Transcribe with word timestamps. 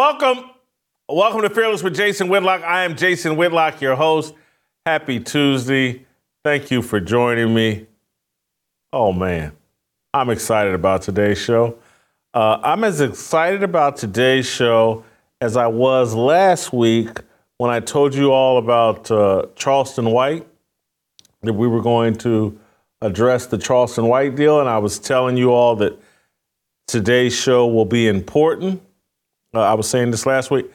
Welcome. 0.00 0.48
Welcome 1.10 1.42
to 1.42 1.50
Fearless 1.50 1.82
with 1.82 1.94
Jason 1.94 2.28
Whitlock. 2.28 2.62
I 2.62 2.84
am 2.84 2.96
Jason 2.96 3.36
Whitlock, 3.36 3.82
your 3.82 3.96
host. 3.96 4.32
Happy 4.86 5.20
Tuesday. 5.20 6.06
Thank 6.42 6.70
you 6.70 6.80
for 6.80 7.00
joining 7.00 7.52
me. 7.52 7.86
Oh, 8.94 9.12
man. 9.12 9.52
I'm 10.14 10.30
excited 10.30 10.72
about 10.72 11.02
today's 11.02 11.36
show. 11.36 11.76
Uh, 12.32 12.60
I'm 12.62 12.82
as 12.82 13.02
excited 13.02 13.62
about 13.62 13.98
today's 13.98 14.46
show 14.46 15.04
as 15.42 15.58
I 15.58 15.66
was 15.66 16.14
last 16.14 16.72
week 16.72 17.10
when 17.58 17.70
I 17.70 17.80
told 17.80 18.14
you 18.14 18.32
all 18.32 18.56
about 18.56 19.10
uh, 19.10 19.48
Charleston 19.54 20.12
White, 20.12 20.48
that 21.42 21.52
we 21.52 21.68
were 21.68 21.82
going 21.82 22.14
to 22.20 22.58
address 23.02 23.44
the 23.44 23.58
Charleston 23.58 24.06
White 24.06 24.34
deal. 24.34 24.60
And 24.60 24.68
I 24.70 24.78
was 24.78 24.98
telling 24.98 25.36
you 25.36 25.52
all 25.52 25.76
that 25.76 26.00
today's 26.88 27.38
show 27.38 27.66
will 27.66 27.84
be 27.84 28.08
important. 28.08 28.80
Uh, 29.54 29.60
I 29.60 29.74
was 29.74 29.88
saying 29.88 30.10
this 30.10 30.26
last 30.26 30.50
week. 30.50 30.66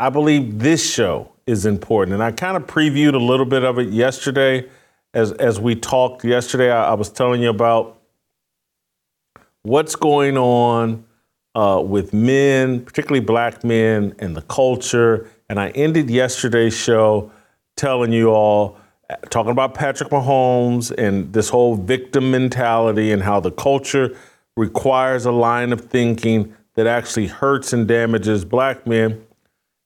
I 0.00 0.08
believe 0.08 0.58
this 0.58 0.92
show 0.92 1.32
is 1.46 1.66
important. 1.66 2.14
And 2.14 2.22
I 2.22 2.32
kind 2.32 2.56
of 2.56 2.66
previewed 2.66 3.14
a 3.14 3.18
little 3.18 3.46
bit 3.46 3.62
of 3.62 3.78
it 3.78 3.88
yesterday 3.90 4.68
as, 5.12 5.32
as 5.32 5.60
we 5.60 5.74
talked 5.74 6.24
yesterday. 6.24 6.70
I, 6.70 6.90
I 6.90 6.94
was 6.94 7.10
telling 7.10 7.42
you 7.42 7.50
about 7.50 8.00
what's 9.62 9.96
going 9.96 10.38
on 10.38 11.04
uh, 11.54 11.82
with 11.84 12.14
men, 12.14 12.82
particularly 12.84 13.24
black 13.24 13.64
men, 13.64 14.14
and 14.18 14.34
the 14.34 14.42
culture. 14.42 15.28
And 15.50 15.60
I 15.60 15.68
ended 15.70 16.08
yesterday's 16.08 16.76
show 16.76 17.30
telling 17.76 18.12
you 18.12 18.30
all, 18.30 18.78
talking 19.28 19.52
about 19.52 19.74
Patrick 19.74 20.08
Mahomes 20.08 20.90
and 20.96 21.32
this 21.34 21.50
whole 21.50 21.76
victim 21.76 22.30
mentality 22.30 23.12
and 23.12 23.22
how 23.22 23.40
the 23.40 23.50
culture 23.50 24.16
requires 24.56 25.26
a 25.26 25.32
line 25.32 25.72
of 25.72 25.82
thinking 25.82 26.54
that 26.74 26.86
actually 26.86 27.26
hurts 27.26 27.72
and 27.72 27.86
damages 27.86 28.44
black 28.44 28.86
men. 28.86 29.24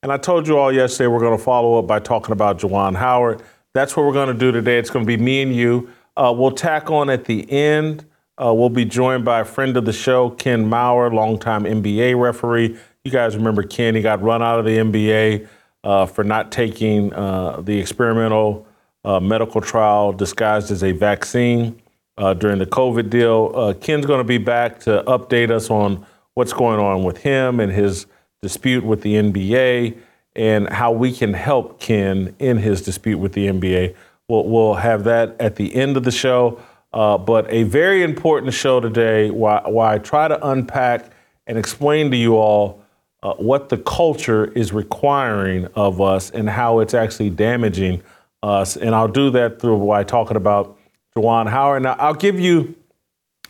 And 0.03 0.11
I 0.11 0.17
told 0.17 0.47
you 0.47 0.57
all 0.57 0.71
yesterday 0.71 1.07
we're 1.07 1.19
going 1.19 1.37
to 1.37 1.43
follow 1.43 1.79
up 1.79 1.87
by 1.87 1.99
talking 1.99 2.31
about 2.31 2.59
Juwan 2.59 2.95
Howard. 2.95 3.41
That's 3.73 3.95
what 3.97 4.05
we're 4.05 4.13
going 4.13 4.31
to 4.31 4.39
do 4.39 4.51
today. 4.51 4.77
It's 4.77 4.89
going 4.89 5.05
to 5.05 5.07
be 5.07 5.21
me 5.21 5.41
and 5.41 5.55
you. 5.55 5.89
Uh, 6.15 6.33
we'll 6.35 6.51
tack 6.51 6.89
on 6.89 7.09
at 7.09 7.25
the 7.25 7.49
end. 7.51 8.05
Uh, 8.37 8.53
we'll 8.53 8.69
be 8.69 8.85
joined 8.85 9.25
by 9.25 9.39
a 9.39 9.45
friend 9.45 9.75
of 9.77 9.85
the 9.85 9.93
show, 9.93 10.29
Ken 10.29 10.69
Mauer, 10.69 11.11
longtime 11.11 11.63
NBA 11.63 12.19
referee. 12.19 12.77
You 13.03 13.11
guys 13.11 13.35
remember 13.35 13.63
Ken? 13.63 13.95
He 13.95 14.01
got 14.01 14.21
run 14.21 14.41
out 14.43 14.59
of 14.59 14.65
the 14.65 14.77
NBA 14.77 15.47
uh, 15.83 16.05
for 16.05 16.23
not 16.23 16.51
taking 16.51 17.13
uh, 17.13 17.61
the 17.61 17.79
experimental 17.79 18.67
uh, 19.03 19.19
medical 19.19 19.61
trial 19.61 20.11
disguised 20.11 20.69
as 20.69 20.83
a 20.83 20.91
vaccine 20.91 21.81
uh, 22.17 22.33
during 22.33 22.59
the 22.59 22.65
COVID 22.65 23.09
deal. 23.09 23.73
Ken's 23.75 24.05
going 24.05 24.19
to 24.19 24.23
be 24.23 24.37
back 24.37 24.79
to 24.81 25.03
update 25.07 25.49
us 25.49 25.69
on 25.69 26.05
what's 26.37 26.53
going 26.53 26.79
on 26.79 27.03
with 27.03 27.17
him 27.17 27.59
and 27.59 27.71
his 27.71 28.05
dispute 28.43 28.83
with 28.83 29.01
the 29.01 29.15
NBA 29.15 29.97
and 30.35 30.69
how 30.69 30.91
we 30.91 31.11
can 31.11 31.33
help 31.33 31.79
Ken 31.79 32.35
in 32.37 32.57
his 32.57 32.83
dispute 32.83 33.17
with 33.17 33.33
the 33.33 33.47
NBA. 33.47 33.95
We'll, 34.29 34.47
we'll 34.47 34.75
have 34.75 35.03
that 35.05 35.35
at 35.41 35.55
the 35.55 35.73
end 35.73 35.97
of 35.97 36.03
the 36.03 36.11
show. 36.11 36.61
Uh, 36.93 37.17
but 37.17 37.51
a 37.51 37.63
very 37.63 38.03
important 38.03 38.53
show 38.53 38.79
today 38.79 39.31
where, 39.31 39.65
I 39.65 39.97
try 39.97 40.27
to 40.27 40.47
unpack 40.47 41.11
and 41.47 41.57
explain 41.57 42.11
to 42.11 42.17
you 42.17 42.35
all 42.35 42.83
uh, 43.23 43.33
what 43.33 43.69
the 43.69 43.77
culture 43.79 44.45
is 44.45 44.71
requiring 44.71 45.65
of 45.73 45.99
us 45.99 46.29
and 46.29 46.47
how 46.47 46.81
it's 46.81 46.93
actually 46.93 47.31
damaging 47.31 48.03
us. 48.43 48.77
And 48.77 48.93
I'll 48.93 49.07
do 49.07 49.31
that 49.31 49.59
through 49.59 49.83
by 49.87 50.03
talking 50.03 50.37
about 50.37 50.77
Juwan 51.15 51.49
Howard. 51.49 51.81
Now, 51.81 51.95
I'll 51.97 52.13
give 52.13 52.39
you, 52.39 52.75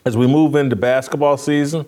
as 0.06 0.16
we 0.16 0.26
move 0.26 0.56
into 0.56 0.78
basketball 0.78 1.36
season, 1.36 1.86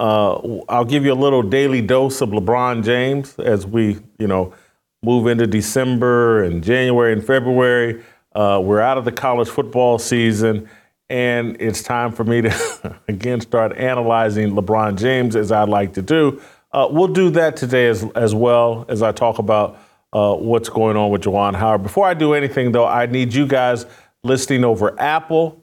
uh, 0.00 0.60
I'll 0.70 0.86
give 0.86 1.04
you 1.04 1.12
a 1.12 1.14
little 1.14 1.42
daily 1.42 1.82
dose 1.82 2.22
of 2.22 2.30
LeBron 2.30 2.82
James 2.82 3.38
as 3.38 3.66
we, 3.66 3.98
you 4.18 4.26
know, 4.26 4.54
move 5.02 5.26
into 5.26 5.46
December 5.46 6.42
and 6.42 6.64
January 6.64 7.12
and 7.12 7.22
February. 7.22 8.02
Uh, 8.34 8.60
we're 8.64 8.80
out 8.80 8.96
of 8.96 9.04
the 9.04 9.12
college 9.12 9.48
football 9.48 9.98
season, 9.98 10.66
and 11.10 11.60
it's 11.60 11.82
time 11.82 12.12
for 12.12 12.24
me 12.24 12.40
to 12.40 12.98
again 13.08 13.42
start 13.42 13.76
analyzing 13.76 14.52
LeBron 14.52 14.96
James 14.96 15.36
as 15.36 15.52
I'd 15.52 15.68
like 15.68 15.92
to 15.94 16.02
do. 16.02 16.40
Uh, 16.72 16.88
we'll 16.90 17.08
do 17.08 17.28
that 17.30 17.58
today 17.58 17.86
as 17.88 18.02
as 18.14 18.34
well 18.34 18.86
as 18.88 19.02
I 19.02 19.12
talk 19.12 19.38
about 19.38 19.78
uh, 20.14 20.34
what's 20.34 20.70
going 20.70 20.96
on 20.96 21.10
with 21.10 21.24
Juwan 21.24 21.54
Howard. 21.54 21.82
Before 21.82 22.06
I 22.06 22.14
do 22.14 22.32
anything, 22.32 22.72
though, 22.72 22.86
I 22.86 23.04
need 23.04 23.34
you 23.34 23.46
guys 23.46 23.84
listening 24.24 24.64
over 24.64 24.98
Apple 24.98 25.62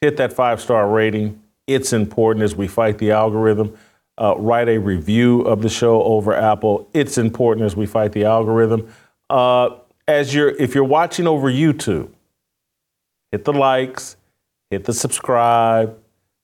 hit 0.00 0.16
that 0.16 0.32
five 0.32 0.60
star 0.62 0.88
rating 0.88 1.42
it's 1.66 1.92
important 1.92 2.44
as 2.44 2.54
we 2.54 2.68
fight 2.68 2.98
the 2.98 3.10
algorithm. 3.10 3.76
Uh, 4.18 4.34
write 4.38 4.68
a 4.68 4.78
review 4.78 5.42
of 5.42 5.62
the 5.62 5.68
show 5.68 6.02
over 6.02 6.34
Apple. 6.34 6.88
It's 6.94 7.18
important 7.18 7.66
as 7.66 7.76
we 7.76 7.86
fight 7.86 8.12
the 8.12 8.24
algorithm. 8.24 8.88
Uh, 9.28 9.76
as 10.08 10.34
you're, 10.34 10.50
if 10.50 10.74
you're 10.74 10.84
watching 10.84 11.26
over 11.26 11.50
YouTube, 11.50 12.10
hit 13.32 13.44
the 13.44 13.52
likes, 13.52 14.16
hit 14.70 14.84
the 14.84 14.94
subscribe, 14.94 15.98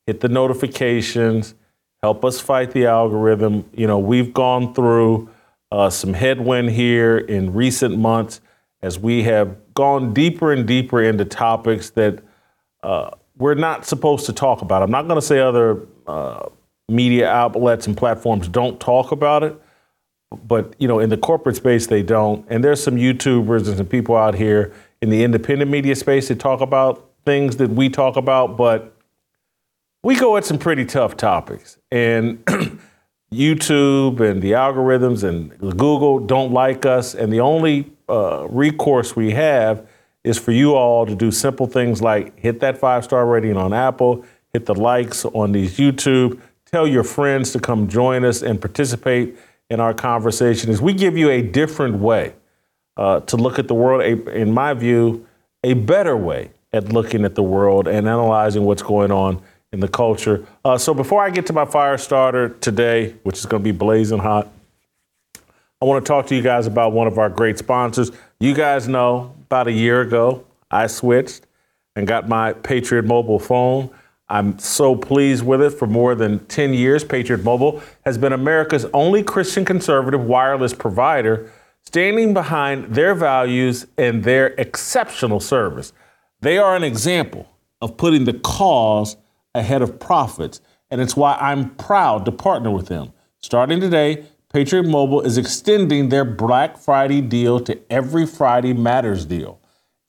hit 0.06 0.20
the 0.20 0.28
notifications. 0.28 1.54
Help 2.02 2.24
us 2.24 2.40
fight 2.40 2.72
the 2.72 2.86
algorithm. 2.86 3.64
You 3.72 3.86
know, 3.86 3.98
we've 3.98 4.34
gone 4.34 4.74
through 4.74 5.30
uh, 5.70 5.88
some 5.88 6.12
headwind 6.12 6.70
here 6.70 7.16
in 7.16 7.54
recent 7.54 7.96
months 7.96 8.40
as 8.82 8.98
we 8.98 9.22
have 9.22 9.56
gone 9.74 10.12
deeper 10.12 10.52
and 10.52 10.66
deeper 10.66 11.02
into 11.02 11.24
topics 11.24 11.90
that 11.90 12.22
uh, 12.82 13.10
we're 13.42 13.54
not 13.54 13.84
supposed 13.84 14.24
to 14.26 14.32
talk 14.32 14.62
about. 14.62 14.82
I'm 14.82 14.90
not 14.92 15.08
going 15.08 15.20
to 15.20 15.26
say 15.26 15.40
other 15.40 15.84
uh, 16.06 16.48
media 16.88 17.28
outlets 17.28 17.88
and 17.88 17.96
platforms 17.96 18.46
don't 18.46 18.78
talk 18.78 19.10
about 19.10 19.42
it, 19.42 19.60
but 20.46 20.74
you 20.78 20.86
know, 20.86 21.00
in 21.00 21.10
the 21.10 21.16
corporate 21.16 21.56
space, 21.56 21.88
they 21.88 22.04
don't. 22.04 22.46
And 22.48 22.62
there's 22.62 22.80
some 22.80 22.94
YouTubers 22.94 23.66
and 23.66 23.76
some 23.76 23.86
people 23.86 24.16
out 24.16 24.36
here 24.36 24.72
in 25.00 25.10
the 25.10 25.24
independent 25.24 25.72
media 25.72 25.96
space 25.96 26.28
that 26.28 26.38
talk 26.38 26.60
about 26.60 27.10
things 27.26 27.56
that 27.56 27.70
we 27.70 27.88
talk 27.88 28.16
about, 28.16 28.56
but 28.56 28.96
we 30.04 30.14
go 30.14 30.36
at 30.36 30.44
some 30.44 30.58
pretty 30.58 30.84
tough 30.84 31.16
topics. 31.16 31.78
And 31.90 32.44
YouTube 33.32 34.20
and 34.20 34.40
the 34.40 34.52
algorithms 34.52 35.24
and 35.24 35.58
Google 35.58 36.20
don't 36.20 36.52
like 36.52 36.86
us, 36.86 37.12
and 37.12 37.32
the 37.32 37.40
only 37.40 37.90
uh, 38.08 38.46
recourse 38.48 39.16
we 39.16 39.32
have 39.32 39.88
is 40.24 40.38
for 40.38 40.52
you 40.52 40.74
all 40.74 41.04
to 41.06 41.14
do 41.14 41.30
simple 41.30 41.66
things 41.66 42.00
like 42.00 42.38
hit 42.38 42.60
that 42.60 42.78
five 42.78 43.04
star 43.04 43.26
rating 43.26 43.56
on 43.56 43.72
Apple, 43.72 44.24
hit 44.52 44.66
the 44.66 44.74
likes 44.74 45.24
on 45.24 45.52
these 45.52 45.76
YouTube, 45.76 46.40
tell 46.66 46.86
your 46.86 47.04
friends 47.04 47.52
to 47.52 47.60
come 47.60 47.88
join 47.88 48.24
us 48.24 48.42
and 48.42 48.60
participate 48.60 49.36
in 49.70 49.80
our 49.80 49.94
conversation 49.94 50.70
as 50.70 50.80
we 50.80 50.92
give 50.92 51.16
you 51.16 51.30
a 51.30 51.42
different 51.42 51.96
way 51.96 52.34
uh, 52.96 53.20
to 53.20 53.36
look 53.36 53.58
at 53.58 53.68
the 53.68 53.74
world, 53.74 54.02
a, 54.02 54.36
in 54.36 54.52
my 54.52 54.74
view, 54.74 55.26
a 55.64 55.74
better 55.74 56.16
way 56.16 56.50
at 56.72 56.92
looking 56.92 57.24
at 57.24 57.34
the 57.34 57.42
world 57.42 57.88
and 57.88 58.08
analyzing 58.08 58.64
what's 58.64 58.82
going 58.82 59.10
on 59.10 59.42
in 59.72 59.80
the 59.80 59.88
culture. 59.88 60.46
Uh, 60.64 60.76
so 60.76 60.92
before 60.92 61.22
I 61.22 61.30
get 61.30 61.46
to 61.46 61.52
my 61.52 61.64
fire 61.64 61.96
starter 61.98 62.50
today, 62.50 63.14
which 63.22 63.38
is 63.38 63.46
going 63.46 63.62
to 63.62 63.64
be 63.64 63.76
blazing 63.76 64.18
hot, 64.18 64.48
I 65.80 65.84
want 65.84 66.04
to 66.04 66.08
talk 66.08 66.26
to 66.26 66.36
you 66.36 66.42
guys 66.42 66.66
about 66.66 66.92
one 66.92 67.06
of 67.06 67.18
our 67.18 67.28
great 67.28 67.58
sponsors. 67.58 68.12
You 68.42 68.54
guys 68.54 68.88
know 68.88 69.36
about 69.42 69.68
a 69.68 69.72
year 69.72 70.00
ago, 70.00 70.44
I 70.68 70.88
switched 70.88 71.46
and 71.94 72.08
got 72.08 72.28
my 72.28 72.54
Patriot 72.54 73.04
Mobile 73.04 73.38
phone. 73.38 73.88
I'm 74.28 74.58
so 74.58 74.96
pleased 74.96 75.46
with 75.46 75.62
it. 75.62 75.70
For 75.70 75.86
more 75.86 76.16
than 76.16 76.44
10 76.46 76.74
years, 76.74 77.04
Patriot 77.04 77.44
Mobile 77.44 77.80
has 78.04 78.18
been 78.18 78.32
America's 78.32 78.84
only 78.86 79.22
Christian 79.22 79.64
conservative 79.64 80.24
wireless 80.24 80.74
provider, 80.74 81.52
standing 81.82 82.34
behind 82.34 82.92
their 82.92 83.14
values 83.14 83.86
and 83.96 84.24
their 84.24 84.48
exceptional 84.58 85.38
service. 85.38 85.92
They 86.40 86.58
are 86.58 86.74
an 86.74 86.82
example 86.82 87.48
of 87.80 87.96
putting 87.96 88.24
the 88.24 88.34
cause 88.34 89.16
ahead 89.54 89.82
of 89.82 90.00
profits, 90.00 90.60
and 90.90 91.00
it's 91.00 91.14
why 91.14 91.38
I'm 91.40 91.76
proud 91.76 92.24
to 92.24 92.32
partner 92.32 92.72
with 92.72 92.88
them. 92.88 93.12
Starting 93.38 93.78
today, 93.78 94.24
Patriot 94.52 94.82
Mobile 94.82 95.22
is 95.22 95.38
extending 95.38 96.10
their 96.10 96.26
Black 96.26 96.76
Friday 96.76 97.22
deal 97.22 97.58
to 97.60 97.80
every 97.90 98.26
Friday 98.26 98.74
Matters 98.74 99.24
deal. 99.24 99.58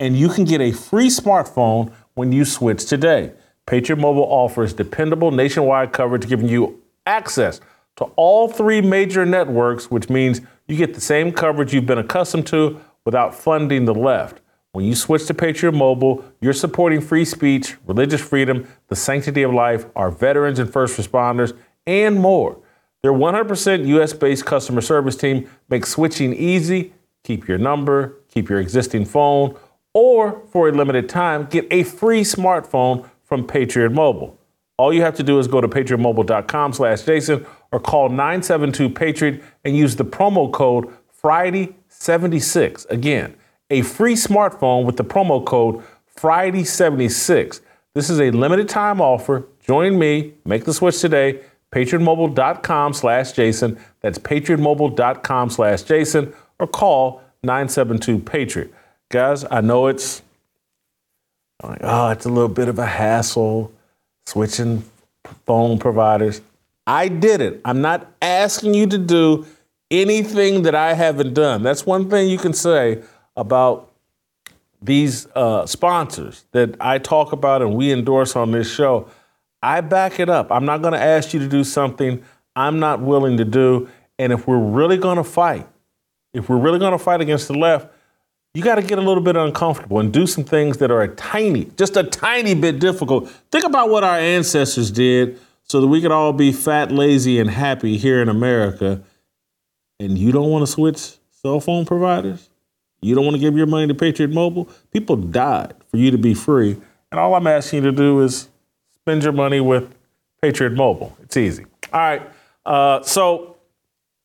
And 0.01 0.17
you 0.17 0.27
can 0.27 0.43
get 0.43 0.59
a 0.59 0.73
free 0.73 1.07
smartphone 1.07 1.93
when 2.15 2.33
you 2.33 2.43
switch 2.43 2.85
today. 2.85 3.31
Patriot 3.65 3.99
Mobile 3.99 4.23
offers 4.25 4.73
dependable 4.73 5.31
nationwide 5.31 5.93
coverage, 5.93 6.27
giving 6.27 6.49
you 6.49 6.81
access 7.05 7.61
to 7.95 8.03
all 8.17 8.49
three 8.49 8.81
major 8.81 9.25
networks, 9.25 9.89
which 9.89 10.09
means 10.09 10.41
you 10.67 10.75
get 10.75 10.93
the 10.93 10.99
same 10.99 11.31
coverage 11.31 11.73
you've 11.73 11.85
been 11.85 11.97
accustomed 11.97 12.45
to 12.47 12.81
without 13.05 13.33
funding 13.33 13.85
the 13.85 13.95
left. 13.95 14.41
When 14.73 14.83
you 14.83 14.95
switch 14.95 15.25
to 15.27 15.33
Patriot 15.33 15.71
Mobile, 15.71 16.25
you're 16.41 16.51
supporting 16.51 16.99
free 16.99 17.23
speech, 17.23 17.77
religious 17.87 18.19
freedom, 18.19 18.67
the 18.89 18.95
sanctity 18.97 19.43
of 19.43 19.53
life, 19.53 19.85
our 19.95 20.11
veterans 20.11 20.59
and 20.59 20.69
first 20.69 20.99
responders, 20.99 21.57
and 21.87 22.19
more. 22.19 22.59
Their 23.03 23.11
100% 23.11 23.85
US 23.85 24.13
based 24.13 24.45
customer 24.45 24.79
service 24.81 25.17
team 25.17 25.49
makes 25.69 25.89
switching 25.89 26.33
easy. 26.33 26.93
Keep 27.25 27.47
your 27.47 27.57
number, 27.57 28.17
keep 28.29 28.49
your 28.49 28.59
existing 28.59 29.05
phone, 29.05 29.55
or 29.93 30.41
for 30.51 30.69
a 30.69 30.71
limited 30.71 31.09
time, 31.09 31.45
get 31.45 31.67
a 31.69 31.83
free 31.83 32.21
smartphone 32.21 33.07
from 33.23 33.45
Patriot 33.45 33.91
Mobile. 33.91 34.37
All 34.77 34.93
you 34.93 35.01
have 35.01 35.15
to 35.15 35.23
do 35.23 35.37
is 35.37 35.47
go 35.47 35.61
to 35.61 35.67
patriotmobile.com 35.67 36.73
slash 36.73 37.03
Jason 37.03 37.45
or 37.71 37.79
call 37.79 38.09
972-PATRIOT 38.09 39.43
and 39.63 39.77
use 39.77 39.95
the 39.95 40.05
promo 40.05 40.51
code 40.51 40.91
Friday76. 41.21 42.89
Again, 42.89 43.35
a 43.69 43.81
free 43.81 44.15
smartphone 44.15 44.85
with 44.85 44.97
the 44.97 45.03
promo 45.03 45.45
code 45.45 45.83
Friday76. 46.17 47.61
This 47.93 48.09
is 48.09 48.19
a 48.19 48.31
limited 48.31 48.67
time 48.67 48.99
offer. 48.99 49.45
Join 49.65 49.99
me, 49.99 50.33
make 50.45 50.65
the 50.65 50.73
switch 50.73 50.99
today, 50.99 51.41
patriotmobile.com 51.73 52.93
slash 52.93 53.31
Jason. 53.31 53.79
That's 54.01 54.19
patriotmobile.com 54.19 55.49
slash 55.49 55.83
Jason 55.83 56.33
or 56.59 56.67
call 56.67 57.21
972-PATRIOT. 57.43 58.69
Guys, 59.09 59.45
I 59.49 59.61
know 59.61 59.87
it's 59.87 60.21
like, 61.61 61.79
oh, 61.81 62.09
it's 62.09 62.25
a 62.25 62.29
little 62.29 62.49
bit 62.49 62.67
of 62.67 62.77
a 62.77 62.85
hassle 62.85 63.71
switching 64.25 64.83
phone 65.45 65.79
providers. 65.79 66.41
I 66.85 67.07
did 67.07 67.41
it. 67.41 67.61
I'm 67.65 67.81
not 67.81 68.11
asking 68.21 68.73
you 68.73 68.87
to 68.87 68.97
do 68.97 69.45
anything 69.89 70.63
that 70.63 70.75
I 70.75 70.93
haven't 70.93 71.33
done. 71.33 71.63
That's 71.63 71.85
one 71.85 72.09
thing 72.09 72.29
you 72.29 72.37
can 72.37 72.53
say 72.53 73.01
about 73.35 73.89
these 74.81 75.27
uh, 75.35 75.65
sponsors 75.65 76.45
that 76.51 76.75
I 76.79 76.97
talk 76.97 77.31
about 77.31 77.61
and 77.61 77.73
we 77.73 77.91
endorse 77.91 78.35
on 78.35 78.51
this 78.51 78.71
show. 78.71 79.07
I 79.63 79.79
back 79.79 80.19
it 80.19 80.29
up. 80.29 80.51
I'm 80.51 80.65
not 80.65 80.81
going 80.81 80.93
to 80.93 81.01
ask 81.01 81.33
you 81.33 81.39
to 81.39 81.47
do 81.47 81.63
something 81.63 82.21
I'm 82.55 82.79
not 82.79 82.99
willing 82.99 83.37
to 83.37 83.45
do. 83.45 83.89
And 84.19 84.33
if 84.33 84.45
we're 84.45 84.59
really 84.59 84.97
going 84.97 85.17
to 85.17 85.23
fight, 85.23 85.67
if 86.33 86.49
we're 86.49 86.59
really 86.59 86.79
going 86.79 86.91
to 86.91 86.99
fight 86.99 87.21
against 87.21 87.47
the 87.47 87.57
left, 87.57 87.87
you 88.53 88.61
got 88.61 88.75
to 88.75 88.83
get 88.83 88.99
a 88.99 89.01
little 89.01 89.23
bit 89.23 89.35
uncomfortable 89.35 89.99
and 89.99 90.11
do 90.11 90.27
some 90.27 90.43
things 90.43 90.77
that 90.77 90.91
are 90.91 91.01
a 91.01 91.07
tiny, 91.07 91.65
just 91.77 91.97
a 91.97 92.03
tiny 92.03 92.53
bit 92.53 92.79
difficult. 92.79 93.29
Think 93.51 93.63
about 93.63 93.89
what 93.89 94.03
our 94.03 94.17
ancestors 94.17 94.91
did 94.91 95.39
so 95.63 95.81
that 95.81 95.87
we 95.87 96.01
could 96.01 96.11
all 96.11 96.33
be 96.33 96.51
fat, 96.51 96.91
lazy, 96.91 97.39
and 97.39 97.49
happy 97.49 97.97
here 97.97 98.21
in 98.21 98.29
America. 98.29 99.01
And 99.99 100.17
you 100.17 100.31
don't 100.31 100.49
want 100.49 100.63
to 100.63 100.71
switch 100.71 101.17
cell 101.31 101.59
phone 101.61 101.85
providers? 101.85 102.49
You 103.01 103.15
don't 103.15 103.25
want 103.25 103.35
to 103.35 103.41
give 103.41 103.55
your 103.55 103.65
money 103.65 103.87
to 103.87 103.95
Patriot 103.95 104.31
Mobile? 104.31 104.69
People 104.91 105.15
died 105.15 105.73
for 105.87 105.97
you 105.97 106.11
to 106.11 106.17
be 106.17 106.33
free. 106.33 106.77
And 107.11 107.19
all 107.19 107.33
I'm 107.33 107.47
asking 107.47 107.83
you 107.83 107.91
to 107.91 107.95
do 107.95 108.21
is 108.21 108.49
spend 109.03 109.21
your 109.21 109.33
money 109.33 109.59
with 109.59 109.93
Patriot 110.41 110.71
Mobile. 110.71 111.13
It's 111.21 111.35
easy. 111.35 111.65
All 111.91 111.99
right. 111.99 112.21
Uh, 112.65 113.03
so 113.03 113.57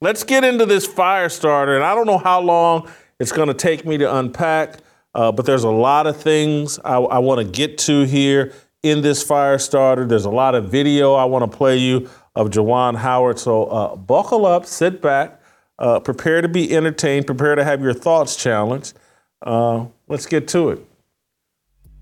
let's 0.00 0.22
get 0.22 0.44
into 0.44 0.66
this 0.66 0.86
fire 0.86 1.28
starter. 1.28 1.74
And 1.74 1.84
I 1.84 1.96
don't 1.96 2.06
know 2.06 2.18
how 2.18 2.40
long 2.40 2.88
it's 3.18 3.32
going 3.32 3.48
to 3.48 3.54
take 3.54 3.84
me 3.84 3.98
to 3.98 4.16
unpack, 4.16 4.76
uh, 5.16 5.32
but 5.32 5.46
there's 5.46 5.64
a 5.64 5.70
lot 5.70 6.06
of 6.06 6.16
things 6.16 6.78
I, 6.84 6.94
I 6.98 7.18
want 7.18 7.40
to 7.40 7.44
get 7.44 7.76
to 7.78 8.04
here 8.04 8.52
in 8.84 9.02
this 9.02 9.20
fire 9.20 9.58
starter. 9.58 10.06
There's 10.06 10.26
a 10.26 10.30
lot 10.30 10.54
of 10.54 10.70
video 10.70 11.14
I 11.14 11.24
want 11.24 11.50
to 11.50 11.56
play 11.56 11.78
you 11.78 12.08
of 12.36 12.50
Juwan 12.50 12.94
Howard. 12.94 13.40
So 13.40 13.64
uh, 13.64 13.96
buckle 13.96 14.46
up, 14.46 14.64
sit 14.64 15.02
back, 15.02 15.42
uh, 15.80 15.98
prepare 15.98 16.40
to 16.40 16.48
be 16.48 16.72
entertained, 16.72 17.26
prepare 17.26 17.56
to 17.56 17.64
have 17.64 17.82
your 17.82 17.94
thoughts 17.94 18.36
challenged. 18.36 18.96
Uh, 19.42 19.86
let's 20.06 20.26
get 20.26 20.46
to 20.48 20.70
it. 20.70 20.86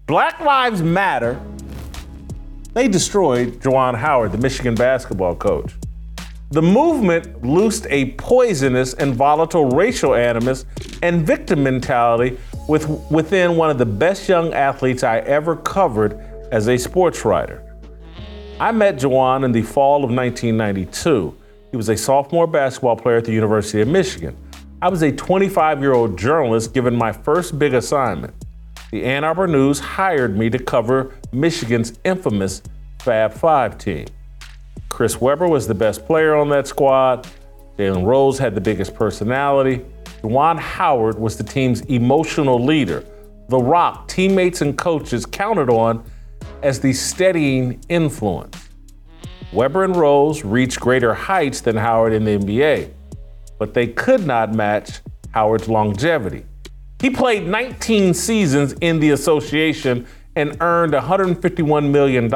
Black 0.07 0.41
Lives 0.41 0.83
Matter. 0.83 1.41
They 2.77 2.89
destroyed 2.89 3.55
Juwan 3.61 3.97
Howard, 3.97 4.33
the 4.33 4.39
Michigan 4.39 4.75
basketball 4.75 5.35
coach. 5.35 5.73
The 6.51 6.61
movement 6.61 7.43
loosed 7.43 7.87
a 7.89 8.11
poisonous 8.17 8.93
and 8.93 9.15
volatile 9.15 9.71
racial 9.71 10.15
animus 10.15 10.67
and 11.03 11.27
victim 11.27 11.63
mentality 11.63 12.39
with, 12.69 12.87
within 13.11 13.57
one 13.57 13.71
of 13.71 13.79
the 13.79 13.87
best 13.87 14.29
young 14.29 14.53
athletes 14.53 15.03
I 15.03 15.21
ever 15.21 15.57
covered 15.57 16.21
as 16.53 16.69
a 16.69 16.77
sports 16.77 17.25
writer. 17.25 17.63
I 18.61 18.73
met 18.73 18.97
Juwan 18.97 19.47
in 19.47 19.53
the 19.53 19.63
fall 19.63 20.05
of 20.05 20.11
1992. 20.11 21.35
He 21.71 21.79
was 21.79 21.89
a 21.89 21.97
sophomore 21.97 22.47
basketball 22.47 22.97
player 22.97 23.17
at 23.17 23.25
the 23.25 23.33
University 23.33 23.81
of 23.81 23.89
Michigan. 23.89 24.37
I 24.83 24.91
was 24.91 25.01
a 25.01 25.11
25 25.11 25.81
year 25.81 25.95
old 25.95 26.19
journalist 26.19 26.75
given 26.75 26.95
my 26.95 27.11
first 27.11 27.59
big 27.59 27.73
assignment. 27.73 28.35
The 28.93 29.05
Ann 29.05 29.25
Arbor 29.25 29.49
News 29.49 29.81
hired 29.81 30.39
me 30.39 30.49
to 30.49 30.61
cover 30.61 31.13
Michigan's 31.33 31.99
infamous 32.05 32.63
Fab 33.01 33.33
Five 33.33 33.79
team. 33.79 34.07
Chris 34.89 35.21
Webber 35.21 35.49
was 35.49 35.67
the 35.67 35.75
best 35.75 36.07
player 36.07 36.37
on 36.37 36.49
that 36.51 36.69
squad. 36.69 37.27
Jalen 37.77 38.07
Rose 38.07 38.39
had 38.39 38.55
the 38.55 38.61
biggest 38.61 38.95
personality. 38.95 39.85
Juwan 40.23 40.59
Howard 40.59 41.19
was 41.19 41.37
the 41.37 41.43
team's 41.43 41.81
emotional 41.83 42.65
leader. 42.65 43.05
The 43.49 43.59
Rock, 43.59 44.07
teammates 44.07 44.63
and 44.63 44.79
coaches 44.79 45.27
counted 45.27 45.69
on 45.69 46.05
as 46.63 46.79
the 46.79 46.93
steadying 46.93 47.81
influence. 47.89 48.69
Webber 49.53 49.83
and 49.83 49.97
Rose 49.97 50.45
reached 50.45 50.79
greater 50.79 51.13
heights 51.13 51.61
than 51.61 51.77
Howard 51.77 52.13
in 52.13 52.25
the 52.25 52.39
NBA, 52.39 52.93
but 53.59 53.75
they 53.75 53.89
could 53.89 54.25
not 54.25 54.55
match 54.55 55.01
Howard's 55.33 55.69
longevity. 55.69 56.45
He 57.01 57.11
played 57.11 57.47
19 57.47 58.15
seasons 58.15 58.73
in 58.81 58.99
the 59.01 59.11
association 59.11 60.07
and 60.35 60.57
earned 60.61 60.95
$151 60.95 61.91
million. 61.91 62.31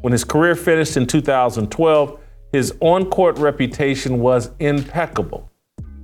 When 0.00 0.12
his 0.12 0.24
career 0.24 0.54
finished 0.54 0.96
in 0.96 1.06
2012, 1.06 2.20
his 2.52 2.74
on 2.80 3.06
court 3.10 3.38
reputation 3.38 4.20
was 4.20 4.50
impeccable. 4.60 5.50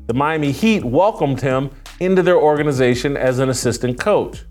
The 0.07 0.15
Miami 0.15 0.51
Heat 0.51 0.85
welcomed 0.85 1.41
him 1.41 1.71
into 2.01 2.23
their 2.23 2.37
organization 2.37 3.17
as 3.17 3.39
an 3.39 3.49
assistant 3.49 3.99
coach. 3.99 4.43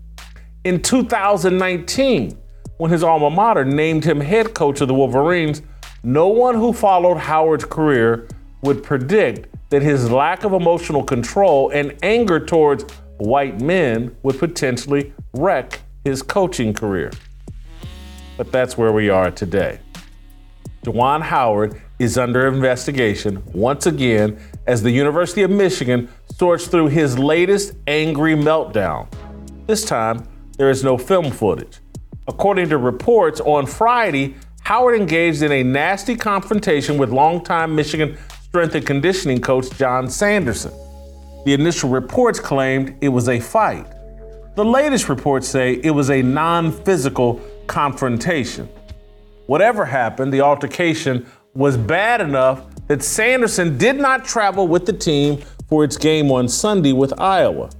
In 0.64 0.82
2019, 0.82 2.38
when 2.78 2.90
his 2.90 3.02
alma 3.04 3.30
mater 3.30 3.64
named 3.64 4.04
him 4.04 4.20
head 4.20 4.54
coach 4.54 4.80
of 4.80 4.88
the 4.88 4.94
Wolverines, 4.94 5.62
no 6.02 6.28
one 6.28 6.54
who 6.54 6.72
followed 6.72 7.18
Howard's 7.18 7.64
career 7.64 8.26
would 8.62 8.82
predict 8.82 9.48
that 9.70 9.82
his 9.82 10.10
lack 10.10 10.44
of 10.44 10.52
emotional 10.52 11.02
control 11.02 11.70
and 11.70 11.94
anger 12.02 12.44
towards 12.44 12.84
white 13.18 13.60
men 13.60 14.14
would 14.22 14.38
potentially 14.38 15.12
wreck 15.34 15.80
his 16.04 16.22
coaching 16.22 16.72
career 16.72 17.10
but 18.40 18.50
that's 18.50 18.78
where 18.78 18.90
we 18.90 19.10
are 19.10 19.30
today. 19.30 19.78
Juwan 20.82 21.20
Howard 21.20 21.78
is 21.98 22.16
under 22.16 22.48
investigation 22.48 23.42
once 23.52 23.84
again 23.84 24.40
as 24.66 24.82
the 24.82 24.90
University 24.90 25.42
of 25.42 25.50
Michigan 25.50 26.08
sorts 26.38 26.66
through 26.66 26.86
his 26.86 27.18
latest 27.18 27.74
angry 27.86 28.34
meltdown. 28.34 29.06
This 29.66 29.84
time, 29.84 30.26
there 30.56 30.70
is 30.70 30.82
no 30.82 30.96
film 30.96 31.30
footage. 31.30 31.80
According 32.28 32.70
to 32.70 32.78
reports, 32.78 33.42
on 33.42 33.66
Friday, 33.66 34.36
Howard 34.62 34.98
engaged 34.98 35.42
in 35.42 35.52
a 35.52 35.62
nasty 35.62 36.16
confrontation 36.16 36.96
with 36.96 37.10
longtime 37.10 37.74
Michigan 37.74 38.16
strength 38.50 38.74
and 38.74 38.84
conditioning 38.84 39.40
coach 39.40 39.70
John 39.78 40.10
Sanderson. 40.10 40.72
The 41.44 41.54
initial 41.54 41.88
reports 41.88 42.40
claimed 42.40 42.96
it 43.00 43.08
was 43.08 43.28
a 43.28 43.38
fight. 43.38 43.86
The 44.56 44.64
latest 44.64 45.08
reports 45.08 45.46
say 45.46 45.74
it 45.84 45.92
was 45.92 46.10
a 46.10 46.20
non 46.20 46.72
physical 46.72 47.40
confrontation. 47.68 48.68
Whatever 49.46 49.84
happened, 49.84 50.32
the 50.32 50.40
altercation 50.40 51.26
was 51.54 51.76
bad 51.76 52.20
enough 52.20 52.64
that 52.88 53.04
Sanderson 53.04 53.78
did 53.78 53.94
not 53.94 54.24
travel 54.24 54.66
with 54.66 54.84
the 54.84 54.92
team 54.94 55.40
for 55.68 55.84
its 55.84 55.96
game 55.96 56.32
on 56.32 56.48
Sunday 56.48 56.92
with 56.92 57.18
Iowa. 57.20 57.70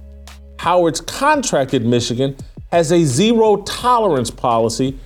Howard's 0.57 1.01
contracted 1.01 1.85
Michigan 1.85 2.37
has 2.71 2.93
a 2.93 3.03
zero 3.03 3.57
tolerance 3.63 4.31
policy 4.31 4.97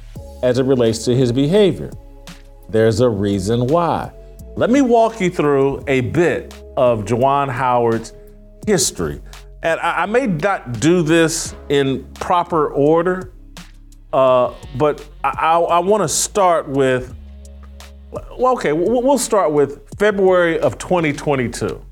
as 0.44 0.60
it 0.60 0.66
relates 0.66 1.06
to 1.06 1.16
his 1.16 1.32
behavior. 1.32 1.90
There's 2.70 3.00
a 3.00 3.10
reason 3.10 3.66
why. 3.66 4.12
Let 4.58 4.70
me 4.70 4.80
walk 4.82 5.20
you 5.20 5.30
through 5.30 5.84
a 5.86 6.00
bit 6.00 6.64
of 6.78 7.04
Juwan 7.04 7.50
Howard's 7.50 8.14
history. 8.66 9.22
And 9.64 9.82
I, 9.82 10.04
I 10.04 10.06
may 10.06 10.28
not 10.28 10.80
do 10.80 11.02
this 11.02 11.54
in 11.68 12.06
proper 12.14 12.70
order, 12.70 13.34
uh, 14.14 14.54
but 14.78 15.06
I, 15.26 15.30
I, 15.30 15.60
I 15.60 15.80
want 15.80 16.04
to 16.04 16.08
start 16.08 16.70
with, 16.70 17.14
well, 18.12 18.54
okay, 18.54 18.72
we'll 18.72 19.18
start 19.18 19.52
with 19.52 19.90
February 20.00 20.58
of 20.58 20.78
2022. 20.78 21.86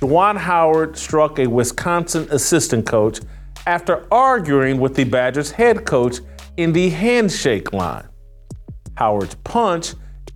Juwan 0.00 0.38
Howard 0.38 0.96
struck 0.96 1.38
a 1.38 1.46
Wisconsin 1.46 2.26
assistant 2.30 2.86
coach 2.86 3.20
after 3.66 4.06
arguing 4.10 4.80
with 4.80 4.94
the 4.94 5.04
Badgers 5.04 5.50
head 5.50 5.84
coach 5.84 6.16
in 6.56 6.72
the 6.72 6.88
handshake 6.88 7.74
line. 7.74 8.08
Howard's 8.96 9.34
punch 9.44 9.92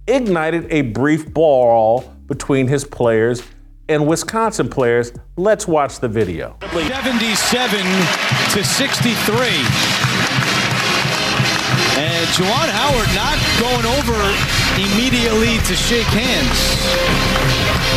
ignited 0.08 0.66
a 0.72 0.82
brief 0.82 1.32
brawl 1.32 2.14
between 2.26 2.66
his 2.66 2.84
players 2.84 3.42
and 3.88 4.06
Wisconsin 4.06 4.68
players. 4.68 5.12
Let's 5.36 5.66
watch 5.66 6.00
the 6.00 6.08
video. 6.08 6.56
77 6.60 7.80
to 8.52 8.64
63. 8.64 9.48
And 11.98 12.26
Juwan 12.36 12.68
Howard 12.68 13.10
not 13.16 13.38
going 13.58 13.86
over 13.98 14.18
immediately 14.76 15.58
to 15.66 15.74
shake 15.74 16.06
hands. 16.12 16.58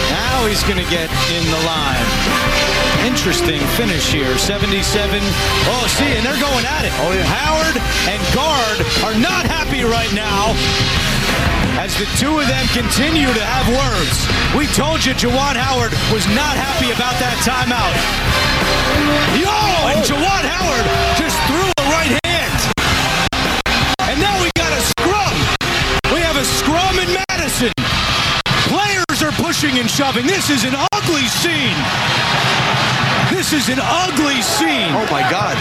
Now 0.10 0.48
he's 0.48 0.64
going 0.64 0.80
to 0.80 0.90
get 0.90 1.12
in 1.32 1.44
the 1.52 1.62
line. 1.68 2.08
Interesting 3.06 3.60
finish 3.78 4.12
here. 4.12 4.38
77. 4.38 5.20
Oh, 5.22 5.86
see, 5.88 6.06
and 6.06 6.26
they're 6.26 6.40
going 6.40 6.66
at 6.66 6.86
it. 6.86 6.94
Oh, 7.04 7.12
yeah. 7.14 7.24
Howard 7.28 7.78
and 8.10 8.22
Gard 8.34 8.80
are 9.06 9.20
not 9.20 9.46
happy 9.46 9.84
right 9.84 10.12
now 10.14 10.56
as 11.80 11.96
the 11.96 12.08
two 12.20 12.40
of 12.40 12.48
them 12.48 12.66
continue 12.74 13.32
to 13.32 13.44
have 13.44 13.66
words. 13.72 14.18
We 14.58 14.68
told 14.76 15.06
you 15.06 15.14
Juwan 15.14 15.56
Howard 15.56 15.94
was 16.12 16.28
not 16.36 16.56
happy 16.60 16.92
about 16.92 17.16
that 17.24 17.38
timeout. 17.48 17.96
Yo, 19.40 19.48
and 19.88 20.00
oh. 20.00 20.10
Juwan 20.10 20.44
Howard 20.44 20.86
just 21.16 21.38
threw 21.48 21.68
a 21.80 21.86
right 21.96 22.14
hand. 22.28 22.60
And 24.10 24.20
now 24.20 24.36
we 24.44 24.52
got 24.60 24.72
a 24.76 24.84
scrum. 24.84 25.36
We 26.12 26.20
have 26.20 26.36
a 26.36 26.46
scrum 26.46 27.00
in 27.00 27.10
Madison. 27.30 27.72
Players 28.68 29.24
are 29.24 29.36
pushing 29.40 29.80
and 29.80 29.90
shoving. 29.90 30.28
This 30.28 30.50
is 30.50 30.64
an 30.66 30.76
ugly 30.92 31.28
scene. 31.28 31.78
This 33.32 33.54
is 33.54 33.70
an 33.70 33.80
ugly 33.80 34.42
scene. 34.42 34.92
Oh 34.92 35.08
my 35.10 35.24
God. 35.32 35.56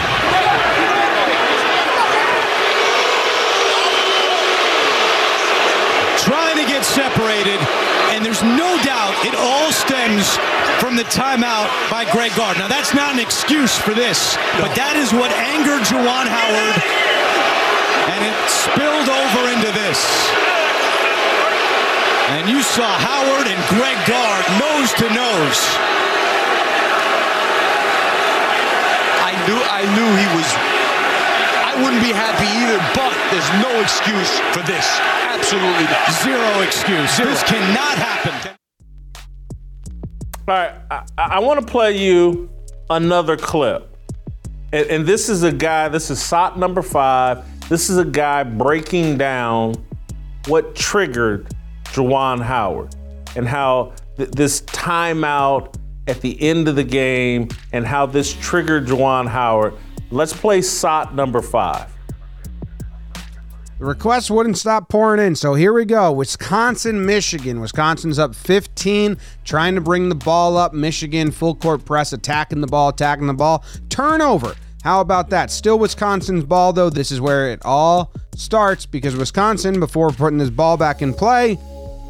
trying 6.31 6.65
to 6.65 6.70
get 6.81 6.87
separated, 6.87 7.61
and 8.17 8.25
there's 8.25 8.43
no 8.43 8.71
doubt 8.85 9.13
it 9.27 9.35
all 9.37 9.71
stems 9.71 10.25
from 10.81 10.97
the 10.97 11.05
timeout 11.13 11.69
by 11.91 12.09
Greg 12.11 12.33
Gard. 12.37 12.57
Now, 12.57 12.69
that's 12.69 12.95
not 12.95 13.13
an 13.13 13.21
excuse 13.21 13.77
for 13.77 13.93
this, 13.93 14.37
but 14.57 14.73
that 14.81 14.97
is 14.97 15.13
what 15.13 15.29
angered 15.37 15.85
Juwan 15.85 16.25
Howard, 16.25 16.77
and 18.17 18.21
it 18.25 18.37
spilled 18.49 19.13
over 19.13 19.43
into 19.53 19.69
this. 19.77 20.01
And 22.41 22.49
you 22.49 22.65
saw 22.65 22.89
Howard 22.89 23.45
and 23.45 23.61
Greg 23.69 24.01
Gard 24.09 24.45
nose 24.57 24.91
to 25.05 25.07
nose. 25.13 25.61
I 29.21 29.37
knew 29.45 29.61
I 29.69 29.83
knew 29.85 30.09
he 30.17 30.29
was 30.33 30.49
I 31.61 31.77
wouldn't 31.85 32.01
be 32.01 32.15
happy 32.17 32.49
either, 32.65 32.81
but 32.97 33.10
there's 33.31 33.51
no 33.63 33.81
excuse 33.81 34.39
for 34.53 34.63
this. 34.67 34.99
Absolutely 35.01 35.85
not. 35.85 36.13
Zero 36.23 36.63
excuse. 36.63 37.17
Zero. 37.17 37.31
This 37.31 37.43
cannot 37.45 37.97
happen. 37.97 38.57
All 40.49 40.57
right, 40.57 40.75
I, 40.91 41.05
I 41.17 41.39
want 41.39 41.61
to 41.61 41.67
play 41.67 41.97
you 41.97 42.51
another 42.89 43.37
clip. 43.37 43.97
And, 44.73 44.87
and, 44.89 45.07
this 45.07 45.29
is 45.29 45.45
a 45.45 45.53
guy, 45.53 45.89
this 45.89 46.11
is 46.11 46.21
SOT 46.21 46.59
number 46.59 46.83
five. 46.83 47.45
This 47.69 47.89
is 47.89 47.99
a 47.99 48.05
guy 48.05 48.43
breaking 48.43 49.17
down 49.17 49.75
what 50.49 50.75
triggered 50.75 51.55
Juwan 51.85 52.43
Howard 52.43 52.95
and 53.37 53.47
how 53.47 53.93
th- 54.17 54.31
this 54.31 54.63
timeout 54.63 55.77
at 56.09 56.21
the 56.21 56.41
end 56.43 56.67
of 56.67 56.75
the 56.75 56.85
game 56.85 57.49
and 57.73 57.87
how 57.87 58.07
this 58.07 58.33
triggered 58.41 58.87
Juwan 58.87 59.29
Howard. 59.29 59.75
Let's 60.11 60.33
play 60.33 60.63
SOT 60.63 61.15
number 61.15 61.43
five. 61.43 61.93
The 63.81 63.87
requests 63.87 64.31
wouldn't 64.31 64.59
stop 64.59 64.91
pouring 64.91 65.27
in. 65.27 65.35
So 65.35 65.55
here 65.55 65.73
we 65.73 65.87
go. 65.87 66.13
Wisconsin, 66.13 67.07
Michigan. 67.07 67.63
Wisconsin's 67.63 68.19
up 68.19 68.35
15, 68.35 69.17
trying 69.43 69.75
to 69.75 69.81
bring 69.81 70.11
the 70.11 70.15
ball 70.15 70.59
up. 70.59 70.75
Michigan, 70.75 71.31
full 71.31 71.55
court 71.55 71.87
press, 71.87 72.13
attacking 72.13 72.61
the 72.61 72.67
ball, 72.67 72.91
attacking 72.91 73.27
the 73.27 73.33
ball. 73.33 73.65
Turnover. 73.89 74.55
How 74.85 75.01
about 75.01 75.31
that? 75.31 75.51
Still 75.51 75.79
Wisconsin's 75.79 76.45
ball, 76.45 76.75
though. 76.75 76.91
This 76.91 77.11
is 77.11 77.23
where 77.23 77.51
it 77.51 77.61
all 77.65 78.13
starts 78.35 78.85
because 78.85 79.17
Wisconsin, 79.17 79.81
before 79.81 80.11
putting 80.11 80.37
this 80.37 80.51
ball 80.51 80.77
back 80.77 81.01
in 81.01 81.15
play, 81.15 81.57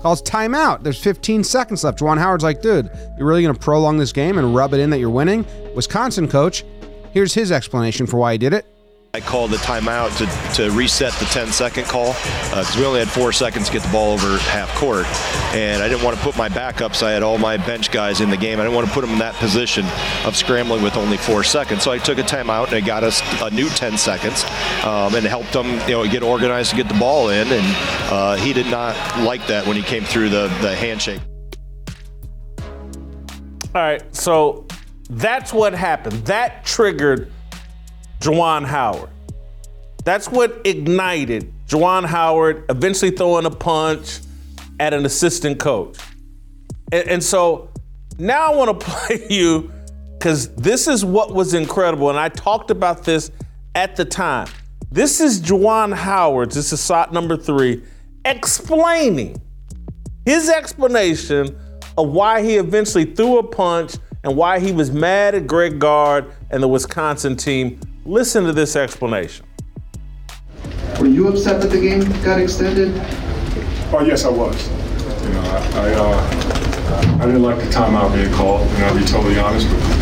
calls 0.03 0.23
timeout. 0.23 0.83
There's 0.83 1.01
15 1.01 1.45
seconds 1.45 1.85
left. 1.85 2.01
Juwan 2.01 2.19
Howard's 2.19 2.43
like, 2.43 2.63
dude, 2.63 2.91
you're 3.17 3.29
really 3.29 3.43
going 3.43 3.55
to 3.55 3.61
prolong 3.61 3.97
this 3.97 4.13
game 4.13 4.39
and 4.39 4.57
rub 4.57 4.75
it 4.75 4.81
in 4.81 4.91
that 4.91 4.99
you're 4.99 5.09
winning? 5.09 5.47
Wisconsin 5.77 6.27
coach, 6.27 6.65
here's 7.13 7.33
his 7.33 7.53
explanation 7.53 8.09
for 8.09 8.17
why 8.17 8.33
he 8.33 8.39
did 8.39 8.55
it. 8.55 8.67
I 9.13 9.19
called 9.19 9.51
the 9.51 9.57
timeout 9.57 10.17
to, 10.19 10.55
to 10.55 10.71
reset 10.71 11.13
the 11.15 11.25
10 11.25 11.49
second 11.49 11.87
call 11.87 12.13
because 12.13 12.77
uh, 12.77 12.79
we 12.79 12.87
only 12.87 13.01
had 13.01 13.09
four 13.09 13.33
seconds 13.33 13.67
to 13.67 13.73
get 13.73 13.83
the 13.83 13.89
ball 13.89 14.13
over 14.13 14.39
half 14.39 14.73
court. 14.77 15.05
And 15.53 15.83
I 15.83 15.89
didn't 15.89 16.05
want 16.05 16.17
to 16.17 16.23
put 16.23 16.37
my 16.37 16.49
backups, 16.49 17.03
I 17.03 17.11
had 17.11 17.25
all 17.25 17.37
my 17.37 17.57
bench 17.57 17.91
guys 17.91 18.21
in 18.21 18.31
the 18.31 18.37
game. 18.37 18.61
I 18.61 18.63
didn't 18.63 18.77
want 18.77 18.87
to 18.87 18.93
put 18.93 19.01
them 19.01 19.11
in 19.11 19.19
that 19.19 19.35
position 19.35 19.85
of 20.25 20.37
scrambling 20.37 20.85
with 20.85 20.97
only 20.97 21.17
four 21.17 21.43
seconds. 21.43 21.83
So 21.83 21.91
I 21.91 21.99
took 21.99 22.19
a 22.19 22.23
timeout 22.23 22.67
and 22.67 22.75
it 22.75 22.87
got 22.87 23.03
us 23.03 23.21
a 23.43 23.51
new 23.51 23.69
10 23.71 23.99
seconds 23.99 24.45
um, 24.85 25.17
and 25.17 25.27
helped 25.27 25.53
them 25.53 25.67
you 25.89 25.97
know, 25.97 26.07
get 26.07 26.23
organized 26.23 26.71
to 26.71 26.77
get 26.77 26.87
the 26.87 26.99
ball 26.99 27.31
in. 27.31 27.49
And 27.49 27.77
uh, 28.13 28.37
he 28.37 28.53
did 28.53 28.71
not 28.71 28.95
like 29.25 29.45
that 29.49 29.67
when 29.67 29.75
he 29.75 29.83
came 29.83 30.05
through 30.05 30.29
the, 30.29 30.47
the 30.63 30.77
handshake. 30.77 31.21
All 33.75 33.83
right, 33.83 34.15
so 34.15 34.69
that's 35.09 35.53
what 35.53 35.75
happened. 35.75 36.27
That 36.27 36.65
triggered 36.65 37.33
Juwan 38.21 38.67
Howard. 38.67 39.11
That's 40.05 40.29
what 40.29 40.61
ignited 40.65 41.53
Juwan 41.67 42.05
Howard 42.05 42.65
eventually 42.69 43.11
throwing 43.11 43.47
a 43.47 43.51
punch 43.51 44.21
at 44.79 44.95
an 44.95 45.05
assistant 45.07 45.59
coach. 45.59 45.99
And, 46.93 47.09
and 47.09 47.25
so 47.25 47.71
now 48.19 48.53
I 48.53 48.57
want 48.57 48.79
to 48.79 48.87
play 48.91 49.27
you 49.31 49.73
because 50.13 50.55
this 50.55 50.87
is 50.87 51.05
what 51.05 51.35
was 51.35 51.55
incredible. 51.55 52.11
And 52.11 52.19
I 52.19 52.29
talked 52.29 52.71
about 52.71 53.05
this 53.05 53.31
at 53.75 53.97
the 53.97 54.05
time. 54.05 54.49
This 54.91 55.21
is 55.21 55.41
Juwan 55.41 55.95
Howard, 55.95 56.51
this 56.51 56.73
is 56.73 56.81
SOT 56.81 57.13
number 57.13 57.37
three, 57.37 57.83
explaining 58.25 59.41
his 60.27 60.51
explanation 60.51 61.57
of 61.97 62.09
why 62.09 62.43
he 62.43 62.57
eventually 62.57 63.05
threw 63.05 63.39
a 63.39 63.43
punch 63.43 63.95
and 64.25 64.37
why 64.37 64.59
he 64.59 64.73
was 64.73 64.91
mad 64.91 65.35
at 65.35 65.47
Greg 65.47 65.79
Gard 65.79 66.31
and 66.51 66.63
the 66.63 66.69
Wisconsin 66.69 67.37
team 67.37 67.81
Listen 68.11 68.43
to 68.43 68.53
this 68.53 68.75
explanation. 68.75 69.47
Were 70.99 71.07
you 71.07 71.29
upset 71.29 71.63
that 71.63 71.69
the 71.69 71.81
game 71.81 72.01
got 72.25 72.41
extended? 72.41 72.91
Oh 73.93 74.03
yes, 74.05 74.25
I 74.25 74.31
was. 74.31 74.69
You 75.23 75.29
know, 75.29 75.41
I 75.41 75.61
I, 75.79 75.95
uh, 75.95 77.19
I 77.23 77.27
didn't 77.27 77.45
like 77.45 77.59
the 77.59 77.71
timeout 77.71 78.13
being 78.13 78.33
called, 78.35 78.67
and 78.67 78.85
I'll 78.85 78.99
be 78.99 79.05
totally 79.05 79.39
honest 79.39 79.71
with 79.71 79.79
you. 79.79 79.95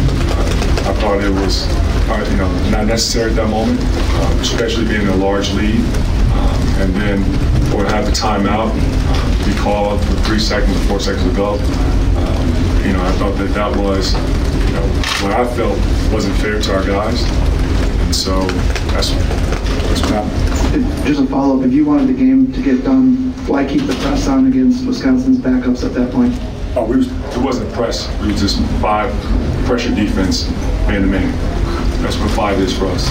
I 0.88 0.94
thought 0.94 1.22
it 1.22 1.28
was, 1.28 1.68
uh, 2.08 2.26
you 2.30 2.38
know, 2.38 2.50
not 2.70 2.86
necessary 2.86 3.28
at 3.28 3.36
that 3.36 3.50
moment, 3.50 3.78
um, 3.78 4.40
especially 4.40 4.88
being 4.88 5.02
in 5.02 5.08
a 5.08 5.16
large 5.16 5.52
lead. 5.52 5.76
Um, 5.76 6.62
and 6.80 6.94
then 6.94 7.22
for 7.70 7.84
to 7.84 7.90
have 7.90 8.06
the 8.06 8.12
timeout 8.12 8.72
uh, 8.72 9.44
be 9.44 9.54
called 9.60 10.00
with 10.00 10.24
three 10.24 10.40
seconds 10.40 10.74
or 10.74 10.84
four 10.88 11.00
seconds 11.00 11.28
to 11.28 11.36
go, 11.36 11.56
um, 11.60 12.86
you 12.86 12.94
know, 12.94 13.04
I 13.04 13.12
thought 13.20 13.36
that 13.36 13.52
that 13.52 13.76
was, 13.76 14.14
you 14.14 14.72
know, 14.72 14.86
what 15.20 15.32
I 15.32 15.44
felt 15.54 15.76
wasn't 16.10 16.34
fair 16.38 16.58
to 16.58 16.74
our 16.74 16.86
guys. 16.86 17.57
And 18.08 18.16
so 18.16 18.40
that's, 18.40 19.10
that's 19.10 20.00
what 20.00 20.10
happened. 20.10 21.06
Just 21.06 21.20
a 21.20 21.26
follow-up, 21.26 21.66
if 21.66 21.74
you 21.74 21.84
wanted 21.84 22.08
the 22.08 22.14
game 22.14 22.50
to 22.54 22.62
get 22.62 22.82
done, 22.82 23.34
why 23.46 23.66
keep 23.66 23.82
the 23.82 23.92
press 23.96 24.26
on 24.26 24.46
against 24.46 24.86
Wisconsin's 24.86 25.36
backups 25.36 25.84
at 25.84 25.92
that 25.92 26.10
point? 26.10 26.34
Oh, 26.74 26.86
we 26.86 26.96
was, 26.96 27.12
it 27.36 27.42
wasn't 27.42 27.70
press. 27.74 28.08
We 28.22 28.32
was 28.32 28.40
just 28.40 28.62
five 28.80 29.12
pressure 29.66 29.94
defense, 29.94 30.48
man 30.88 31.02
to 31.02 31.06
man. 31.06 31.30
That's 32.00 32.16
what 32.16 32.30
five 32.30 32.58
is 32.60 32.74
for 32.78 32.86
us. 32.86 33.06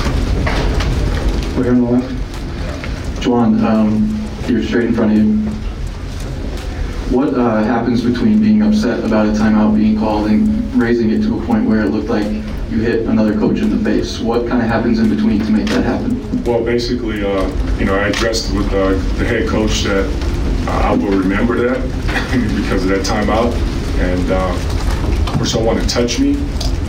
We're 1.55 1.65
here 1.65 1.73
on 1.73 1.81
the 1.81 1.91
left. 1.91 2.11
Juwan, 3.21 3.63
um, 3.63 4.19
you're 4.49 4.63
straight 4.63 4.85
in 4.85 4.95
front 4.95 5.11
of 5.11 5.17
you. 5.19 5.37
What 7.15 7.35
uh, 7.35 7.63
happens 7.65 8.03
between 8.03 8.41
being 8.41 8.63
upset 8.63 9.03
about 9.05 9.27
a 9.27 9.31
timeout 9.33 9.75
being 9.77 9.99
called 9.99 10.25
and 10.31 10.73
raising 10.73 11.11
it 11.11 11.21
to 11.21 11.37
a 11.39 11.45
point 11.45 11.69
where 11.69 11.81
it 11.81 11.91
looked 11.91 12.09
like 12.09 12.25
you 12.69 12.79
hit 12.81 13.05
another 13.05 13.33
coach 13.33 13.59
in 13.59 13.69
the 13.69 13.83
face. 13.83 14.19
What 14.19 14.47
kind 14.47 14.61
of 14.61 14.67
happens 14.67 14.99
in 14.99 15.09
between 15.09 15.39
to 15.39 15.51
make 15.51 15.67
that 15.67 15.83
happen? 15.83 16.43
Well, 16.43 16.63
basically, 16.63 17.23
uh, 17.23 17.47
you 17.77 17.85
know, 17.85 17.95
I 17.95 18.09
addressed 18.09 18.53
with 18.53 18.67
uh, 18.73 18.89
the 19.17 19.25
head 19.25 19.47
coach 19.47 19.83
that 19.83 20.05
uh, 20.67 20.71
I 20.71 20.95
will 20.95 21.17
remember 21.17 21.55
that 21.69 21.81
because 22.57 22.83
of 22.83 22.89
that 22.89 23.05
timeout, 23.05 23.53
and 23.99 24.31
uh, 24.31 25.37
for 25.37 25.45
someone 25.45 25.77
to 25.77 25.87
touch 25.87 26.19
me, 26.19 26.31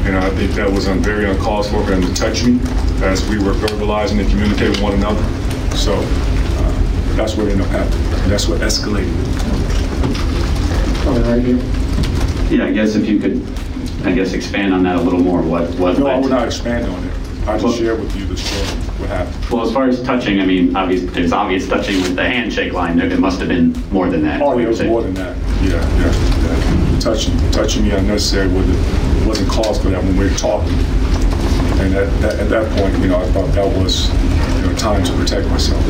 and 0.05 0.17
I 0.17 0.31
think 0.31 0.53
that 0.53 0.71
was 0.71 0.89
um, 0.89 0.99
very 1.01 1.31
uncalled 1.31 1.67
for 1.67 1.85
for 1.85 1.93
him 1.93 2.03
to 2.03 2.15
touch 2.15 2.45
me 2.45 2.59
as 3.03 3.29
we 3.29 3.39
were 3.39 3.53
verbalizing 3.53 4.21
and 4.21 4.29
communicating 4.31 4.71
with 4.71 4.83
one 4.83 4.95
another. 4.95 5.23
So 5.77 5.95
uh, 5.95 7.17
that's 7.17 7.37
what 7.37 7.49
ended 7.49 7.67
up 7.67 7.71
happening. 7.71 8.29
That's 8.29 8.49
what 8.49 8.61
escalated. 8.61 9.15
right 11.07 11.45
here. 11.45 11.59
Yeah, 12.51 12.67
I 12.67 12.73
guess 12.73 12.97
if 12.97 13.07
you 13.07 13.21
could 13.21 13.47
I 14.05 14.13
guess, 14.13 14.33
expand 14.33 14.73
on 14.73 14.83
that 14.85 14.97
a 14.97 15.01
little 15.01 15.21
more. 15.21 15.43
What 15.43 15.71
what 15.79 15.99
No, 15.99 16.07
I 16.07 16.15
led 16.15 16.17
will 16.23 16.29
to- 16.29 16.35
not 16.35 16.47
expand 16.47 16.87
on 16.87 17.05
it. 17.05 17.13
I 17.49 17.57
just 17.59 17.79
share 17.79 17.95
with 17.97 18.15
you 18.15 18.27
the 18.27 18.37
story, 18.37 18.67
what 18.99 19.09
happened. 19.09 19.51
Well, 19.51 19.67
as 19.67 19.73
far 19.73 19.89
as 19.89 20.03
touching, 20.03 20.39
I 20.39 20.45
mean, 20.45 20.77
obvious, 20.77 21.11
there's 21.13 21.33
obvious 21.33 21.67
touching 21.67 22.03
with 22.03 22.15
the 22.15 22.23
handshake 22.29 22.75
line. 22.75 22.99
There, 22.99 23.07
it 23.11 23.19
must 23.19 23.39
have 23.41 23.49
been 23.49 23.73
more 23.91 24.11
than 24.11 24.23
that. 24.25 24.43
Oh, 24.43 24.49
what 24.49 24.57
yeah, 24.57 24.59
it 24.59 24.61
you're 24.63 24.69
was 24.69 24.79
saying. 24.79 24.91
more 24.91 25.03
than 25.03 25.15
that. 25.15 25.35
Yeah, 25.63 25.71
yeah, 25.71 26.93
yeah. 26.93 26.99
Touching, 27.01 27.35
touching 27.51 27.85
me 27.85 27.93
unnecessary 27.93 28.49
wasn't 29.27 29.49
cause 29.49 29.81
for 29.81 29.89
that 29.89 30.03
when 30.05 30.15
we 30.19 30.25
were 30.29 30.35
talking. 30.37 30.75
And 31.81 31.95
at, 31.95 32.21
that, 32.21 32.39
at 32.41 32.49
that 32.51 32.79
point, 32.79 32.99
you 32.99 33.09
know, 33.09 33.17
I 33.19 33.27
thought 33.33 33.51
that 33.55 33.67
was, 33.79 34.11
you 34.61 34.67
know, 34.67 34.75
time 34.77 35.03
to 35.05 35.13
protect 35.15 35.49
myself. 35.49 35.83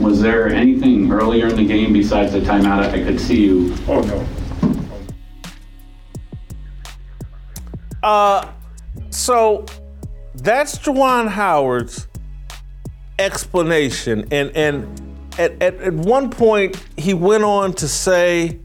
Was 0.00 0.20
there 0.20 0.48
anything 0.48 1.12
earlier 1.12 1.46
in 1.46 1.54
the 1.56 1.64
game 1.66 1.92
besides 1.92 2.32
the 2.32 2.40
timeout 2.40 2.80
I 2.90 3.04
could 3.04 3.20
see 3.20 3.44
you? 3.44 3.76
Oh 3.86 4.00
no. 4.00 4.26
Uh, 8.02 8.50
so 9.10 9.64
that's 10.34 10.78
Juwan 10.78 11.28
Howard's 11.28 12.08
explanation, 13.18 14.26
and 14.30 14.50
and 14.56 15.00
at, 15.38 15.62
at, 15.62 15.74
at 15.76 15.94
one 15.94 16.30
point 16.30 16.76
he 16.96 17.14
went 17.14 17.44
on 17.44 17.72
to 17.74 17.88
say, 17.88 18.58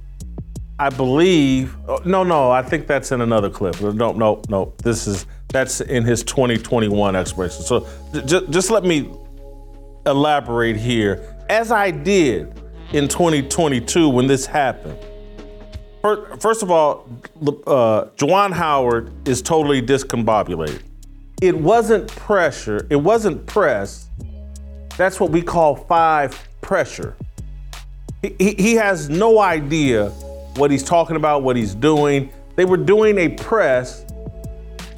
I 0.79 0.89
believe, 0.89 1.75
oh, 1.87 1.99
no, 2.05 2.23
no, 2.23 2.51
I 2.51 2.61
think 2.61 2.87
that's 2.87 3.11
in 3.11 3.21
another 3.21 3.49
clip. 3.49 3.79
No, 3.81 4.11
no, 4.11 4.41
no, 4.49 4.73
this 4.83 5.07
is 5.07 5.25
that's 5.49 5.81
in 5.81 6.03
his 6.03 6.23
2021 6.23 7.15
explanation. 7.15 7.61
So 7.63 7.87
j- 8.25 8.45
just 8.49 8.69
let 8.69 8.83
me 8.83 9.09
elaborate 10.05 10.75
here, 10.75 11.35
as 11.49 11.71
I 11.71 11.91
did 11.91 12.61
in 12.93 13.07
2022 13.07 14.09
when 14.09 14.27
this 14.27 14.45
happened. 14.45 14.97
First 16.39 16.63
of 16.63 16.71
all, 16.71 17.07
uh, 17.65 18.05
Juwan 18.15 18.51
Howard 18.53 19.11
is 19.27 19.41
totally 19.41 19.81
discombobulated. 19.81 20.81
It 21.41 21.57
wasn't 21.57 22.07
pressure. 22.07 22.87
It 22.89 22.95
wasn't 22.95 23.45
press. 23.45 24.09
That's 24.97 25.19
what 25.19 25.31
we 25.31 25.41
call 25.41 25.75
five 25.75 26.47
pressure. 26.61 27.15
He, 28.21 28.35
he, 28.39 28.53
he 28.53 28.73
has 28.75 29.09
no 29.09 29.39
idea 29.39 30.09
what 30.55 30.71
he's 30.71 30.83
talking 30.83 31.15
about, 31.15 31.43
what 31.43 31.55
he's 31.55 31.75
doing. 31.75 32.31
They 32.55 32.65
were 32.65 32.77
doing 32.77 33.17
a 33.19 33.29
press 33.29 34.03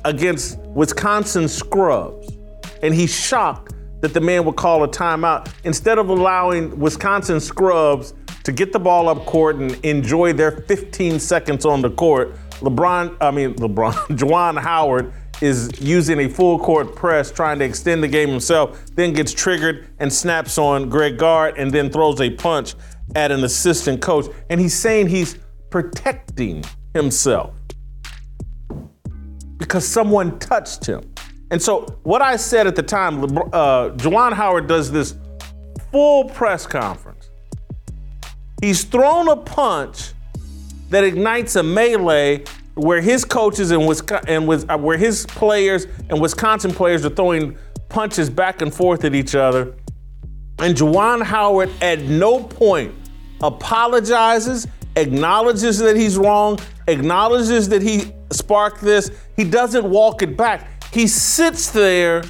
against 0.06 0.58
Wisconsin 0.60 1.48
scrubs, 1.48 2.32
and 2.82 2.94
he's 2.94 3.14
shocked 3.14 3.74
that 4.02 4.14
the 4.14 4.22
man 4.22 4.46
would 4.46 4.56
call 4.56 4.84
a 4.84 4.88
timeout 4.88 5.52
instead 5.66 5.98
of 5.98 6.08
allowing 6.08 6.80
Wisconsin 6.80 7.40
scrubs 7.42 8.14
to 8.44 8.52
get 8.52 8.72
the 8.74 8.80
ball 8.80 9.10
up 9.10 9.26
court 9.26 9.58
and 9.58 9.74
enjoy 9.86 10.34
their 10.34 10.52
15 10.52 11.20
seconds 11.20 11.66
on 11.66 11.82
the 11.82 11.90
court. 11.90 12.36
LeBron, 12.60 13.18
I 13.22 13.32
mean 13.32 13.54
LeBron, 13.56 13.94
Juwan 14.18 14.60
Howard 14.60 15.14
is 15.42 15.72
using 15.80 16.20
a 16.20 16.28
full 16.28 16.60
court 16.60 16.96
press, 16.96 17.32
trying 17.32 17.60
to 17.60 17.66
extend 17.66 18.04
the 18.04 18.08
game 18.08 18.30
himself, 18.30 18.86
then 18.96 19.14
gets 19.14 19.34
triggered 19.34 19.88
and 20.00 20.12
snaps 20.12 20.58
on 20.58 20.90
Greg 20.90 21.18
Gard 21.18 21.58
and 21.58 21.72
then 21.72 21.90
throws 21.90 22.20
a 22.20 22.30
punch 22.30 22.76
at 23.16 23.32
an 23.32 23.44
assistant 23.44 24.02
coach. 24.02 24.26
And 24.50 24.60
he's 24.60 24.78
saying 24.78 25.08
he's 25.08 25.38
protecting 25.70 26.64
himself 26.94 27.54
because 29.58 29.88
someone 29.88 30.40
touched 30.40 30.86
him. 30.86 31.02
And 31.52 31.62
so, 31.62 32.00
what 32.04 32.22
I 32.22 32.36
said 32.36 32.68
at 32.68 32.76
the 32.76 32.84
time, 32.84 33.24
uh, 33.24 33.90
Juwan 33.98 34.34
Howard 34.34 34.68
does 34.68 34.92
this 34.92 35.16
full 35.92 36.26
press 36.26 36.68
conference. 36.68 37.19
He's 38.62 38.84
thrown 38.84 39.30
a 39.30 39.36
punch 39.36 40.12
that 40.90 41.04
ignites 41.04 41.56
a 41.56 41.64
melee 41.64 42.44
where 42.76 43.02
his 43.02 43.26
coaches 43.26 43.72
and, 43.72 43.84
and 44.28 44.48
with, 44.48 44.70
uh, 44.70 44.78
where 44.78 44.98
his 44.98 45.26
players 45.26 45.86
and 46.10 46.20
Wisconsin 46.20 46.72
players 46.72 47.06
are 47.06 47.10
throwing 47.10 47.58
punches 47.90 48.30
back 48.30 48.62
and 48.62 48.74
forth 48.74 49.04
at 49.04 49.16
each 49.16 49.36
other. 49.36 49.76
And 50.60 50.76
Juwan 50.76 51.24
Howard 51.24 51.70
at 51.82 52.02
no 52.02 52.44
point 52.44 52.94
apologizes, 53.42 54.68
acknowledges 54.96 55.78
that 55.80 55.96
he's 55.96 56.18
wrong, 56.18 56.60
acknowledges 56.88 57.70
that 57.70 57.82
he 57.82 58.14
sparked 58.32 58.82
this. 58.82 59.12
He 59.36 59.44
doesn't 59.44 59.90
walk 59.90 60.22
it 60.22 60.36
back. 60.36 60.68
He 60.94 61.08
sits 61.08 61.72
there 61.72 62.24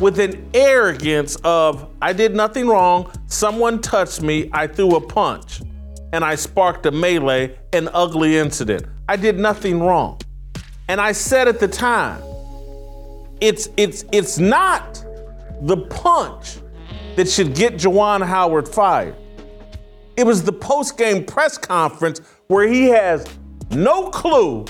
with 0.00 0.18
an 0.18 0.50
arrogance 0.54 1.36
of, 1.44 1.88
I 2.00 2.12
did 2.12 2.34
nothing 2.34 2.66
wrong, 2.66 3.10
someone 3.26 3.80
touched 3.80 4.22
me, 4.22 4.48
I 4.52 4.66
threw 4.66 4.96
a 4.96 5.00
punch, 5.00 5.62
and 6.12 6.24
I 6.24 6.34
sparked 6.34 6.86
a 6.86 6.90
melee, 6.90 7.56
an 7.72 7.88
ugly 7.92 8.36
incident. 8.36 8.86
I 9.08 9.16
did 9.16 9.38
nothing 9.38 9.80
wrong. 9.80 10.20
And 10.88 11.00
I 11.00 11.12
said 11.12 11.48
at 11.48 11.60
the 11.60 11.68
time, 11.68 12.22
it's 13.40 13.68
it's 13.76 14.04
it's 14.12 14.38
not 14.38 15.04
the 15.62 15.76
punch 15.76 16.58
that 17.16 17.28
should 17.28 17.54
get 17.54 17.74
Juwan 17.74 18.24
Howard 18.24 18.68
fired. 18.68 19.16
It 20.16 20.24
was 20.24 20.42
the 20.42 20.52
post-game 20.52 21.24
press 21.24 21.58
conference 21.58 22.20
where 22.48 22.68
he 22.68 22.84
has 22.84 23.26
no 23.70 24.10
clue 24.10 24.66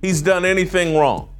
he's 0.00 0.22
done 0.22 0.44
anything 0.44 0.96
wrong. 0.96 1.35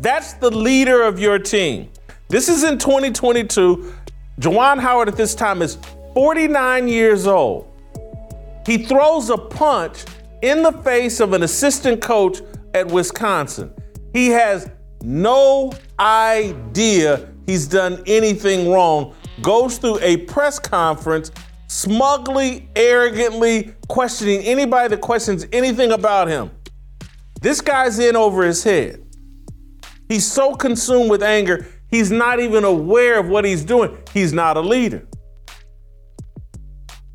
That's 0.00 0.32
the 0.32 0.50
leader 0.50 1.02
of 1.02 1.20
your 1.20 1.38
team. 1.38 1.90
This 2.28 2.48
is 2.48 2.64
in 2.64 2.78
2022. 2.78 3.92
Juwan 4.40 4.78
Howard 4.78 5.08
at 5.08 5.16
this 5.16 5.34
time 5.34 5.60
is 5.60 5.76
49 6.14 6.88
years 6.88 7.26
old. 7.26 7.70
He 8.64 8.78
throws 8.78 9.28
a 9.28 9.36
punch 9.36 10.04
in 10.40 10.62
the 10.62 10.72
face 10.72 11.20
of 11.20 11.34
an 11.34 11.42
assistant 11.42 12.00
coach 12.00 12.40
at 12.72 12.86
Wisconsin. 12.86 13.74
He 14.14 14.28
has 14.28 14.70
no 15.02 15.70
idea 15.98 17.28
he's 17.44 17.66
done 17.66 18.02
anything 18.06 18.70
wrong, 18.70 19.14
goes 19.42 19.76
through 19.76 19.98
a 20.00 20.16
press 20.18 20.58
conference 20.58 21.30
smugly, 21.66 22.70
arrogantly 22.74 23.74
questioning 23.88 24.40
anybody 24.40 24.88
that 24.88 25.02
questions 25.02 25.46
anything 25.52 25.92
about 25.92 26.26
him. 26.26 26.50
This 27.42 27.60
guy's 27.60 27.98
in 27.98 28.16
over 28.16 28.44
his 28.44 28.64
head. 28.64 29.04
He's 30.10 30.26
so 30.26 30.56
consumed 30.56 31.08
with 31.08 31.22
anger, 31.22 31.68
he's 31.88 32.10
not 32.10 32.40
even 32.40 32.64
aware 32.64 33.20
of 33.20 33.28
what 33.28 33.44
he's 33.44 33.64
doing. 33.64 33.96
He's 34.12 34.32
not 34.32 34.56
a 34.56 34.60
leader. 34.60 35.06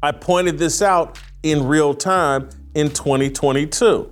I 0.01 0.13
pointed 0.13 0.57
this 0.57 0.81
out 0.81 1.19
in 1.43 1.67
real 1.67 1.93
time 1.93 2.49
in 2.73 2.89
2022. 2.89 4.11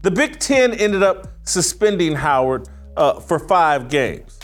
The 0.00 0.10
Big 0.10 0.38
Ten 0.38 0.72
ended 0.72 1.02
up 1.02 1.28
suspending 1.42 2.14
Howard 2.14 2.66
uh, 2.96 3.20
for 3.20 3.38
five 3.38 3.90
games, 3.90 4.38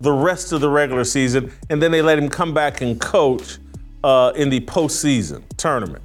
the 0.00 0.12
rest 0.12 0.50
of 0.50 0.60
the 0.60 0.68
regular 0.68 1.04
season, 1.04 1.52
and 1.70 1.80
then 1.80 1.92
they 1.92 2.02
let 2.02 2.18
him 2.18 2.28
come 2.28 2.52
back 2.52 2.80
and 2.80 3.00
coach 3.00 3.58
uh, 4.02 4.32
in 4.34 4.50
the 4.50 4.58
postseason 4.62 5.44
tournament. 5.56 6.02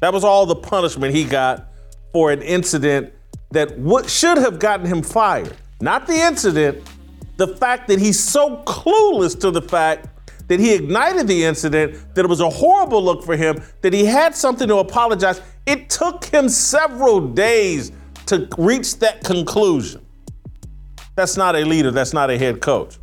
That 0.00 0.12
was 0.12 0.24
all 0.24 0.44
the 0.44 0.56
punishment 0.56 1.14
he 1.14 1.24
got 1.24 1.68
for 2.12 2.30
an 2.30 2.42
incident 2.42 3.14
that 3.50 3.78
what 3.78 4.08
should 4.08 4.38
have 4.38 4.58
gotten 4.58 4.86
him 4.86 5.02
fired. 5.02 5.56
Not 5.80 6.06
the 6.06 6.14
incident, 6.14 6.82
the 7.36 7.48
fact 7.48 7.88
that 7.88 7.98
he's 7.98 8.18
so 8.18 8.62
clueless 8.64 9.38
to 9.40 9.50
the 9.50 9.62
fact 9.62 10.08
that 10.48 10.60
he 10.60 10.74
ignited 10.74 11.26
the 11.26 11.44
incident, 11.44 12.14
that 12.14 12.24
it 12.24 12.28
was 12.28 12.40
a 12.40 12.48
horrible 12.48 13.02
look 13.02 13.24
for 13.24 13.36
him, 13.36 13.62
that 13.82 13.92
he 13.92 14.04
had 14.04 14.34
something 14.34 14.68
to 14.68 14.76
apologize. 14.76 15.40
It 15.66 15.90
took 15.90 16.24
him 16.24 16.48
several 16.48 17.20
days 17.20 17.92
to 18.26 18.48
reach 18.56 18.98
that 19.00 19.24
conclusion. 19.24 20.04
That's 21.16 21.36
not 21.36 21.56
a 21.56 21.64
leader, 21.64 21.90
that's 21.90 22.12
not 22.12 22.30
a 22.30 22.38
head 22.38 22.60
coach. 22.60 22.98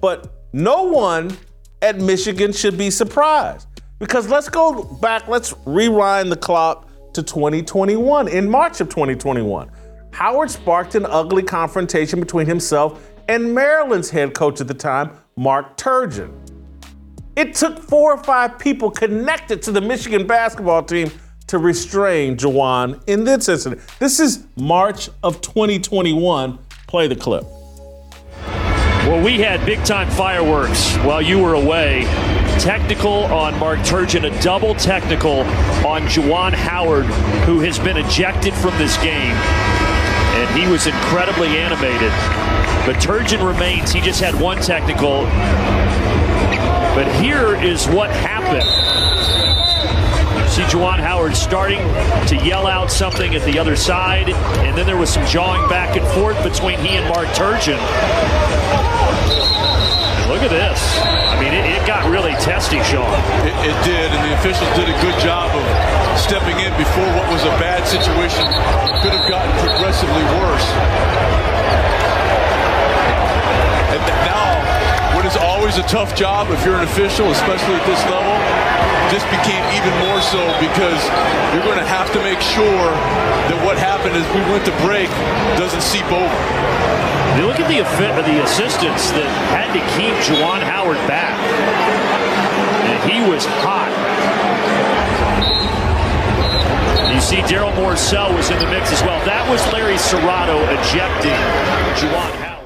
But 0.00 0.32
no 0.52 0.84
one 0.84 1.36
at 1.82 1.98
Michigan 1.98 2.52
should 2.52 2.78
be 2.78 2.90
surprised. 2.90 3.68
Because 3.98 4.28
let's 4.28 4.48
go 4.48 4.84
back, 4.84 5.28
let's 5.28 5.54
rewind 5.64 6.30
the 6.30 6.36
clock 6.36 6.88
to 7.14 7.22
2021. 7.22 8.28
In 8.28 8.48
March 8.48 8.80
of 8.80 8.88
2021, 8.88 9.70
Howard 10.12 10.50
sparked 10.50 10.94
an 10.94 11.06
ugly 11.06 11.42
confrontation 11.42 12.20
between 12.20 12.46
himself 12.46 13.10
and 13.28 13.54
Maryland's 13.54 14.10
head 14.10 14.34
coach 14.34 14.60
at 14.60 14.68
the 14.68 14.74
time, 14.74 15.10
Mark 15.36 15.76
Turgeon. 15.76 16.32
It 17.36 17.54
took 17.54 17.78
four 17.78 18.12
or 18.12 18.22
five 18.22 18.58
people 18.58 18.90
connected 18.90 19.60
to 19.62 19.72
the 19.72 19.80
Michigan 19.80 20.26
basketball 20.26 20.84
team 20.84 21.10
to 21.48 21.58
restrain 21.58 22.36
Juwan 22.36 23.02
in 23.08 23.24
this 23.24 23.48
incident. 23.48 23.82
This 23.98 24.20
is 24.20 24.46
March 24.56 25.10
of 25.22 25.40
2021. 25.40 26.58
Play 26.86 27.08
the 27.08 27.16
clip. 27.16 27.44
Well, 29.06 29.22
we 29.22 29.38
had 29.38 29.66
big 29.66 29.84
time 29.84 30.08
fireworks 30.10 30.96
while 30.96 31.20
you 31.20 31.38
were 31.38 31.52
away. 31.52 32.04
Technical 32.58 33.24
on 33.24 33.58
Mark 33.58 33.80
Turgeon, 33.80 34.24
a 34.24 34.42
double 34.42 34.74
technical 34.74 35.40
on 35.86 36.06
Juwan 36.06 36.54
Howard, 36.54 37.04
who 37.44 37.60
has 37.60 37.78
been 37.78 37.98
ejected 37.98 38.54
from 38.54 38.76
this 38.78 38.96
game. 39.02 39.36
And 39.36 40.58
he 40.58 40.66
was 40.72 40.86
incredibly 40.86 41.48
animated. 41.48 42.12
But 42.86 42.96
Turgeon 42.96 43.46
remains. 43.46 43.92
He 43.92 44.00
just 44.00 44.22
had 44.22 44.34
one 44.40 44.62
technical. 44.62 45.24
But 46.94 47.06
here 47.20 47.56
is 47.62 47.86
what 47.88 48.08
happened. 48.10 48.83
See 50.54 50.62
Juwan 50.70 51.02
Howard 51.02 51.34
starting 51.34 51.82
to 52.30 52.38
yell 52.46 52.70
out 52.70 52.86
something 52.86 53.34
at 53.34 53.42
the 53.42 53.58
other 53.58 53.74
side, 53.74 54.30
and 54.62 54.78
then 54.78 54.86
there 54.86 54.96
was 54.96 55.10
some 55.10 55.26
jawing 55.26 55.66
back 55.68 55.98
and 55.98 56.06
forth 56.14 56.38
between 56.46 56.78
he 56.78 56.94
and 56.94 57.02
Mark 57.10 57.26
Turgeon. 57.34 57.74
Look 60.30 60.46
at 60.46 60.54
this. 60.54 60.78
I 61.02 61.42
mean, 61.42 61.50
it, 61.58 61.66
it 61.66 61.82
got 61.90 62.06
really 62.06 62.38
testy, 62.38 62.78
Sean. 62.86 63.02
It, 63.42 63.50
it, 63.66 63.78
did, 63.82 64.14
and 64.14 64.22
the 64.30 64.34
officials 64.38 64.70
did 64.78 64.86
a 64.86 64.94
good 65.02 65.18
job 65.18 65.50
of 65.50 65.66
stepping 66.22 66.54
in 66.62 66.70
before 66.78 67.10
what 67.18 67.26
was 67.34 67.42
a 67.42 67.54
bad 67.58 67.82
situation 67.90 68.46
could 69.02 69.10
have 69.10 69.26
gotten 69.26 69.50
progressively 69.58 70.22
worse. 70.38 70.68
And 73.90 74.23
always 75.64 75.80
a 75.80 75.88
tough 75.88 76.14
job 76.14 76.52
if 76.52 76.60
you're 76.60 76.76
an 76.76 76.84
official, 76.84 77.24
especially 77.32 77.72
at 77.72 77.86
this 77.88 78.04
level, 78.12 78.36
just 79.08 79.24
became 79.32 79.64
even 79.72 79.88
more 80.04 80.20
so 80.20 80.44
because 80.60 81.00
you're 81.56 81.64
going 81.64 81.80
to 81.80 81.88
have 81.88 82.12
to 82.12 82.20
make 82.20 82.36
sure 82.36 82.92
that 83.48 83.56
what 83.64 83.80
happened 83.80 84.12
as 84.12 84.28
we 84.36 84.44
went 84.52 84.60
to 84.68 84.74
break 84.84 85.08
doesn't 85.56 85.80
seep 85.80 86.04
over. 86.12 86.36
You 87.40 87.48
look 87.48 87.56
at 87.56 87.68
the, 87.72 87.80
the 87.80 88.44
assistants 88.44 89.08
that 89.16 89.24
had 89.56 89.72
to 89.72 89.80
keep 89.96 90.12
Juwan 90.28 90.60
Howard 90.60 91.00
back. 91.08 91.32
And 91.32 93.00
he 93.08 93.24
was 93.24 93.48
hot. 93.64 93.88
You 97.08 97.20
see 97.24 97.40
Darryl 97.48 97.72
Morsell 97.72 98.36
was 98.36 98.50
in 98.52 98.58
the 98.60 98.68
mix 98.68 98.92
as 98.92 99.00
well. 99.00 99.16
That 99.24 99.48
was 99.48 99.64
Larry 99.72 99.96
Scirotto 99.96 100.60
ejecting 100.76 101.40
Juwan 101.96 102.36
Howard. 102.44 102.63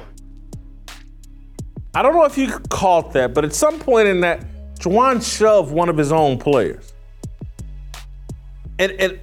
I 1.93 2.03
don't 2.03 2.13
know 2.13 2.25
if 2.25 2.37
you 2.37 2.51
caught 2.69 3.13
that, 3.13 3.33
but 3.33 3.43
at 3.43 3.53
some 3.53 3.79
point 3.79 4.07
in 4.07 4.21
that, 4.21 4.45
Juwan 4.79 5.23
shoved 5.23 5.71
one 5.71 5.89
of 5.89 5.97
his 5.97 6.11
own 6.11 6.37
players. 6.37 6.93
And, 8.77 8.91
and 8.93 9.19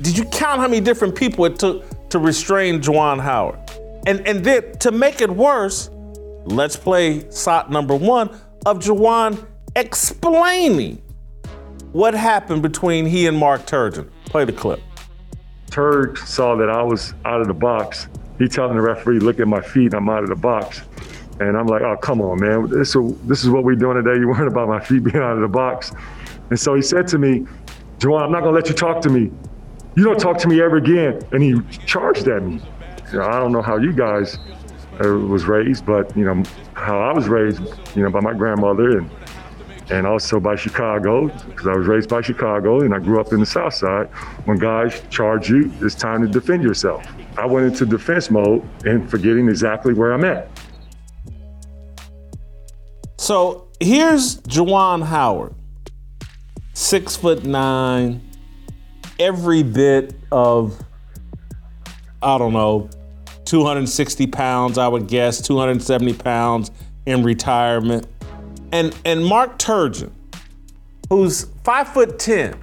did 0.00 0.16
you 0.16 0.24
count 0.26 0.60
how 0.60 0.68
many 0.68 0.80
different 0.80 1.14
people 1.14 1.44
it 1.44 1.58
took 1.58 2.08
to 2.10 2.18
restrain 2.18 2.80
Juwan 2.80 3.20
Howard? 3.20 3.58
And, 4.06 4.26
and 4.26 4.44
then 4.44 4.78
to 4.78 4.92
make 4.92 5.20
it 5.20 5.30
worse, 5.30 5.90
let's 6.44 6.76
play 6.76 7.28
SOT 7.30 7.70
number 7.70 7.94
one 7.94 8.30
of 8.64 8.78
Juwan 8.78 9.44
explaining 9.76 11.02
what 11.92 12.14
happened 12.14 12.62
between 12.62 13.06
he 13.06 13.26
and 13.26 13.36
Mark 13.36 13.66
Turgeon. 13.66 14.08
Play 14.26 14.44
the 14.44 14.52
clip. 14.52 14.80
Turg 15.70 16.16
saw 16.16 16.56
that 16.56 16.70
I 16.70 16.82
was 16.82 17.12
out 17.24 17.40
of 17.40 17.48
the 17.48 17.54
box. 17.54 18.08
He 18.38 18.46
telling 18.46 18.76
the 18.76 18.82
referee, 18.82 19.18
look 19.18 19.40
at 19.40 19.48
my 19.48 19.60
feet, 19.60 19.94
I'm 19.94 20.08
out 20.08 20.22
of 20.22 20.28
the 20.28 20.36
box. 20.36 20.82
And 21.40 21.56
I'm 21.56 21.66
like, 21.66 21.82
oh, 21.82 21.96
come 21.96 22.20
on, 22.20 22.40
man. 22.40 22.68
This, 22.68 22.96
this 23.24 23.44
is 23.44 23.50
what 23.50 23.64
we're 23.64 23.76
doing 23.76 24.02
today. 24.02 24.18
You 24.18 24.28
worried 24.28 24.48
about 24.48 24.68
my 24.68 24.80
feet 24.80 25.04
being 25.04 25.16
out 25.16 25.36
of 25.36 25.40
the 25.40 25.48
box. 25.48 25.92
And 26.50 26.58
so 26.58 26.74
he 26.74 26.82
said 26.82 27.06
to 27.08 27.18
me, 27.18 27.46
Juwan, 27.98 28.22
I'm 28.24 28.32
not 28.32 28.42
going 28.42 28.54
to 28.54 28.60
let 28.60 28.68
you 28.68 28.74
talk 28.74 29.00
to 29.02 29.10
me. 29.10 29.30
You 29.96 30.04
don't 30.04 30.18
talk 30.18 30.38
to 30.38 30.48
me 30.48 30.60
ever 30.60 30.76
again. 30.76 31.20
And 31.32 31.42
he 31.42 31.60
charged 31.86 32.28
at 32.28 32.42
me. 32.42 32.60
You 33.12 33.18
know, 33.18 33.24
I 33.24 33.38
don't 33.38 33.52
know 33.52 33.62
how 33.62 33.76
you 33.76 33.92
guys 33.92 34.38
uh, 35.04 35.08
was 35.08 35.46
raised, 35.46 35.86
but, 35.86 36.16
you 36.16 36.24
know, 36.24 36.42
how 36.74 36.98
I 37.00 37.12
was 37.12 37.28
raised, 37.28 37.60
you 37.96 38.02
know, 38.02 38.10
by 38.10 38.20
my 38.20 38.34
grandmother 38.34 38.98
and 38.98 39.10
and 39.90 40.06
also 40.06 40.38
by 40.38 40.54
Chicago, 40.54 41.28
because 41.46 41.66
I 41.66 41.74
was 41.74 41.86
raised 41.86 42.10
by 42.10 42.20
Chicago 42.20 42.80
and 42.80 42.94
I 42.94 42.98
grew 42.98 43.20
up 43.20 43.32
in 43.32 43.40
the 43.40 43.46
South 43.46 43.74
Side. 43.74 44.08
When 44.44 44.58
guys 44.58 45.02
charge 45.08 45.48
you, 45.48 45.72
it's 45.80 45.94
time 45.94 46.20
to 46.20 46.28
defend 46.28 46.62
yourself. 46.62 47.06
I 47.38 47.46
went 47.46 47.66
into 47.66 47.86
defense 47.86 48.30
mode 48.30 48.62
and 48.84 49.10
forgetting 49.10 49.48
exactly 49.48 49.94
where 49.94 50.12
I'm 50.12 50.24
at. 50.24 50.48
So 53.18 53.66
here's 53.80 54.40
Juwan 54.42 55.04
Howard, 55.04 55.52
six 56.72 57.16
foot 57.16 57.44
nine, 57.44 58.22
every 59.18 59.64
bit 59.64 60.14
of, 60.30 60.80
I 62.22 62.38
don't 62.38 62.52
know, 62.52 62.88
260 63.44 64.28
pounds, 64.28 64.78
I 64.78 64.86
would 64.86 65.08
guess, 65.08 65.42
270 65.42 66.14
pounds 66.14 66.70
in 67.06 67.24
retirement. 67.24 68.06
And 68.70 68.94
and 69.04 69.26
Mark 69.26 69.58
Turgeon, 69.58 70.12
who's 71.10 71.44
five 71.64 71.88
foot 71.88 72.18
ten, 72.18 72.54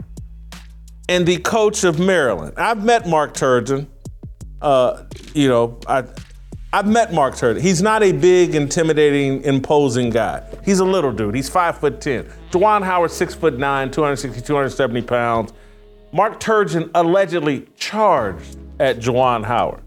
and 1.10 1.26
the 1.26 1.38
coach 1.38 1.84
of 1.84 2.00
Maryland. 2.00 2.54
I've 2.58 2.84
met 2.84 3.08
Mark 3.08 3.34
Turgeon. 3.34 3.88
Uh, 4.62 5.04
you 5.34 5.50
know, 5.50 5.80
I 5.88 6.04
I've 6.76 6.88
met 6.88 7.14
Mark 7.14 7.36
Turgeon. 7.36 7.62
He's 7.62 7.82
not 7.82 8.04
a 8.04 8.12
big, 8.12 8.54
intimidating, 8.54 9.42
imposing 9.44 10.10
guy. 10.10 10.44
He's 10.66 10.80
a 10.80 10.84
little 10.84 11.14
dude. 11.14 11.34
He's 11.34 11.48
five 11.48 11.78
foot 11.78 12.02
ten. 12.02 12.26
Juwan 12.52 12.84
Howard, 12.84 13.12
six 13.12 13.34
foot 13.34 13.58
nine, 13.58 13.90
260, 13.92 14.42
270 14.42 15.02
pounds. 15.04 15.54
Mark 16.12 16.38
Turgeon 16.42 16.92
allegedly 16.94 17.66
charged 17.78 18.58
at 18.78 19.00
Juwan 19.00 19.46
Howard. 19.46 19.84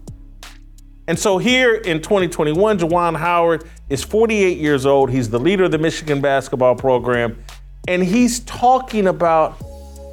And 1.07 1.19
so 1.19 1.37
here 1.37 1.75
in 1.75 2.01
2021, 2.01 2.79
Juwan 2.79 3.15
Howard 3.15 3.65
is 3.89 4.03
48 4.03 4.57
years 4.57 4.87
old. 4.87 5.11
He's 5.11 5.29
the 5.29 5.39
leader 5.39 5.65
of 5.65 5.71
the 5.71 5.77
Michigan 5.77 6.21
basketball 6.21 6.73
program. 6.73 7.37
And 7.87 8.03
he's 8.03 8.39
talking 8.39 9.05
about 9.05 9.61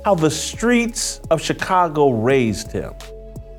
how 0.04 0.14
the 0.14 0.30
streets 0.30 1.22
of 1.30 1.40
Chicago 1.40 2.10
raised 2.10 2.70
him. 2.70 2.92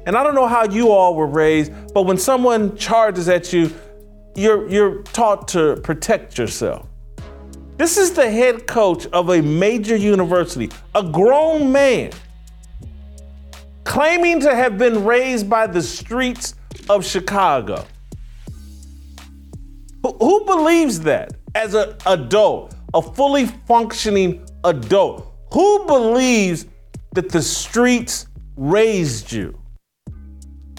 And 0.07 0.15
I 0.15 0.23
don't 0.23 0.35
know 0.35 0.47
how 0.47 0.63
you 0.63 0.89
all 0.89 1.15
were 1.15 1.27
raised, 1.27 1.73
but 1.93 2.03
when 2.03 2.17
someone 2.17 2.77
charges 2.77 3.27
at 3.27 3.51
you, 3.51 3.69
you're, 4.37 4.69
you're 4.69 5.01
taught 5.03 5.49
to 5.49 5.75
protect 5.83 6.37
yourself. 6.37 6.87
This 7.75 7.97
is 7.97 8.13
the 8.13 8.31
head 8.31 8.67
coach 8.67 9.05
of 9.07 9.29
a 9.29 9.41
major 9.41 9.97
university, 9.97 10.69
a 10.95 11.03
grown 11.03 11.73
man, 11.73 12.11
claiming 13.83 14.39
to 14.39 14.55
have 14.55 14.77
been 14.77 15.03
raised 15.03 15.49
by 15.49 15.67
the 15.67 15.81
streets 15.81 16.55
of 16.89 17.05
Chicago. 17.05 17.85
Who, 20.03 20.45
believes 20.45 21.01
that 21.01 21.33
as 21.53 21.73
an 21.73 21.95
adult, 22.05 22.75
a 22.93 23.01
fully 23.01 23.47
functioning 23.67 24.47
adult? 24.63 25.33
Who 25.51 25.85
believes 25.85 26.65
that 27.11 27.27
the 27.27 27.41
streets 27.41 28.27
raised 28.55 29.33
you? 29.33 29.59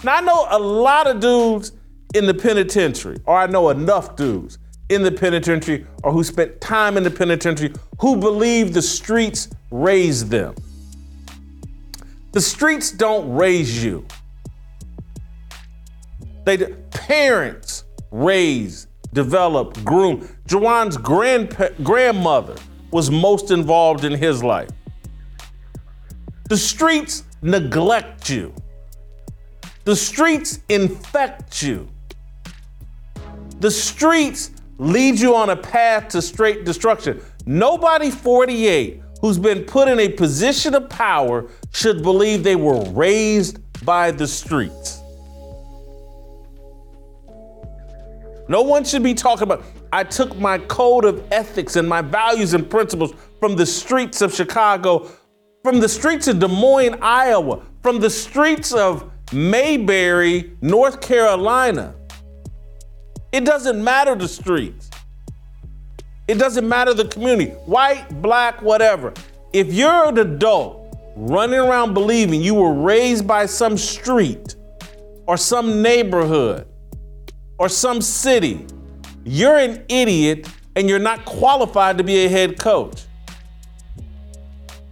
Now, 0.05 0.17
I 0.17 0.21
know 0.21 0.47
a 0.51 0.59
lot 0.59 1.07
of 1.07 1.21
dudes 1.21 1.73
in 2.15 2.27
the 2.27 2.35
penitentiary, 2.35 3.19
or 3.27 3.37
I 3.37 3.47
know 3.47 3.71
enough 3.71 4.17
dudes 4.17 4.59
in 4.89 5.03
the 5.03 5.13
penitentiary 5.13 5.87
or 6.03 6.13
who 6.13 6.25
spent 6.25 6.61
time 6.61 6.97
in 6.97 7.03
the 7.03 7.11
penitentiary 7.11 7.73
who 8.01 8.17
believe 8.17 8.73
the 8.73 8.83
streets 8.83 9.49
raised 9.71 10.31
them. 10.31 10.55
The 12.33 12.41
streets 12.41 12.91
don't 12.91 13.35
raise 13.35 13.83
you. 13.85 14.07
They 16.45 16.59
parents 16.91 17.85
raise, 18.11 18.87
develop, 19.13 19.83
groom. 19.85 20.29
Juwan's 20.47 20.97
grandpa, 20.97 21.69
grandmother 21.83 22.57
was 22.91 23.11
most 23.11 23.51
involved 23.51 24.05
in 24.05 24.13
his 24.13 24.43
life. 24.43 24.71
The 26.49 26.57
streets 26.57 27.25
neglect 27.43 28.31
you. 28.31 28.55
The 29.89 29.97
streets 29.97 30.61
infect 30.69 31.63
you. 31.63 31.89
The 33.61 33.71
streets 33.71 34.51
lead 34.77 35.19
you 35.19 35.35
on 35.35 35.49
a 35.49 35.57
path 35.57 36.09
to 36.09 36.21
straight 36.21 36.67
destruction. 36.67 37.23
Nobody 37.47 38.11
48 38.11 39.01
who's 39.23 39.39
been 39.39 39.65
put 39.65 39.89
in 39.89 39.99
a 39.99 40.11
position 40.11 40.75
of 40.75 40.91
power 40.91 41.49
should 41.73 42.03
believe 42.03 42.45
they 42.45 42.55
were 42.55 42.85
raised 42.91 43.61
by 43.87 44.11
the 44.11 44.27
streets. 44.27 45.01
No 48.47 48.61
one 48.61 48.85
should 48.85 49.03
be 49.03 49.15
talking 49.15 49.45
about, 49.45 49.65
I 49.91 50.05
took 50.05 50.37
my 50.37 50.59
code 50.59 51.07
of 51.07 51.27
ethics 51.33 51.77
and 51.77 51.89
my 51.89 52.03
values 52.03 52.53
and 52.53 52.69
principles 52.69 53.15
from 53.41 53.57
the 53.57 53.65
streets 53.65 54.21
of 54.21 54.35
Chicago, 54.35 55.11
from 55.65 55.81
the 55.81 55.89
streets 55.89 56.29
of 56.29 56.41
Des 56.41 56.47
Moines, 56.47 56.99
Iowa, 57.01 57.63
from 57.83 58.01
the 58.01 58.11
streets 58.11 58.73
of 58.73 59.11
Mayberry, 59.33 60.53
North 60.61 61.01
Carolina. 61.01 61.95
It 63.33 63.45
doesn't 63.45 63.83
matter 63.83 64.15
the 64.15 64.29
streets. 64.29 64.91
It 66.27 66.39
doesn't 66.39 66.69
matter 66.69 66.95
the 66.95 67.07
community, 67.07 67.53
white, 67.67 68.07
black, 68.23 68.61
whatever. 68.63 69.15
If 69.53 69.73
you're 69.73 70.09
an 70.09 70.19
adult 70.19 70.95
running 71.17 71.59
around 71.59 71.95
believing 71.95 72.43
you 72.43 72.55
were 72.55 72.73
raised 72.75 73.27
by 73.27 73.47
some 73.47 73.77
street 73.77 74.57
or 75.27 75.37
some 75.37 75.83
neighborhood 75.83 76.67
or 77.59 77.69
some 77.69 78.01
city, 78.01 78.67
you're 79.25 79.59
an 79.59 79.85
idiot 79.89 80.49
and 80.77 80.89
you're 80.89 80.99
not 80.99 81.25
qualified 81.25 81.99
to 81.99 82.05
be 82.05 82.25
a 82.25 82.29
head 82.29 82.59
coach. 82.59 83.03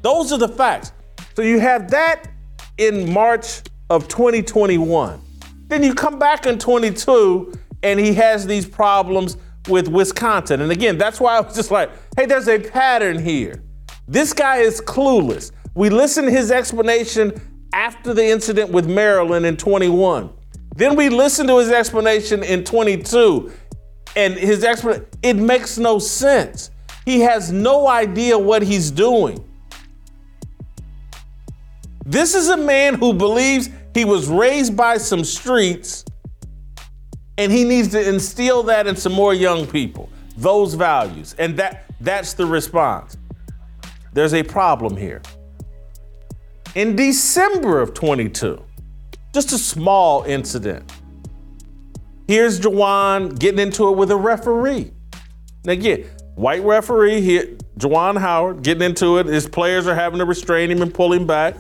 Those 0.02 0.32
are 0.32 0.38
the 0.38 0.48
facts. 0.48 0.92
So 1.34 1.42
you 1.42 1.58
have 1.58 1.90
that 1.90 2.30
in 2.78 3.12
March 3.12 3.62
of 3.90 4.08
2021. 4.08 5.20
Then 5.68 5.82
you 5.82 5.94
come 5.94 6.18
back 6.18 6.46
in 6.46 6.58
22 6.58 7.52
and 7.82 8.00
he 8.00 8.14
has 8.14 8.46
these 8.46 8.66
problems 8.66 9.36
with 9.68 9.88
Wisconsin. 9.88 10.60
And 10.60 10.70
again, 10.72 10.98
that's 10.98 11.20
why 11.20 11.36
I 11.36 11.40
was 11.40 11.54
just 11.54 11.70
like, 11.70 11.90
hey, 12.16 12.26
there's 12.26 12.48
a 12.48 12.58
pattern 12.58 13.18
here. 13.18 13.62
This 14.08 14.32
guy 14.32 14.58
is 14.58 14.80
clueless. 14.80 15.52
We 15.74 15.90
listened 15.90 16.28
to 16.28 16.32
his 16.32 16.50
explanation 16.50 17.40
after 17.72 18.14
the 18.14 18.24
incident 18.24 18.70
with 18.70 18.88
Maryland 18.88 19.44
in 19.44 19.56
21. 19.56 20.30
Then 20.76 20.94
we 20.94 21.08
listen 21.08 21.46
to 21.48 21.58
his 21.58 21.70
explanation 21.70 22.42
in 22.42 22.62
22, 22.62 23.50
and 24.14 24.34
his 24.34 24.62
explanation, 24.62 25.06
it 25.22 25.34
makes 25.34 25.78
no 25.78 25.98
sense. 25.98 26.70
He 27.04 27.20
has 27.20 27.50
no 27.50 27.88
idea 27.88 28.38
what 28.38 28.62
he's 28.62 28.90
doing. 28.90 29.42
This 32.04 32.34
is 32.34 32.48
a 32.48 32.56
man 32.56 32.94
who 32.94 33.12
believes 33.12 33.68
he 33.96 34.04
was 34.04 34.28
raised 34.28 34.76
by 34.76 34.98
some 34.98 35.24
streets 35.24 36.04
And 37.38 37.52
he 37.52 37.64
needs 37.64 37.88
to 37.88 38.08
instill 38.08 38.62
that 38.64 38.86
in 38.86 38.96
some 38.96 39.12
more 39.12 39.34
young 39.34 39.66
people, 39.66 40.08
those 40.36 40.74
values. 40.74 41.34
And 41.38 41.56
that 41.58 41.84
that's 42.00 42.34
the 42.34 42.46
response. 42.46 43.16
There's 44.12 44.34
a 44.34 44.42
problem 44.42 44.96
here. 44.96 45.22
In 46.74 46.96
December 46.96 47.80
of 47.80 47.94
22, 47.94 48.62
just 49.34 49.52
a 49.52 49.58
small 49.58 50.24
incident. 50.24 50.92
Here's 52.28 52.60
Juwan 52.60 53.38
getting 53.38 53.60
into 53.60 53.88
it 53.88 53.96
with 53.96 54.10
a 54.10 54.16
referee. 54.16 54.92
Now 55.64 55.72
again, 55.72 56.06
white 56.36 56.62
referee 56.62 57.20
here, 57.20 57.56
Juwan 57.78 58.18
Howard 58.18 58.62
getting 58.62 58.82
into 58.82 59.18
it. 59.18 59.26
His 59.26 59.48
players 59.48 59.86
are 59.86 59.94
having 59.94 60.18
to 60.18 60.24
restrain 60.24 60.70
him 60.70 60.82
and 60.82 60.92
pull 60.92 61.12
him 61.12 61.26
back. 61.26 61.56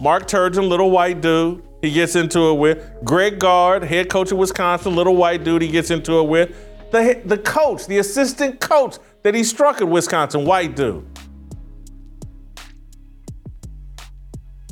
Mark 0.00 0.26
Turgeon, 0.26 0.68
little 0.68 0.90
white 0.90 1.20
dude, 1.20 1.62
he 1.80 1.90
gets 1.90 2.16
into 2.16 2.50
it 2.50 2.54
with. 2.54 3.04
Greg 3.04 3.38
Gard, 3.38 3.84
head 3.84 4.08
coach 4.08 4.32
of 4.32 4.38
Wisconsin, 4.38 4.96
little 4.96 5.16
white 5.16 5.44
dude, 5.44 5.62
he 5.62 5.68
gets 5.68 5.90
into 5.90 6.18
it 6.18 6.28
with. 6.28 6.90
The, 6.90 7.20
the 7.24 7.38
coach, 7.38 7.86
the 7.86 7.98
assistant 7.98 8.60
coach 8.60 8.96
that 9.22 9.34
he 9.34 9.44
struck 9.44 9.80
at 9.80 9.88
Wisconsin, 9.88 10.44
white 10.44 10.76
dude. 10.76 11.06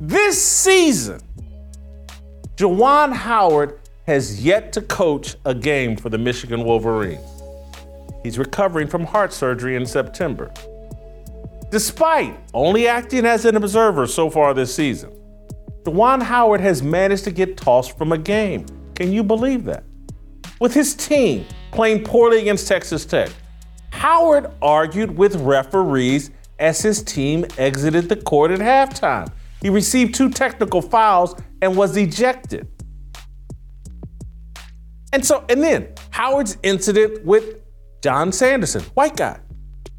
This 0.00 0.42
season, 0.44 1.20
Juwan 2.56 3.12
Howard 3.12 3.80
has 4.06 4.44
yet 4.44 4.72
to 4.72 4.82
coach 4.82 5.36
a 5.44 5.54
game 5.54 5.96
for 5.96 6.08
the 6.08 6.18
Michigan 6.18 6.64
Wolverines. 6.64 7.20
He's 8.22 8.38
recovering 8.38 8.88
from 8.88 9.04
heart 9.04 9.32
surgery 9.32 9.76
in 9.76 9.86
September. 9.86 10.52
Despite 11.72 12.38
only 12.52 12.86
acting 12.86 13.24
as 13.24 13.46
an 13.46 13.56
observer 13.56 14.06
so 14.06 14.28
far 14.28 14.52
this 14.52 14.74
season, 14.74 15.10
Juwan 15.84 16.22
Howard 16.22 16.60
has 16.60 16.82
managed 16.82 17.24
to 17.24 17.30
get 17.30 17.56
tossed 17.56 17.96
from 17.96 18.12
a 18.12 18.18
game. 18.18 18.66
Can 18.94 19.10
you 19.10 19.24
believe 19.24 19.64
that? 19.64 19.84
With 20.60 20.74
his 20.74 20.94
team 20.94 21.46
playing 21.70 22.04
poorly 22.04 22.40
against 22.40 22.68
Texas 22.68 23.06
Tech, 23.06 23.30
Howard 23.88 24.50
argued 24.60 25.16
with 25.16 25.34
referees 25.36 26.30
as 26.58 26.82
his 26.82 27.02
team 27.02 27.46
exited 27.56 28.06
the 28.10 28.16
court 28.16 28.50
at 28.50 28.58
halftime. 28.58 29.32
He 29.62 29.70
received 29.70 30.14
two 30.14 30.28
technical 30.28 30.82
fouls 30.82 31.34
and 31.62 31.74
was 31.74 31.96
ejected. 31.96 32.68
And 35.14 35.24
so, 35.24 35.46
and 35.48 35.62
then 35.62 35.88
Howard's 36.10 36.58
incident 36.62 37.24
with 37.24 37.60
John 38.02 38.30
Sanderson, 38.30 38.82
white 38.92 39.16
guy, 39.16 39.40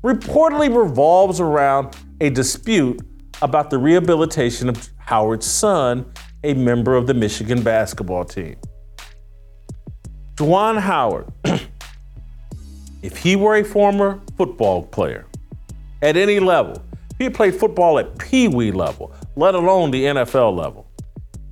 reportedly 0.04 0.76
revolves 0.76 1.40
around 1.40 1.96
a 2.20 2.30
dispute 2.30 3.02
about 3.42 3.70
the 3.70 3.78
rehabilitation 3.78 4.70
of 4.70 4.90
Howard's 4.98 5.46
son, 5.46 6.06
a 6.44 6.54
member 6.54 6.96
of 6.96 7.08
the 7.08 7.14
Michigan 7.14 7.64
basketball 7.64 8.26
team. 8.26 8.58
Juwan 10.36 10.80
Howard, 10.80 11.32
if 13.02 13.18
he 13.18 13.36
were 13.36 13.56
a 13.56 13.64
former 13.64 14.20
football 14.38 14.84
player 14.84 15.26
at 16.02 16.18
any 16.18 16.40
level, 16.40 16.84
if 17.12 17.18
he 17.18 17.30
played 17.30 17.56
football 17.56 18.00
at 18.00 18.18
Pee 18.18 18.48
Wee 18.48 18.72
level, 18.72 19.14
let 19.36 19.56
alone 19.56 19.92
the 19.92 20.04
NFL 20.04 20.58
level. 20.58 20.88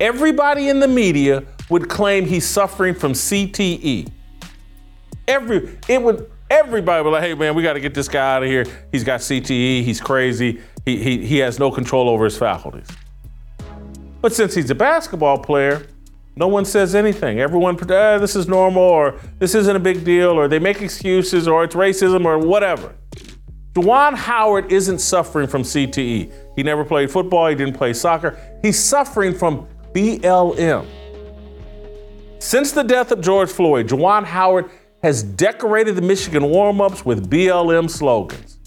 Everybody 0.00 0.68
in 0.68 0.80
the 0.80 0.88
media 0.88 1.44
would 1.70 1.88
claim 1.88 2.26
he's 2.26 2.44
suffering 2.44 2.94
from 2.94 3.12
CTE. 3.12 4.10
Every 5.28 5.78
it 5.88 6.02
would 6.02 6.30
everybody 6.52 7.02
would 7.02 7.10
like, 7.10 7.22
hey 7.22 7.34
man, 7.34 7.54
we 7.54 7.62
got 7.62 7.72
to 7.74 7.80
get 7.80 7.94
this 7.94 8.08
guy 8.08 8.36
out 8.36 8.42
of 8.42 8.48
here. 8.48 8.64
He's 8.92 9.04
got 9.04 9.20
CTE. 9.20 9.82
He's 9.82 10.00
crazy. 10.00 10.60
He, 10.84 11.02
he 11.02 11.26
he 11.26 11.38
has 11.38 11.58
no 11.58 11.70
control 11.70 12.08
over 12.08 12.24
his 12.24 12.36
faculties. 12.36 12.88
But 14.20 14.32
since 14.32 14.54
he's 14.54 14.70
a 14.70 14.74
basketball 14.74 15.38
player, 15.38 15.86
no 16.36 16.48
one 16.48 16.64
says 16.64 16.94
anything. 16.94 17.40
Everyone, 17.40 17.76
ah, 17.90 18.18
this 18.18 18.36
is 18.36 18.48
normal, 18.48 18.82
or 18.82 19.20
this 19.38 19.54
isn't 19.54 19.74
a 19.74 19.80
big 19.80 20.04
deal, 20.04 20.30
or 20.30 20.48
they 20.48 20.58
make 20.58 20.80
excuses, 20.80 21.48
or 21.48 21.64
it's 21.64 21.74
racism, 21.74 22.24
or 22.24 22.38
whatever. 22.38 22.94
Juwan 23.74 24.14
Howard 24.14 24.70
isn't 24.70 24.98
suffering 24.98 25.48
from 25.48 25.62
CTE. 25.62 26.32
He 26.56 26.62
never 26.62 26.84
played 26.84 27.10
football, 27.10 27.48
he 27.48 27.54
didn't 27.54 27.76
play 27.76 27.92
soccer. 27.92 28.38
He's 28.62 28.78
suffering 28.78 29.34
from 29.34 29.66
BLM. 29.92 30.86
Since 32.38 32.72
the 32.72 32.82
death 32.82 33.12
of 33.12 33.20
George 33.20 33.50
Floyd, 33.50 33.88
Juwan 33.88 34.24
Howard 34.24 34.70
has 35.02 35.22
decorated 35.22 35.96
the 35.96 36.02
Michigan 36.02 36.44
warm 36.44 36.80
ups 36.80 37.04
with 37.04 37.28
BLM 37.28 37.90
slogans. 37.90 38.58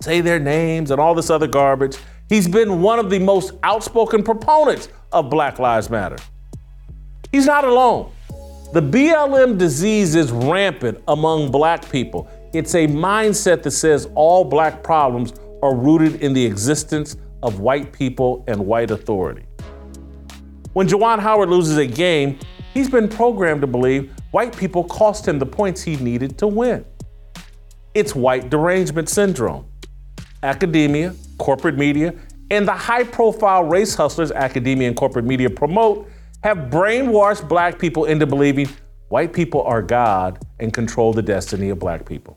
Say 0.00 0.20
their 0.20 0.38
names 0.38 0.90
and 0.90 1.00
all 1.00 1.14
this 1.14 1.30
other 1.30 1.46
garbage. 1.46 1.96
He's 2.28 2.48
been 2.48 2.80
one 2.80 2.98
of 2.98 3.10
the 3.10 3.18
most 3.18 3.52
outspoken 3.62 4.22
proponents 4.22 4.88
of 5.12 5.28
Black 5.28 5.58
Lives 5.58 5.90
Matter. 5.90 6.16
He's 7.30 7.46
not 7.46 7.64
alone. 7.64 8.12
The 8.72 8.80
BLM 8.80 9.58
disease 9.58 10.14
is 10.14 10.32
rampant 10.32 11.02
among 11.06 11.50
black 11.50 11.90
people. 11.90 12.28
It's 12.54 12.74
a 12.74 12.86
mindset 12.86 13.62
that 13.62 13.72
says 13.72 14.08
all 14.14 14.44
black 14.44 14.82
problems 14.82 15.34
are 15.62 15.74
rooted 15.74 16.22
in 16.22 16.32
the 16.32 16.44
existence 16.44 17.16
of 17.42 17.60
white 17.60 17.92
people 17.92 18.42
and 18.48 18.66
white 18.66 18.90
authority. 18.90 19.44
When 20.72 20.88
Juwan 20.88 21.18
Howard 21.18 21.50
loses 21.50 21.76
a 21.76 21.86
game, 21.86 22.38
he's 22.72 22.88
been 22.88 23.08
programmed 23.08 23.60
to 23.60 23.66
believe 23.66 24.13
white 24.34 24.56
people 24.56 24.82
cost 24.82 25.28
him 25.28 25.38
the 25.38 25.46
points 25.46 25.80
he 25.80 25.94
needed 25.98 26.36
to 26.36 26.48
win. 26.48 26.84
It's 27.94 28.16
white 28.16 28.50
derangement 28.50 29.08
syndrome. 29.08 29.64
Academia, 30.42 31.14
corporate 31.38 31.78
media, 31.78 32.12
and 32.50 32.66
the 32.66 32.72
high 32.72 33.04
profile 33.04 33.62
race 33.62 33.94
hustlers 33.94 34.32
academia 34.32 34.88
and 34.88 34.96
corporate 34.96 35.24
media 35.24 35.48
promote 35.48 36.10
have 36.42 36.58
brainwashed 36.68 37.48
black 37.48 37.78
people 37.78 38.06
into 38.06 38.26
believing 38.26 38.68
white 39.08 39.32
people 39.32 39.62
are 39.62 39.80
God 39.80 40.44
and 40.58 40.72
control 40.72 41.12
the 41.12 41.22
destiny 41.22 41.68
of 41.68 41.78
black 41.78 42.04
people. 42.04 42.36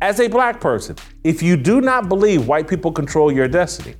As 0.00 0.20
a 0.20 0.26
black 0.26 0.58
person, 0.58 0.96
if 1.22 1.42
you 1.42 1.58
do 1.58 1.82
not 1.82 2.08
believe 2.08 2.48
white 2.48 2.66
people 2.66 2.92
control 2.92 3.30
your 3.30 3.46
destiny, 3.46 3.94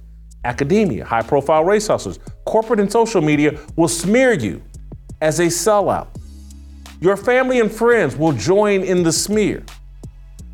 academia, 0.46 1.04
high 1.04 1.20
profile 1.20 1.64
race 1.64 1.88
hustlers, 1.88 2.18
corporate 2.46 2.80
and 2.80 2.90
social 2.90 3.20
media 3.20 3.60
will 3.76 3.88
smear 3.88 4.32
you 4.32 4.62
as 5.20 5.38
a 5.38 5.48
sellout. 5.48 6.08
Your 7.02 7.16
family 7.16 7.58
and 7.58 7.68
friends 7.68 8.14
will 8.14 8.30
join 8.30 8.82
in 8.82 9.02
the 9.02 9.10
smear. 9.10 9.64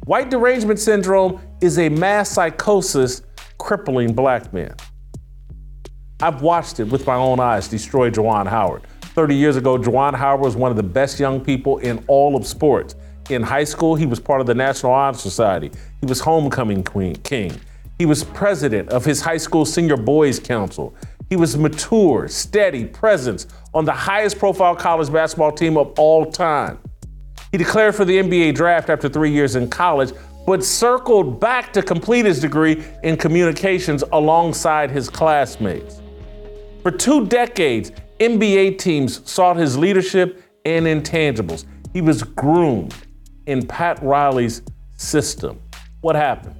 White 0.07 0.31
derangement 0.31 0.79
syndrome 0.79 1.39
is 1.61 1.79
a 1.79 1.91
mass 1.91 2.31
psychosis 2.31 3.21
crippling 3.59 4.15
black 4.15 4.51
men. 4.55 4.75
I've 6.23 6.41
watched 6.41 6.81
it 6.81 6.85
with 6.85 7.07
my 7.07 7.17
own 7.17 7.39
eyes 7.39 7.69
destroy 7.69 8.09
Juwan 8.09 8.47
Howard. 8.47 8.85
30 9.03 9.35
years 9.35 9.57
ago, 9.57 9.77
Juwan 9.77 10.15
Howard 10.15 10.41
was 10.41 10.57
one 10.57 10.71
of 10.71 10.79
the 10.79 10.83
best 10.83 11.21
young 11.21 11.39
people 11.39 11.77
in 11.81 12.03
all 12.07 12.35
of 12.35 12.47
sports. 12.47 12.95
In 13.29 13.43
high 13.43 13.65
school, 13.65 13.95
he 13.95 14.07
was 14.07 14.19
part 14.19 14.41
of 14.41 14.47
the 14.47 14.55
National 14.55 14.93
Honor 14.93 15.19
Society. 15.19 15.71
He 16.01 16.07
was 16.07 16.19
homecoming 16.19 16.83
queen, 16.83 17.17
king. 17.17 17.61
He 17.99 18.07
was 18.07 18.25
president 18.25 18.89
of 18.89 19.05
his 19.05 19.21
high 19.21 19.37
school 19.37 19.67
senior 19.67 19.99
boys 19.99 20.41
council. 20.41 20.95
He 21.29 21.37
was 21.37 21.57
mature, 21.59 22.27
steady 22.29 22.87
presence 22.87 23.47
on 23.75 23.85
the 23.85 23.93
highest 23.93 24.38
profile 24.38 24.75
college 24.75 25.12
basketball 25.12 25.53
team 25.53 25.77
of 25.77 25.93
all 25.99 26.25
time. 26.31 26.79
He 27.53 27.59
declared 27.59 27.95
for 27.95 28.05
the 28.05 28.19
NBA 28.19 28.55
draft 28.55 28.88
after 28.88 29.09
three 29.09 29.31
years 29.31 29.55
in 29.57 29.69
college, 29.69 30.12
but 30.47 30.64
circled 30.64 31.38
back 31.38 31.73
to 31.75 31.83
complete 31.83 32.25
his 32.25 32.41
degree 32.41 32.83
in 33.03 33.17
communications 33.17 34.03
alongside 34.12 34.91
his 34.91 35.11
classmates. 35.11 36.01
For 36.83 36.91
two 36.91 37.27
decades, 37.27 37.93
NBA 38.21 38.79
teams 38.79 39.29
sought 39.31 39.57
his 39.57 39.77
leadership 39.77 40.43
and 40.64 40.87
intangibles. 40.87 41.67
He 41.93 42.01
was 42.01 42.23
groomed 42.23 42.95
in 43.47 43.67
Pat 43.67 44.03
Riley's 44.03 44.62
system. 44.97 45.61
What 46.01 46.17
happened? 46.17 46.57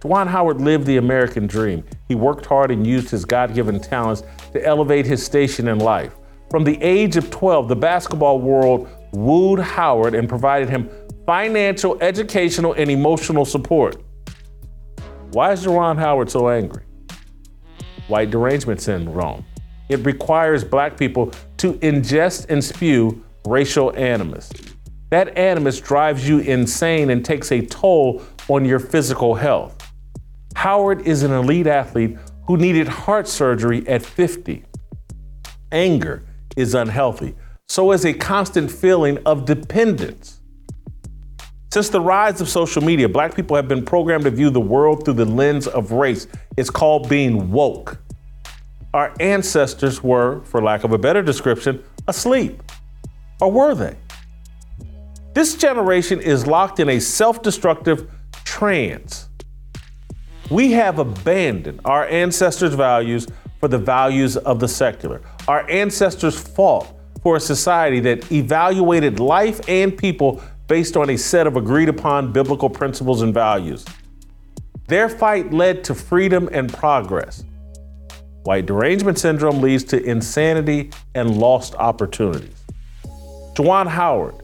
Juwan 0.00 0.28
Howard 0.28 0.60
lived 0.60 0.86
the 0.86 0.96
American 0.96 1.46
dream. 1.46 1.84
He 2.08 2.14
worked 2.14 2.46
hard 2.46 2.70
and 2.70 2.86
used 2.86 3.10
his 3.10 3.24
God 3.24 3.54
given 3.54 3.78
talents 3.78 4.22
to 4.52 4.64
elevate 4.64 5.04
his 5.04 5.22
station 5.22 5.68
in 5.68 5.78
life. 5.78 6.14
From 6.50 6.64
the 6.64 6.82
age 6.82 7.16
of 7.16 7.30
12, 7.30 7.68
the 7.68 7.76
basketball 7.76 8.40
world 8.40 8.88
wooed 9.12 9.60
Howard 9.60 10.14
and 10.14 10.26
provided 10.26 10.70
him 10.70 10.88
financial, 11.26 11.98
educational, 12.00 12.72
and 12.72 12.90
emotional 12.90 13.44
support. 13.44 14.02
Why 15.32 15.52
is 15.52 15.66
Juwan 15.66 15.98
Howard 15.98 16.30
so 16.30 16.48
angry? 16.48 16.84
White 18.06 18.30
derangement 18.30 18.80
syndrome. 18.80 19.44
It 19.90 20.04
requires 20.06 20.64
black 20.64 20.96
people 20.96 21.32
to 21.58 21.74
ingest 21.74 22.46
and 22.48 22.64
spew 22.64 23.22
racial 23.46 23.94
animus. 23.96 24.50
That 25.10 25.36
animus 25.36 25.80
drives 25.80 26.26
you 26.26 26.38
insane 26.38 27.10
and 27.10 27.22
takes 27.22 27.52
a 27.52 27.60
toll 27.60 28.22
on 28.48 28.64
your 28.64 28.78
physical 28.78 29.34
health. 29.34 29.77
Howard 30.56 31.02
is 31.02 31.22
an 31.22 31.32
elite 31.32 31.66
athlete 31.66 32.16
who 32.46 32.56
needed 32.56 32.88
heart 32.88 33.28
surgery 33.28 33.86
at 33.86 34.04
50. 34.04 34.64
Anger 35.70 36.24
is 36.56 36.74
unhealthy. 36.74 37.34
So 37.68 37.92
is 37.92 38.04
a 38.04 38.14
constant 38.14 38.70
feeling 38.70 39.18
of 39.26 39.44
dependence. 39.44 40.40
Since 41.70 41.90
the 41.90 42.00
rise 42.00 42.40
of 42.40 42.48
social 42.48 42.82
media, 42.82 43.08
black 43.08 43.36
people 43.36 43.54
have 43.54 43.68
been 43.68 43.84
programmed 43.84 44.24
to 44.24 44.30
view 44.30 44.48
the 44.48 44.60
world 44.60 45.04
through 45.04 45.14
the 45.14 45.26
lens 45.26 45.66
of 45.66 45.92
race. 45.92 46.26
It's 46.56 46.70
called 46.70 47.10
being 47.10 47.52
woke. 47.52 47.98
Our 48.94 49.14
ancestors 49.20 50.02
were, 50.02 50.40
for 50.44 50.62
lack 50.62 50.82
of 50.84 50.92
a 50.92 50.98
better 50.98 51.22
description, 51.22 51.84
asleep. 52.06 52.62
Or 53.40 53.52
were 53.52 53.74
they? 53.74 53.96
This 55.34 55.54
generation 55.56 56.20
is 56.20 56.46
locked 56.46 56.80
in 56.80 56.88
a 56.88 56.98
self 56.98 57.42
destructive 57.42 58.10
trance. 58.44 59.27
We 60.50 60.72
have 60.72 60.98
abandoned 60.98 61.80
our 61.84 62.06
ancestors' 62.06 62.74
values 62.74 63.26
for 63.60 63.68
the 63.68 63.78
values 63.78 64.36
of 64.38 64.60
the 64.60 64.68
secular. 64.68 65.20
Our 65.46 65.68
ancestors 65.68 66.38
fought 66.38 66.88
for 67.22 67.36
a 67.36 67.40
society 67.40 68.00
that 68.00 68.30
evaluated 68.32 69.20
life 69.20 69.60
and 69.68 69.96
people 69.96 70.42
based 70.66 70.96
on 70.96 71.10
a 71.10 71.18
set 71.18 71.46
of 71.46 71.56
agreed 71.56 71.88
upon 71.88 72.32
biblical 72.32 72.70
principles 72.70 73.22
and 73.22 73.34
values. 73.34 73.84
Their 74.86 75.10
fight 75.10 75.52
led 75.52 75.84
to 75.84 75.94
freedom 75.94 76.48
and 76.52 76.72
progress. 76.72 77.44
White 78.44 78.64
derangement 78.64 79.18
syndrome 79.18 79.60
leads 79.60 79.84
to 79.84 80.02
insanity 80.02 80.90
and 81.14 81.36
lost 81.36 81.74
opportunities. 81.74 82.54
Juwan 83.54 83.86
Howard 83.86 84.36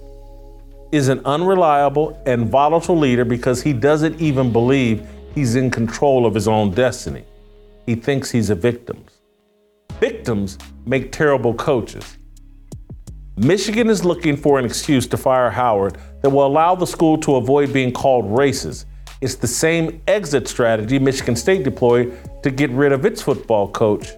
is 0.92 1.08
an 1.08 1.20
unreliable 1.24 2.20
and 2.26 2.50
volatile 2.50 2.98
leader 2.98 3.24
because 3.24 3.62
he 3.62 3.72
doesn't 3.72 4.20
even 4.20 4.52
believe 4.52 5.08
he's 5.34 5.56
in 5.56 5.70
control 5.70 6.26
of 6.26 6.34
his 6.34 6.46
own 6.48 6.70
destiny. 6.70 7.24
He 7.86 7.94
thinks 7.94 8.30
he's 8.30 8.50
a 8.50 8.54
victim. 8.54 9.04
Victims 10.00 10.58
make 10.86 11.12
terrible 11.12 11.54
coaches. 11.54 12.16
Michigan 13.36 13.90
is 13.90 14.04
looking 14.04 14.36
for 14.36 14.58
an 14.58 14.64
excuse 14.64 15.06
to 15.08 15.16
fire 15.16 15.50
Howard 15.50 15.98
that 16.22 16.30
will 16.30 16.46
allow 16.46 16.74
the 16.74 16.86
school 16.86 17.18
to 17.18 17.36
avoid 17.36 17.72
being 17.72 17.92
called 17.92 18.26
racist. 18.26 18.84
It's 19.20 19.34
the 19.34 19.48
same 19.48 20.00
exit 20.06 20.46
strategy 20.46 20.98
Michigan 20.98 21.34
State 21.34 21.64
deployed 21.64 22.16
to 22.42 22.50
get 22.50 22.70
rid 22.70 22.92
of 22.92 23.04
its 23.04 23.22
football 23.22 23.68
coach, 23.68 24.12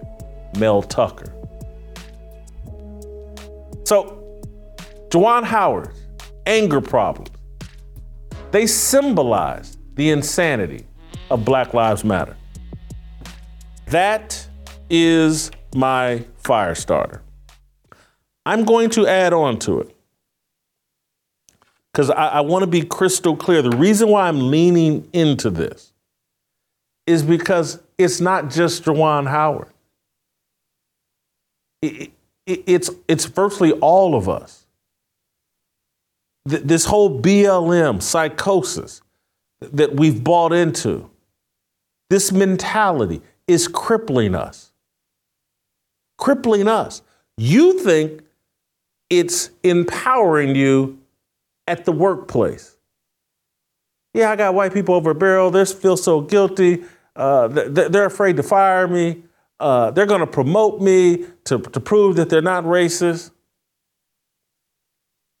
Mel 0.59 0.83
Tucker. 0.83 1.33
So, 3.85 4.21
Juwan 5.09 5.43
Howard, 5.43 5.93
anger 6.45 6.81
problems, 6.81 7.29
they 8.51 8.67
symbolize 8.67 9.77
the 9.95 10.11
insanity 10.11 10.85
of 11.29 11.45
Black 11.45 11.73
Lives 11.73 12.03
Matter. 12.03 12.35
That 13.87 14.47
is 14.89 15.51
my 15.75 16.25
fire 16.37 16.75
starter. 16.75 17.21
I'm 18.45 18.63
going 18.63 18.89
to 18.91 19.07
add 19.07 19.33
on 19.33 19.59
to 19.59 19.81
it 19.81 19.95
because 21.91 22.09
I, 22.09 22.27
I 22.27 22.41
want 22.41 22.63
to 22.63 22.67
be 22.67 22.83
crystal 22.83 23.35
clear. 23.35 23.61
The 23.61 23.75
reason 23.75 24.09
why 24.09 24.27
I'm 24.27 24.51
leaning 24.51 25.09
into 25.13 25.49
this 25.49 25.91
is 27.05 27.23
because 27.23 27.79
it's 27.97 28.21
not 28.21 28.49
just 28.49 28.83
Juwan 28.83 29.27
Howard. 29.27 29.69
It, 31.81 32.11
it, 32.45 32.63
it's, 32.65 32.89
it's 33.07 33.25
virtually 33.25 33.71
all 33.73 34.15
of 34.15 34.29
us. 34.29 34.65
Th- 36.47 36.61
this 36.61 36.85
whole 36.85 37.19
BLM 37.21 38.01
psychosis 38.01 39.01
that 39.59 39.95
we've 39.95 40.23
bought 40.23 40.53
into, 40.53 41.09
this 42.09 42.31
mentality 42.31 43.21
is 43.47 43.67
crippling 43.67 44.35
us. 44.35 44.71
Crippling 46.17 46.67
us. 46.67 47.01
You 47.37 47.79
think 47.79 48.23
it's 49.09 49.51
empowering 49.63 50.55
you 50.55 50.99
at 51.67 51.85
the 51.85 51.91
workplace. 51.91 52.77
Yeah, 54.13 54.31
I 54.31 54.35
got 54.35 54.53
white 54.53 54.73
people 54.73 54.95
over 54.95 55.11
a 55.11 55.15
barrel. 55.15 55.51
They 55.51 55.63
feel 55.65 55.97
so 55.97 56.21
guilty. 56.21 56.83
Uh, 57.15 57.47
they're 57.47 58.05
afraid 58.05 58.37
to 58.37 58.43
fire 58.43 58.87
me. 58.87 59.23
Uh, 59.59 59.91
they're 59.91 60.05
going 60.05 60.21
to 60.21 60.27
promote 60.27 60.81
me 60.81 61.25
to, 61.45 61.59
to 61.59 61.79
prove 61.79 62.15
that 62.15 62.29
they're 62.29 62.41
not 62.41 62.63
racist. 62.63 63.31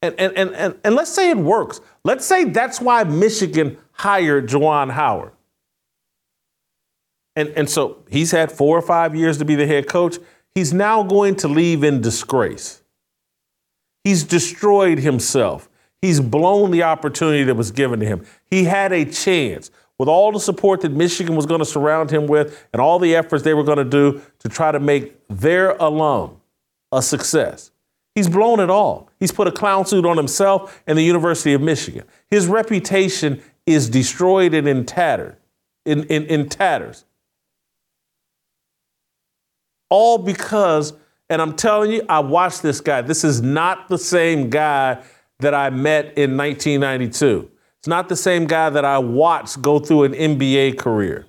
And, 0.01 0.15
and, 0.19 0.33
and, 0.37 0.51
and, 0.51 0.79
and 0.83 0.95
let's 0.95 1.11
say 1.11 1.29
it 1.31 1.37
works. 1.37 1.81
Let's 2.03 2.25
say 2.25 2.43
that's 2.45 2.79
why 2.79 3.03
Michigan 3.03 3.77
hired 3.93 4.47
Juwan 4.47 4.91
Howard. 4.91 5.31
And, 7.37 7.49
and 7.49 7.69
so 7.69 8.03
he's 8.09 8.31
had 8.31 8.51
four 8.51 8.75
or 8.75 8.81
five 8.81 9.15
years 9.15 9.37
to 9.37 9.45
be 9.45 9.53
the 9.53 9.67
head 9.67 9.87
coach. 9.87 10.17
He's 10.55 10.73
now 10.73 11.03
going 11.03 11.35
to 11.35 11.47
leave 11.47 11.83
in 11.83 12.01
disgrace. 12.01 12.81
He's 14.03 14.23
destroyed 14.23 14.97
himself. 14.97 15.69
He's 16.01 16.19
blown 16.19 16.71
the 16.71 16.81
opportunity 16.81 17.43
that 17.43 17.53
was 17.53 17.69
given 17.69 17.99
to 17.99 18.07
him. 18.07 18.25
He 18.49 18.63
had 18.63 18.91
a 18.91 19.05
chance 19.05 19.69
with 19.99 20.09
all 20.09 20.31
the 20.31 20.39
support 20.39 20.81
that 20.81 20.91
Michigan 20.91 21.35
was 21.35 21.45
going 21.45 21.59
to 21.59 21.65
surround 21.65 22.09
him 22.09 22.25
with 22.25 22.67
and 22.73 22.81
all 22.81 22.97
the 22.97 23.15
efforts 23.15 23.43
they 23.43 23.53
were 23.53 23.63
going 23.63 23.77
to 23.77 23.85
do 23.85 24.19
to 24.39 24.49
try 24.49 24.71
to 24.71 24.79
make 24.79 25.15
their 25.27 25.75
alum 25.77 26.37
a 26.91 27.03
success. 27.03 27.69
He's 28.15 28.27
blown 28.27 28.59
it 28.59 28.71
all. 28.71 29.11
He's 29.19 29.31
put 29.31 29.47
a 29.47 29.51
clown 29.51 29.85
suit 29.85 30.07
on 30.07 30.17
himself 30.17 30.81
and 30.87 30.97
the 30.97 31.03
University 31.03 31.53
of 31.53 31.61
Michigan. 31.61 32.03
His 32.31 32.47
reputation 32.47 33.43
is 33.67 33.91
destroyed 33.91 34.55
and 34.55 34.67
in 34.67 34.87
tatter, 34.87 35.37
in, 35.85 36.03
in, 36.05 36.25
in 36.25 36.49
tatters. 36.49 37.05
All 39.89 40.17
because 40.17 40.93
and 41.29 41.41
I'm 41.41 41.55
telling 41.55 41.91
you, 41.91 42.03
I 42.07 42.19
watched 42.19 42.61
this 42.61 42.79
guy. 42.79 43.01
This 43.01 43.23
is 43.23 43.41
not 43.41 43.89
the 43.89 43.97
same 43.97 44.49
guy 44.49 45.03
that 45.39 45.53
I 45.53 45.69
met 45.69 46.17
in 46.17 46.37
1992. 46.37 47.51
It's 47.79 47.87
not 47.87 48.09
the 48.09 48.15
same 48.15 48.47
guy 48.47 48.69
that 48.69 48.85
I 48.85 48.97
watched 48.97 49.61
go 49.61 49.79
through 49.79 50.03
an 50.03 50.13
NBA 50.13 50.77
career. 50.77 51.27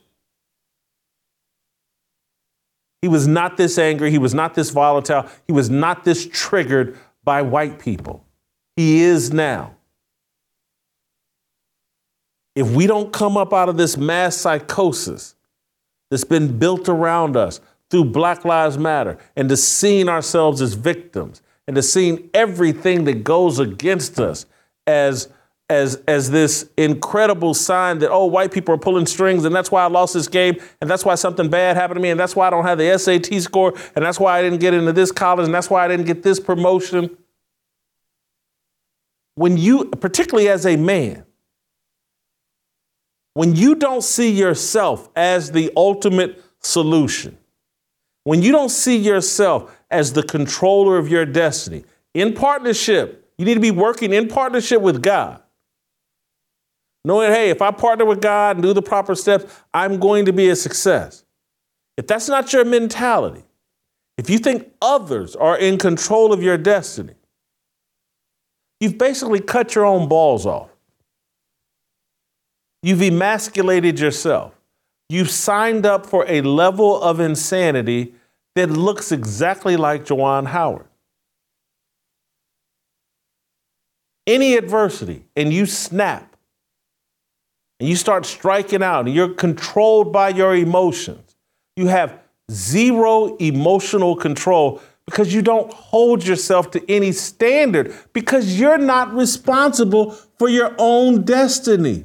He 3.03 3.09
was 3.09 3.27
not 3.27 3.57
this 3.57 3.79
angry. 3.79 4.11
He 4.11 4.18
was 4.18 4.35
not 4.35 4.55
this 4.55 4.71
volatile. 4.71 5.27
He 5.47 5.53
was 5.53 5.68
not 5.68 6.05
this 6.05 6.29
triggered 6.33 6.99
by 7.25 7.42
white 7.42 7.79
people. 7.79 8.25
He 8.77 9.03
is 9.03 9.33
now. 9.33 9.75
If 12.57 12.71
we 12.71 12.87
don't 12.87 13.12
come 13.12 13.37
up 13.37 13.53
out 13.53 13.68
of 13.68 13.77
this 13.77 13.97
mass 13.97 14.37
psychosis 14.37 15.37
that's 16.11 16.25
been 16.25 16.59
built 16.59 16.88
around 16.88 17.37
us, 17.37 17.61
through 17.90 18.07
Black 18.07 18.44
Lives 18.44 18.79
Matter 18.79 19.18
and 19.37 19.48
to 19.48 19.57
seeing 19.57 20.09
ourselves 20.09 20.61
as 20.61 20.74
victims 20.74 21.42
and 21.66 21.77
to 21.77 21.83
seeing 21.83 22.31
everything 22.35 23.05
that 23.05 23.24
goes 23.24 23.59
against 23.59 24.20
us 24.20 24.46
as 24.87 25.29
as 25.70 25.96
as 26.09 26.31
this 26.31 26.70
incredible 26.79 27.53
sign 27.53 27.98
that 27.98 28.11
oh 28.11 28.24
white 28.24 28.51
people 28.51 28.74
are 28.74 28.79
pulling 28.79 29.05
strings 29.07 29.44
and 29.44 29.55
that's 29.55 29.70
why 29.70 29.83
I 29.83 29.87
lost 29.87 30.14
this 30.14 30.29
game 30.29 30.57
and 30.81 30.88
that's 30.88 31.05
why 31.05 31.14
something 31.14 31.51
bad 31.51 31.77
happened 31.77 31.96
to 31.96 32.03
me 32.03 32.11
and 32.11 32.18
that's 32.18 32.35
why 32.35 32.46
I 32.46 32.51
don't 32.51 32.64
have 32.64 32.79
the 32.79 32.96
SAT 32.98 33.42
score 33.42 33.74
and 33.94 34.05
that's 34.05 34.18
why 34.18 34.38
I 34.38 34.42
didn't 34.42 34.61
get 34.61 34.72
into 34.72 34.92
this 34.92 35.12
college 35.12 35.44
and 35.44 35.55
that's 35.55 35.68
why 35.68 35.85
I 35.85 35.88
didn't 35.88 36.07
get 36.07 36.22
this 36.22 36.40
promotion. 36.40 37.16
When 39.35 39.57
you 39.57 39.87
particularly 39.87 40.48
as 40.48 40.64
a 40.64 40.77
man 40.77 41.24
when 43.35 43.55
you 43.55 43.77
don't 43.77 44.03
see 44.03 44.33
yourself 44.33 45.09
as 45.14 45.53
the 45.53 45.70
ultimate 45.77 46.42
solution 46.61 47.38
when 48.24 48.42
you 48.42 48.52
don't 48.52 48.68
see 48.68 48.96
yourself 48.96 49.74
as 49.90 50.12
the 50.12 50.22
controller 50.22 50.98
of 50.98 51.09
your 51.09 51.24
destiny 51.24 51.85
in 52.14 52.35
partnership, 52.35 53.31
you 53.38 53.44
need 53.44 53.54
to 53.54 53.61
be 53.61 53.70
working 53.70 54.12
in 54.12 54.28
partnership 54.28 54.83
with 54.83 55.02
God. 55.02 55.42
Knowing, 57.04 57.31
hey, 57.31 57.50
if 57.50 57.62
I 57.62 57.70
partner 57.70 58.04
with 58.04 58.20
God 58.20 58.57
and 58.57 58.62
do 58.62 58.72
the 58.72 58.83
proper 58.83 59.14
steps, 59.14 59.44
I'm 59.72 59.98
going 59.98 60.26
to 60.26 60.33
be 60.33 60.48
a 60.48 60.57
success. 60.57 61.24
If 61.96 62.07
that's 62.07 62.28
not 62.28 62.52
your 62.52 62.64
mentality, 62.64 63.44
if 64.18 64.28
you 64.28 64.38
think 64.38 64.72
others 64.83 65.37
are 65.37 65.57
in 65.57 65.78
control 65.78 66.33
of 66.33 66.42
your 66.42 66.59
destiny, 66.59 67.14
you've 68.81 68.98
basically 68.98 69.40
cut 69.40 69.74
your 69.74 69.85
own 69.85 70.09
balls 70.09 70.44
off. 70.44 70.70
You've 72.83 73.02
emasculated 73.02 74.00
yourself. 74.00 74.58
You've 75.09 75.31
signed 75.31 75.87
up 75.87 76.05
for 76.05 76.27
a 76.29 76.42
level 76.42 77.01
of 77.03 77.18
insanity 77.18 78.14
that 78.55 78.71
looks 78.71 79.11
exactly 79.11 79.77
like 79.77 80.05
Juwan 80.05 80.47
Howard. 80.47 80.87
Any 84.26 84.57
adversity, 84.57 85.24
and 85.35 85.53
you 85.53 85.64
snap, 85.64 86.37
and 87.80 87.89
you 87.89 87.97
start 87.97 88.26
striking 88.26 88.82
out, 88.82 89.07
and 89.07 89.14
you're 89.14 89.32
controlled 89.32 90.12
by 90.12 90.28
your 90.28 90.55
emotions. 90.55 91.37
You 91.76 91.87
have 91.87 92.20
zero 92.51 93.37
emotional 93.37 94.16
control 94.16 94.82
because 95.07 95.32
you 95.32 95.41
don't 95.41 95.72
hold 95.72 96.26
yourself 96.26 96.70
to 96.72 96.91
any 96.91 97.12
standard 97.12 97.95
because 98.12 98.61
you're 98.61 98.76
not 98.76 99.14
responsible 99.14 100.11
for 100.39 100.51
your 100.51 100.74
own 100.76 101.22
destiny. 101.22 102.05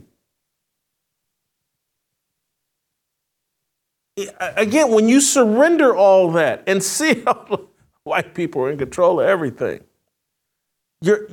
Again, 4.18 4.92
when 4.92 5.10
you 5.10 5.22
surrender 5.22 5.96
all 5.96 6.32
that 6.32 6.64
and 6.68 6.84
see 6.96 7.22
how 7.22 7.68
white 8.04 8.34
people 8.34 8.62
are 8.64 8.72
in 8.72 8.78
control 8.78 9.20
of 9.20 9.28
everything, 9.28 9.84
you're, 11.02 11.28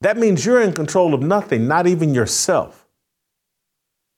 that 0.00 0.16
means 0.16 0.44
you're 0.44 0.60
in 0.60 0.72
control 0.72 1.14
of 1.14 1.22
nothing, 1.22 1.66
not 1.66 1.86
even 1.86 2.14
yourself. 2.14 2.86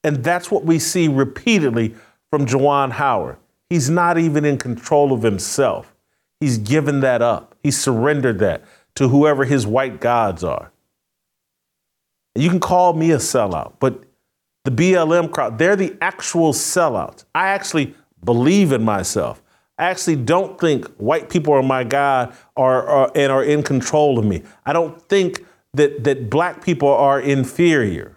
And 0.02 0.22
that's 0.22 0.50
what 0.50 0.64
we 0.64 0.78
see 0.78 1.08
repeatedly 1.08 1.94
from 2.30 2.46
Juwan 2.46 2.90
Howard. 2.92 3.38
He's 3.70 3.88
not 3.88 4.18
even 4.18 4.44
in 4.44 4.58
control 4.58 5.12
of 5.12 5.22
himself. 5.22 5.94
He's 6.40 6.58
given 6.58 7.00
that 7.00 7.22
up. 7.22 7.54
He 7.62 7.70
surrendered 7.70 8.38
that 8.40 8.64
to 8.96 9.08
whoever 9.08 9.44
his 9.44 9.66
white 9.66 10.00
gods 10.00 10.44
are. 10.44 10.70
You 12.34 12.50
can 12.50 12.60
call 12.60 12.92
me 12.92 13.10
a 13.12 13.16
sellout, 13.16 13.74
but 13.78 14.03
the 14.64 14.70
BLM 14.70 15.30
crowd, 15.30 15.58
they're 15.58 15.76
the 15.76 15.96
actual 16.00 16.52
sellouts. 16.52 17.24
I 17.34 17.48
actually 17.48 17.94
believe 18.24 18.72
in 18.72 18.82
myself. 18.82 19.42
I 19.78 19.84
actually 19.84 20.16
don't 20.16 20.58
think 20.58 20.86
white 20.96 21.28
people 21.28 21.52
are 21.52 21.62
my 21.62 21.84
God 21.84 22.34
or, 22.56 22.88
or, 22.88 23.10
and 23.16 23.30
are 23.30 23.44
in 23.44 23.62
control 23.62 24.18
of 24.18 24.24
me. 24.24 24.42
I 24.64 24.72
don't 24.72 25.00
think 25.08 25.44
that, 25.74 26.04
that 26.04 26.30
black 26.30 26.64
people 26.64 26.88
are 26.88 27.20
inferior 27.20 28.16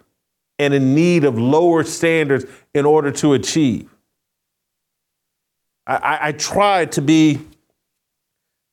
and 0.58 0.72
in 0.72 0.94
need 0.94 1.24
of 1.24 1.38
lower 1.38 1.84
standards 1.84 2.44
in 2.74 2.86
order 2.86 3.10
to 3.12 3.34
achieve. 3.34 3.90
I, 5.86 5.96
I, 5.96 6.28
I 6.28 6.32
try 6.32 6.84
to 6.86 7.02
be 7.02 7.40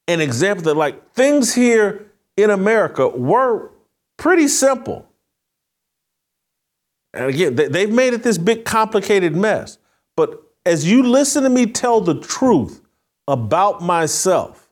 an 0.08 0.22
example 0.22 0.64
that, 0.66 0.76
like, 0.76 1.14
things 1.14 1.54
here 1.54 2.12
in 2.38 2.52
America 2.52 3.08
were 3.08 3.72
pretty 4.18 4.48
simple. 4.48 5.08
And 7.16 7.26
again, 7.30 7.56
they've 7.56 7.92
made 7.92 8.14
it 8.14 8.24
this 8.24 8.38
big, 8.38 8.66
complicated 8.66 9.36
mess. 9.36 9.78
But 10.18 10.44
as 10.66 10.90
you 10.90 11.04
listen 11.04 11.44
to 11.44 11.50
me 11.50 11.66
tell 11.66 12.02
the 12.02 12.20
truth 12.20 12.82
about 13.28 13.82
myself, 13.82 14.70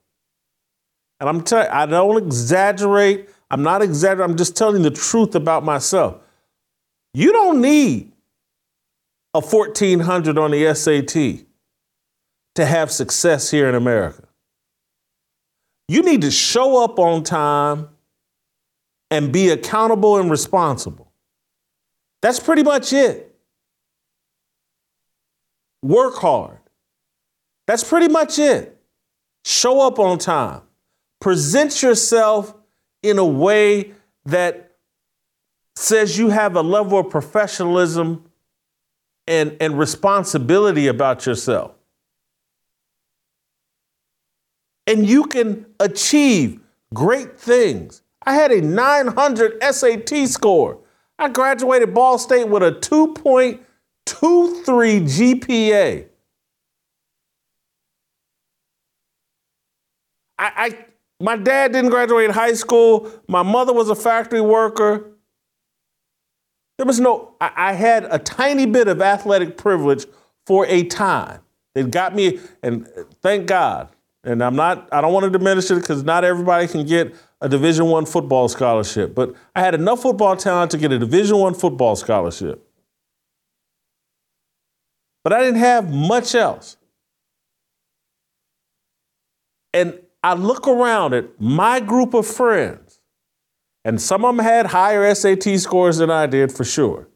and 1.20 1.30
I'm 1.30 1.42
telling 1.42 1.70
I 1.70 1.86
don't 1.86 2.22
exaggerate, 2.22 3.30
I'm 3.50 3.64
not 3.64 3.82
exaggerating, 3.82 4.32
I'm 4.32 4.38
just 4.38 4.58
telling 4.58 4.82
the 4.82 4.92
truth 4.92 5.36
about 5.36 5.64
myself. 5.64 6.18
You 7.14 7.32
don't 7.32 7.62
need 7.62 8.12
a 9.34 9.40
1400 9.40 10.38
on 10.38 10.52
the 10.52 10.74
SAT 10.76 11.46
to 12.56 12.66
have 12.66 12.92
success 12.92 13.50
here 13.50 13.70
in 13.70 13.76
America. 13.76 14.28
You 15.88 16.02
need 16.02 16.22
to 16.22 16.32
show 16.32 16.84
up 16.84 17.00
on 17.00 17.24
time 17.24 17.90
and 19.10 19.32
be 19.32 19.50
accountable 19.50 20.18
and 20.18 20.30
responsible. 20.30 21.03
That's 22.24 22.40
pretty 22.40 22.64
much 22.64 22.94
it. 22.94 23.36
Work 25.82 26.16
hard. 26.16 26.60
That's 27.68 27.84
pretty 27.84 28.08
much 28.08 28.40
it. 28.40 28.82
Show 29.44 29.86
up 29.86 30.00
on 30.00 30.20
time. 30.20 30.62
Present 31.20 31.84
yourself 31.84 32.56
in 33.04 33.20
a 33.20 33.26
way 33.26 33.92
that 34.24 34.72
says 35.76 36.18
you 36.18 36.30
have 36.30 36.56
a 36.56 36.62
level 36.62 37.00
of 37.00 37.10
professionalism 37.10 38.24
and, 39.28 39.58
and 39.60 39.78
responsibility 39.78 40.88
about 40.88 41.26
yourself. 41.26 41.74
And 44.88 45.06
you 45.06 45.26
can 45.26 45.66
achieve 45.82 46.62
great 46.94 47.38
things. 47.38 48.02
I 48.26 48.34
had 48.34 48.54
a 48.54 48.62
900 48.62 49.62
SAT 49.62 50.30
score. 50.30 50.83
I 51.24 51.30
graduated 51.30 51.94
Ball 51.94 52.18
State 52.18 52.50
with 52.50 52.64
a 52.64 52.74
2.23 52.74 53.60
GPA. 54.06 56.06
I, 60.38 60.52
I, 60.58 60.86
my 61.22 61.38
dad 61.38 61.72
didn't 61.72 61.92
graduate 61.92 62.32
high 62.32 62.56
school. 62.56 63.10
My 63.30 63.42
mother 63.42 63.72
was 63.72 63.90
a 63.90 63.96
factory 63.96 64.42
worker. 64.42 65.12
There 66.78 66.86
was 66.86 67.00
no, 67.00 67.36
I, 67.40 67.52
I 67.56 67.74
had 67.74 68.06
a 68.12 68.20
tiny 68.20 68.66
bit 68.66 68.90
of 68.90 69.02
athletic 69.02 69.56
privilege 69.56 70.06
for 70.46 70.66
a 70.66 70.84
time. 70.84 71.40
It 71.74 71.90
got 71.90 72.14
me, 72.14 72.42
and 72.62 72.86
thank 73.22 73.48
God. 73.48 73.88
And 74.24 74.42
I'm 74.42 74.56
not, 74.56 74.88
I 74.92 75.02
don't 75.02 75.12
want 75.12 75.26
to 75.26 75.30
diminish 75.30 75.70
it 75.70 75.76
because 75.76 76.04
not 76.04 76.24
everybody 76.24 76.68
can 76.68 76.86
get 76.86 77.14
a 77.42 77.50
Division 77.50 77.88
One 77.88 78.06
football 78.06 78.48
scholarship, 78.48 79.14
but 79.14 79.36
I 79.54 79.60
had 79.60 79.76
enough 79.76 80.02
football 80.02 80.38
talent 80.38 80.72
to 80.72 80.78
get 80.78 80.92
a 80.92 81.00
Division 81.00 81.38
One 81.38 81.54
football 81.54 81.96
scholarship. 81.96 82.66
But 85.24 85.34
I 85.34 85.40
didn't 85.40 85.60
have 85.60 85.94
much 85.94 86.36
else. 86.36 86.78
And 89.74 90.00
I 90.24 90.36
look 90.36 90.68
around 90.68 91.14
at 91.14 91.42
my 91.42 91.82
group 91.82 92.14
of 92.14 92.26
friends, 92.26 93.00
and 93.84 94.02
some 94.02 94.24
of 94.24 94.36
them 94.36 94.46
had 94.46 94.68
higher 94.68 95.14
SAT 95.14 95.60
scores 95.60 95.98
than 95.98 96.10
I 96.10 96.28
did 96.28 96.52
for 96.52 96.64
sure, 96.64 97.10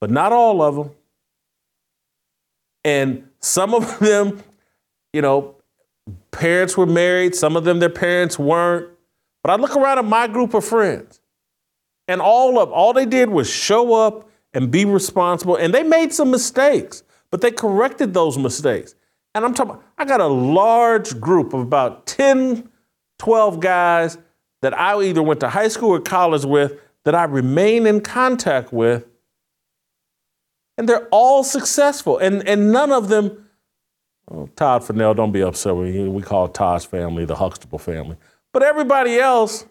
but 0.00 0.10
not 0.10 0.32
all 0.32 0.62
of 0.62 0.74
them. 0.74 0.90
And 2.82 3.28
some 3.40 3.72
of 3.72 3.98
them, 4.00 4.42
you 5.12 5.22
know, 5.22 5.56
parents 6.30 6.76
were 6.76 6.86
married, 6.86 7.34
some 7.34 7.56
of 7.56 7.64
them, 7.64 7.78
their 7.78 7.88
parents 7.88 8.38
weren't. 8.38 8.88
But 9.42 9.50
I 9.50 9.56
look 9.56 9.76
around 9.76 9.98
at 9.98 10.04
my 10.04 10.26
group 10.26 10.54
of 10.54 10.64
friends, 10.64 11.20
and 12.08 12.20
all 12.20 12.58
of 12.58 12.70
all 12.70 12.92
they 12.92 13.06
did 13.06 13.30
was 13.30 13.50
show 13.50 13.94
up 13.94 14.28
and 14.54 14.70
be 14.70 14.84
responsible. 14.84 15.56
And 15.56 15.74
they 15.74 15.82
made 15.82 16.12
some 16.12 16.30
mistakes, 16.30 17.02
but 17.30 17.40
they 17.40 17.50
corrected 17.50 18.14
those 18.14 18.38
mistakes. 18.38 18.94
And 19.34 19.44
I'm 19.44 19.54
talking, 19.54 19.78
I 19.96 20.04
got 20.04 20.20
a 20.20 20.26
large 20.26 21.18
group 21.18 21.54
of 21.54 21.60
about 21.60 22.06
10, 22.06 22.68
12 23.18 23.60
guys 23.60 24.18
that 24.60 24.78
I 24.78 25.00
either 25.02 25.22
went 25.22 25.40
to 25.40 25.48
high 25.48 25.68
school 25.68 25.90
or 25.90 26.00
college 26.00 26.44
with 26.44 26.78
that 27.04 27.14
I 27.14 27.24
remain 27.24 27.86
in 27.86 28.00
contact 28.00 28.72
with. 28.72 29.06
And 30.78 30.88
they're 30.88 31.08
all 31.08 31.44
successful. 31.44 32.18
And, 32.18 32.46
and 32.46 32.72
none 32.72 32.92
of 32.92 33.08
them, 33.08 33.48
Todd 34.56 34.84
Fennell, 34.84 35.14
don't 35.14 35.32
be 35.32 35.42
upset 35.42 35.76
with 35.76 35.94
me. 35.94 36.08
We 36.08 36.22
call 36.22 36.48
Todd's 36.48 36.84
family 36.84 37.24
the 37.24 37.36
Huxtable 37.36 37.78
family. 37.78 38.16
But 38.52 38.62
everybody 38.62 39.18
else, 39.18 39.66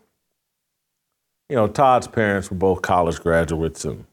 you 1.50 1.56
know, 1.56 1.68
Todd's 1.68 2.08
parents 2.08 2.50
were 2.50 2.58
both 2.58 2.82
college 2.82 3.20
graduates 3.20 3.86
and 3.86 4.06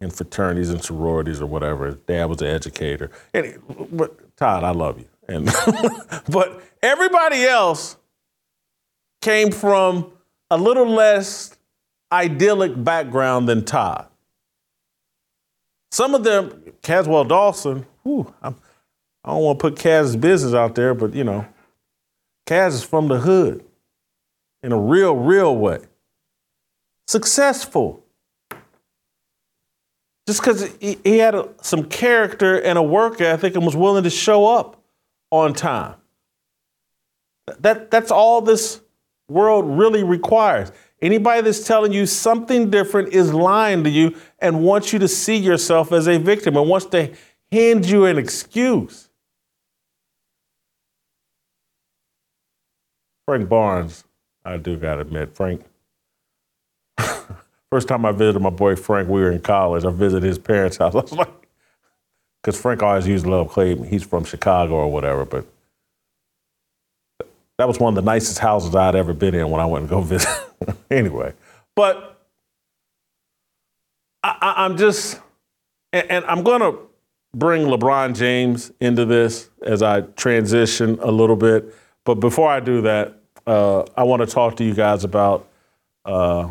in 0.00 0.10
fraternities 0.10 0.70
and 0.70 0.82
sororities 0.82 1.40
or 1.40 1.46
whatever. 1.46 1.90
Dad 1.92 2.24
was 2.26 2.40
an 2.40 2.48
educator. 2.48 3.10
And, 3.34 3.60
but 3.92 4.36
Todd, 4.36 4.64
I 4.64 4.70
love 4.70 4.98
you. 4.98 5.06
And 5.28 5.46
but 6.30 6.62
everybody 6.82 7.44
else 7.44 7.96
came 9.20 9.52
from 9.52 10.12
a 10.50 10.56
little 10.56 10.86
less 10.86 11.56
idyllic 12.10 12.82
background 12.82 13.48
than 13.48 13.64
Todd. 13.64 14.06
Some 15.92 16.14
of 16.14 16.24
them, 16.24 16.62
Caswell 16.82 17.24
Dawson, 17.24 17.84
whew, 18.02 18.32
i 18.42 18.52
I 19.24 19.30
do 19.30 19.34
not 19.34 19.42
want 19.42 19.58
to 19.58 19.62
put 19.62 19.74
Kaz's 19.76 20.16
business 20.16 20.54
out 20.54 20.74
there, 20.74 20.94
but 20.94 21.14
you 21.14 21.24
know, 21.24 21.46
Kaz 22.46 22.68
is 22.68 22.82
from 22.82 23.08
the 23.08 23.20
hood 23.20 23.64
in 24.62 24.72
a 24.72 24.78
real, 24.78 25.14
real 25.14 25.56
way. 25.56 25.80
Successful. 27.06 28.04
Just 30.26 30.40
because 30.40 30.70
he, 30.80 30.98
he, 31.02 31.18
had 31.18 31.34
a, 31.34 31.48
some 31.60 31.84
character 31.84 32.60
and 32.60 32.78
a 32.78 32.82
work 32.82 33.20
ethic 33.20 33.56
and 33.56 33.64
was 33.64 33.76
willing 33.76 34.04
to 34.04 34.10
show 34.10 34.46
up 34.46 34.82
on 35.30 35.54
time. 35.54 35.96
That, 37.58 37.90
that's 37.90 38.10
all 38.10 38.40
this 38.40 38.80
world 39.28 39.66
really 39.66 40.04
requires. 40.04 40.70
Anybody 41.02 41.42
that's 41.42 41.66
telling 41.66 41.92
you 41.92 42.06
something 42.06 42.70
different 42.70 43.12
is 43.12 43.32
lying 43.32 43.84
to 43.84 43.90
you 43.90 44.16
and 44.38 44.62
wants 44.62 44.92
you 44.92 44.98
to 44.98 45.08
see 45.08 45.36
yourself 45.36 45.92
as 45.92 46.06
a 46.06 46.18
victim 46.18 46.56
and 46.56 46.68
wants 46.68 46.86
to 46.86 47.12
hand 47.50 47.86
you 47.86 48.04
an 48.04 48.18
excuse. 48.18 49.09
Frank 53.30 53.48
Barnes 53.48 54.02
I 54.44 54.56
do 54.56 54.76
gotta 54.76 55.02
admit, 55.02 55.36
Frank. 55.36 55.64
First 57.70 57.86
time 57.86 58.04
I 58.04 58.10
visited 58.10 58.40
my 58.40 58.50
boy 58.50 58.74
Frank, 58.74 59.08
we 59.08 59.20
were 59.20 59.30
in 59.30 59.40
college. 59.40 59.84
I 59.84 59.92
visited 59.92 60.26
his 60.26 60.36
parents' 60.36 60.78
house. 60.78 60.94
I 60.96 60.98
was 60.98 61.12
like, 61.12 61.48
because 62.42 62.60
Frank 62.60 62.82
always 62.82 63.06
used 63.06 63.26
to 63.26 63.30
love 63.30 63.50
Clay. 63.50 63.76
He's 63.86 64.02
from 64.02 64.24
Chicago 64.24 64.74
or 64.74 64.90
whatever, 64.90 65.24
but 65.24 65.46
that 67.56 67.68
was 67.68 67.78
one 67.78 67.96
of 67.96 68.04
the 68.04 68.10
nicest 68.10 68.40
houses 68.40 68.74
I'd 68.74 68.96
ever 68.96 69.14
been 69.14 69.36
in 69.36 69.48
when 69.48 69.60
I 69.60 69.66
went 69.66 69.84
to 69.84 69.90
go 69.90 70.00
visit. 70.00 70.28
anyway, 70.90 71.32
but 71.76 72.20
I, 74.24 74.66
am 74.66 74.76
just, 74.76 75.20
and, 75.92 76.10
and 76.10 76.24
I'm 76.24 76.42
going 76.42 76.62
to 76.62 76.80
bring 77.32 77.68
LeBron 77.68 78.16
James 78.16 78.72
into 78.80 79.04
this 79.04 79.50
as 79.62 79.84
I 79.84 80.00
transition 80.00 80.98
a 81.00 81.12
little 81.12 81.36
bit. 81.36 81.72
But 82.04 82.16
before 82.16 82.50
I 82.50 82.58
do 82.58 82.80
that, 82.82 83.19
uh, 83.50 83.84
I 83.96 84.04
want 84.04 84.20
to 84.20 84.26
talk 84.26 84.56
to 84.58 84.64
you 84.64 84.74
guys 84.74 85.02
about 85.02 85.48
uh, 86.04 86.50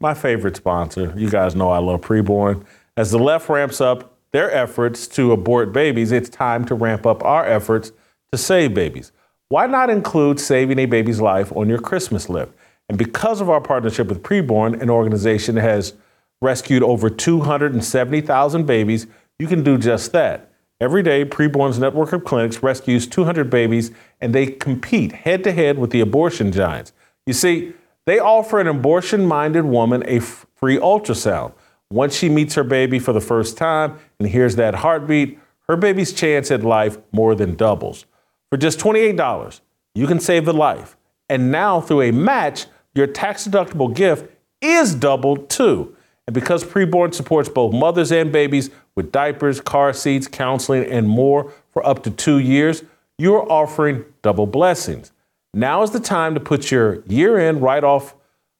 my 0.00 0.12
favorite 0.12 0.54
sponsor. 0.54 1.14
You 1.16 1.30
guys 1.30 1.54
know 1.54 1.70
I 1.70 1.78
love 1.78 2.02
preborn. 2.02 2.66
As 2.94 3.10
the 3.10 3.18
left 3.18 3.48
ramps 3.48 3.80
up 3.80 4.18
their 4.32 4.50
efforts 4.52 5.06
to 5.08 5.32
abort 5.32 5.72
babies, 5.72 6.12
it's 6.12 6.28
time 6.28 6.66
to 6.66 6.74
ramp 6.74 7.06
up 7.06 7.24
our 7.24 7.46
efforts 7.46 7.92
to 8.32 8.38
save 8.38 8.74
babies. 8.74 9.12
Why 9.48 9.66
not 9.66 9.88
include 9.88 10.38
saving 10.38 10.78
a 10.78 10.84
baby's 10.84 11.22
life 11.22 11.56
on 11.56 11.70
your 11.70 11.80
Christmas 11.80 12.28
list? 12.28 12.52
And 12.90 12.98
because 12.98 13.40
of 13.40 13.48
our 13.48 13.60
partnership 13.60 14.08
with 14.08 14.22
Preborn, 14.22 14.80
an 14.82 14.90
organization 14.90 15.54
that 15.54 15.62
has 15.62 15.94
rescued 16.42 16.82
over 16.82 17.08
270,000 17.08 18.66
babies, 18.66 19.06
you 19.38 19.46
can 19.46 19.62
do 19.62 19.78
just 19.78 20.12
that. 20.12 20.49
Every 20.80 21.02
day, 21.02 21.26
Preborn's 21.26 21.78
network 21.78 22.14
of 22.14 22.24
clinics 22.24 22.62
rescues 22.62 23.06
200 23.06 23.50
babies, 23.50 23.90
and 24.18 24.34
they 24.34 24.46
compete 24.46 25.12
head 25.12 25.44
to 25.44 25.52
head 25.52 25.78
with 25.78 25.90
the 25.90 26.00
abortion 26.00 26.52
giants. 26.52 26.94
You 27.26 27.34
see, 27.34 27.74
they 28.06 28.18
offer 28.18 28.58
an 28.60 28.66
abortion 28.66 29.26
minded 29.26 29.66
woman 29.66 30.02
a 30.06 30.20
free 30.20 30.78
ultrasound. 30.78 31.52
Once 31.90 32.16
she 32.16 32.30
meets 32.30 32.54
her 32.54 32.64
baby 32.64 32.98
for 32.98 33.12
the 33.12 33.20
first 33.20 33.58
time 33.58 33.98
and 34.18 34.28
hears 34.28 34.56
that 34.56 34.76
heartbeat, 34.76 35.38
her 35.68 35.76
baby's 35.76 36.14
chance 36.14 36.50
at 36.50 36.62
life 36.62 36.96
more 37.12 37.34
than 37.34 37.56
doubles. 37.56 38.06
For 38.48 38.56
just 38.56 38.80
$28, 38.80 39.60
you 39.94 40.06
can 40.06 40.18
save 40.18 40.48
a 40.48 40.52
life. 40.52 40.96
And 41.28 41.52
now, 41.52 41.80
through 41.80 42.02
a 42.02 42.10
match, 42.10 42.66
your 42.94 43.06
tax 43.06 43.46
deductible 43.46 43.94
gift 43.94 44.30
is 44.62 44.94
doubled 44.94 45.50
too. 45.50 45.94
And 46.26 46.34
because 46.34 46.64
preborn 46.64 47.14
supports 47.14 47.48
both 47.48 47.72
mothers 47.72 48.12
and 48.12 48.30
babies 48.30 48.70
with 48.94 49.10
diapers, 49.12 49.60
car 49.60 49.92
seats, 49.92 50.26
counseling, 50.28 50.84
and 50.84 51.08
more 51.08 51.52
for 51.70 51.84
up 51.86 52.02
to 52.04 52.10
two 52.10 52.38
years, 52.38 52.84
you're 53.18 53.50
offering 53.50 54.04
double 54.22 54.46
blessings. 54.46 55.12
Now 55.52 55.82
is 55.82 55.90
the 55.90 56.00
time 56.00 56.34
to 56.34 56.40
put 56.40 56.70
your 56.70 57.02
year-end 57.06 57.62
write-off 57.62 58.14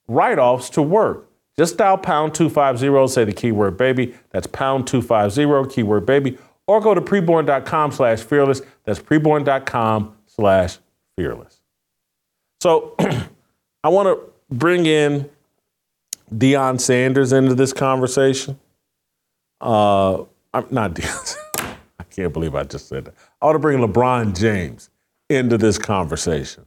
write-offs 0.08 0.70
to 0.70 0.82
work. 0.82 1.28
Just 1.56 1.76
dial 1.76 1.98
pound 1.98 2.34
250, 2.34 3.08
say 3.12 3.24
the 3.24 3.32
keyword 3.32 3.76
baby. 3.76 4.14
That's 4.30 4.46
pound 4.46 4.86
250, 4.86 5.74
keyword 5.74 6.06
baby. 6.06 6.38
Or 6.66 6.80
go 6.80 6.94
to 6.94 7.00
preborn.com 7.00 7.92
slash 7.92 8.20
fearless. 8.20 8.62
That's 8.84 8.98
preborn.com 8.98 10.16
slash 10.26 10.78
fearless. 11.16 11.60
So 12.60 12.94
I 13.84 13.88
want 13.88 14.08
to 14.08 14.20
bring 14.54 14.86
in 14.86 15.28
Deion 16.34 16.80
Sanders 16.80 17.32
into 17.32 17.54
this 17.54 17.72
conversation. 17.72 18.58
Uh, 19.60 20.22
I'm 20.54 20.66
not 20.70 20.94
Deion. 20.94 21.36
I 21.98 22.04
can't 22.04 22.32
believe 22.32 22.54
I 22.54 22.64
just 22.64 22.88
said 22.88 23.06
that. 23.06 23.14
I 23.40 23.46
ought 23.46 23.52
to 23.52 23.58
bring 23.58 23.78
LeBron 23.78 24.38
James 24.38 24.90
into 25.28 25.58
this 25.58 25.78
conversation, 25.78 26.66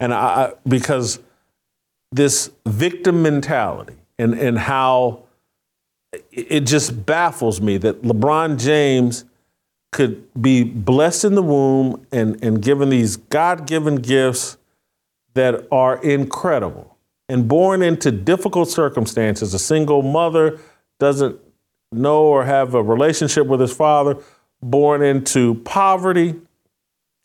and 0.00 0.12
I, 0.12 0.52
because 0.66 1.20
this 2.12 2.50
victim 2.66 3.22
mentality 3.22 3.94
and 4.18 4.34
and 4.34 4.58
how 4.58 5.24
it 6.32 6.60
just 6.60 7.06
baffles 7.06 7.60
me 7.60 7.76
that 7.78 8.02
LeBron 8.02 8.58
James 8.58 9.24
could 9.92 10.24
be 10.40 10.62
blessed 10.62 11.24
in 11.24 11.34
the 11.34 11.42
womb 11.42 12.06
and, 12.12 12.42
and 12.44 12.62
given 12.62 12.90
these 12.90 13.16
God 13.16 13.66
given 13.66 13.96
gifts 13.96 14.56
that 15.34 15.66
are 15.70 15.96
incredible 16.02 16.96
and 17.30 17.46
born 17.46 17.80
into 17.80 18.10
difficult 18.10 18.68
circumstances. 18.68 19.54
A 19.54 19.58
single 19.58 20.02
mother 20.02 20.58
doesn't 20.98 21.38
know 21.92 22.24
or 22.24 22.44
have 22.44 22.74
a 22.74 22.82
relationship 22.82 23.46
with 23.46 23.60
his 23.60 23.72
father, 23.72 24.16
born 24.60 25.00
into 25.00 25.54
poverty. 25.62 26.34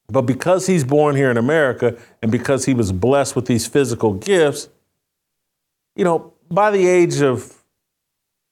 But 0.07 0.21
because 0.21 0.67
he's 0.67 0.83
born 0.83 1.15
here 1.15 1.31
in 1.31 1.37
America 1.37 1.97
and 2.21 2.31
because 2.31 2.65
he 2.65 2.75
was 2.75 2.91
blessed 2.91 3.35
with 3.35 3.47
these 3.47 3.65
physical 3.65 4.13
gifts, 4.13 4.69
you 5.95 6.03
know, 6.03 6.33
by 6.51 6.69
the 6.69 6.85
age 6.87 7.21
of 7.21 7.63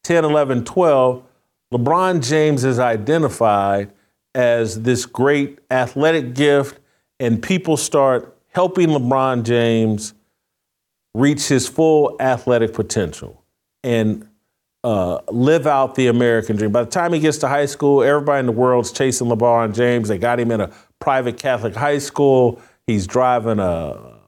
10, 0.05 0.25
11, 0.25 0.65
12, 0.65 1.23
LeBron 1.71 2.27
James 2.27 2.63
is 2.63 2.79
identified 2.79 3.93
as 4.33 4.81
this 4.81 5.05
great 5.05 5.59
athletic 5.69 6.33
gift, 6.33 6.79
and 7.19 7.43
people 7.43 7.77
start 7.77 8.35
helping 8.47 8.89
LeBron 8.89 9.43
James 9.43 10.15
reach 11.13 11.47
his 11.47 11.67
full 11.67 12.15
athletic 12.19 12.73
potential 12.73 13.43
and 13.83 14.27
uh, 14.83 15.19
live 15.29 15.65
out 15.65 15.95
the 15.95 16.07
American 16.07 16.55
dream. 16.55 16.71
By 16.71 16.83
the 16.83 16.89
time 16.89 17.13
he 17.13 17.19
gets 17.19 17.37
to 17.39 17.47
high 17.47 17.65
school, 17.65 18.03
everybody 18.03 18.41
in 18.41 18.45
the 18.45 18.51
world's 18.51 18.91
chasing 18.91 19.27
LeBron 19.27 19.73
James. 19.73 20.09
They 20.09 20.17
got 20.17 20.39
him 20.39 20.51
in 20.51 20.61
a 20.61 20.71
private 20.99 21.37
Catholic 21.37 21.75
high 21.75 21.99
school. 21.99 22.61
He's 22.87 23.07
driving 23.07 23.59
a 23.59 24.19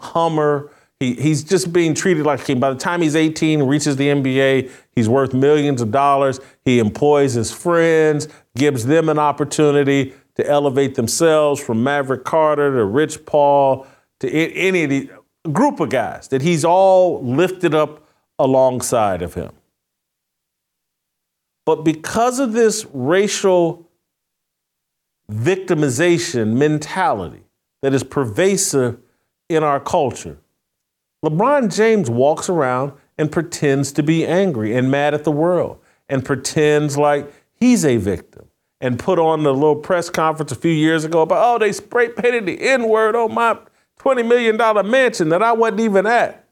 Hummer. 0.00 0.70
He, 0.98 1.14
he's 1.14 1.42
just 1.42 1.72
being 1.72 1.94
treated 1.94 2.24
like 2.24 2.40
a 2.40 2.44
king. 2.44 2.60
By 2.60 2.70
the 2.70 2.78
time 2.78 3.02
he's 3.02 3.16
18, 3.16 3.62
reaches 3.62 3.96
the 3.96 4.08
NBA, 4.08 4.70
he's 4.94 5.08
worth 5.08 5.34
millions 5.34 5.82
of 5.82 5.90
dollars. 5.90 6.40
He 6.64 6.78
employs 6.78 7.34
his 7.34 7.50
friends, 7.50 8.28
gives 8.56 8.86
them 8.86 9.08
an 9.08 9.18
opportunity 9.18 10.14
to 10.36 10.48
elevate 10.48 10.94
themselves 10.94 11.60
from 11.60 11.82
Maverick 11.82 12.24
Carter 12.24 12.74
to 12.76 12.84
Rich 12.84 13.26
Paul 13.26 13.86
to 14.20 14.30
any 14.30 14.84
of 14.84 14.90
the 14.90 15.10
group 15.48 15.80
of 15.80 15.88
guys 15.88 16.28
that 16.28 16.42
he's 16.42 16.64
all 16.64 17.22
lifted 17.22 17.74
up 17.74 18.06
alongside 18.38 19.22
of 19.22 19.34
him. 19.34 19.52
But 21.66 21.84
because 21.84 22.38
of 22.38 22.52
this 22.52 22.86
racial 22.92 23.88
victimization 25.30 26.54
mentality 26.54 27.44
that 27.82 27.94
is 27.94 28.02
pervasive 28.02 28.98
in 29.48 29.62
our 29.62 29.80
culture, 29.80 30.38
LeBron 31.24 31.74
James 31.74 32.10
walks 32.10 32.48
around 32.48 32.92
and 33.18 33.30
pretends 33.30 33.92
to 33.92 34.02
be 34.02 34.26
angry 34.26 34.74
and 34.74 34.90
mad 34.90 35.14
at 35.14 35.24
the 35.24 35.30
world 35.30 35.78
and 36.08 36.24
pretends 36.24 36.96
like 36.96 37.30
he's 37.54 37.84
a 37.84 37.98
victim 37.98 38.48
and 38.80 38.98
put 38.98 39.18
on 39.18 39.42
the 39.42 39.52
little 39.52 39.76
press 39.76 40.08
conference 40.08 40.50
a 40.50 40.56
few 40.56 40.72
years 40.72 41.04
ago 41.04 41.20
about, 41.20 41.54
oh, 41.54 41.58
they 41.58 41.72
spray 41.72 42.08
painted 42.08 42.46
the 42.46 42.60
N 42.62 42.88
word 42.88 43.14
on 43.14 43.34
my 43.34 43.58
$20 44.00 44.26
million 44.26 44.90
mansion 44.90 45.28
that 45.28 45.42
I 45.42 45.52
wasn't 45.52 45.80
even 45.80 46.06
at. 46.06 46.44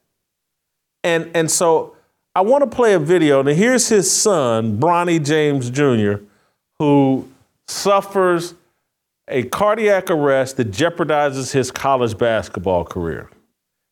And, 1.03 1.30
and 1.34 1.51
so 1.51 1.96
I 2.34 2.42
want 2.42 2.68
to 2.68 2.76
play 2.76 2.94
a 2.94 2.99
video. 2.99 3.42
Now, 3.42 3.53
here's 3.53 3.88
his 3.88 4.11
son, 4.11 4.78
Bronny 4.78 5.24
James 5.24 5.70
Jr., 5.70 6.24
who 6.78 7.28
suffers 7.66 8.55
a 9.28 9.44
cardiac 9.44 10.11
arrest 10.11 10.57
that 10.59 10.70
jeopardizes 10.70 11.53
his 11.53 11.70
college 11.70 12.16
basketball 12.18 12.84
career. 12.84 13.30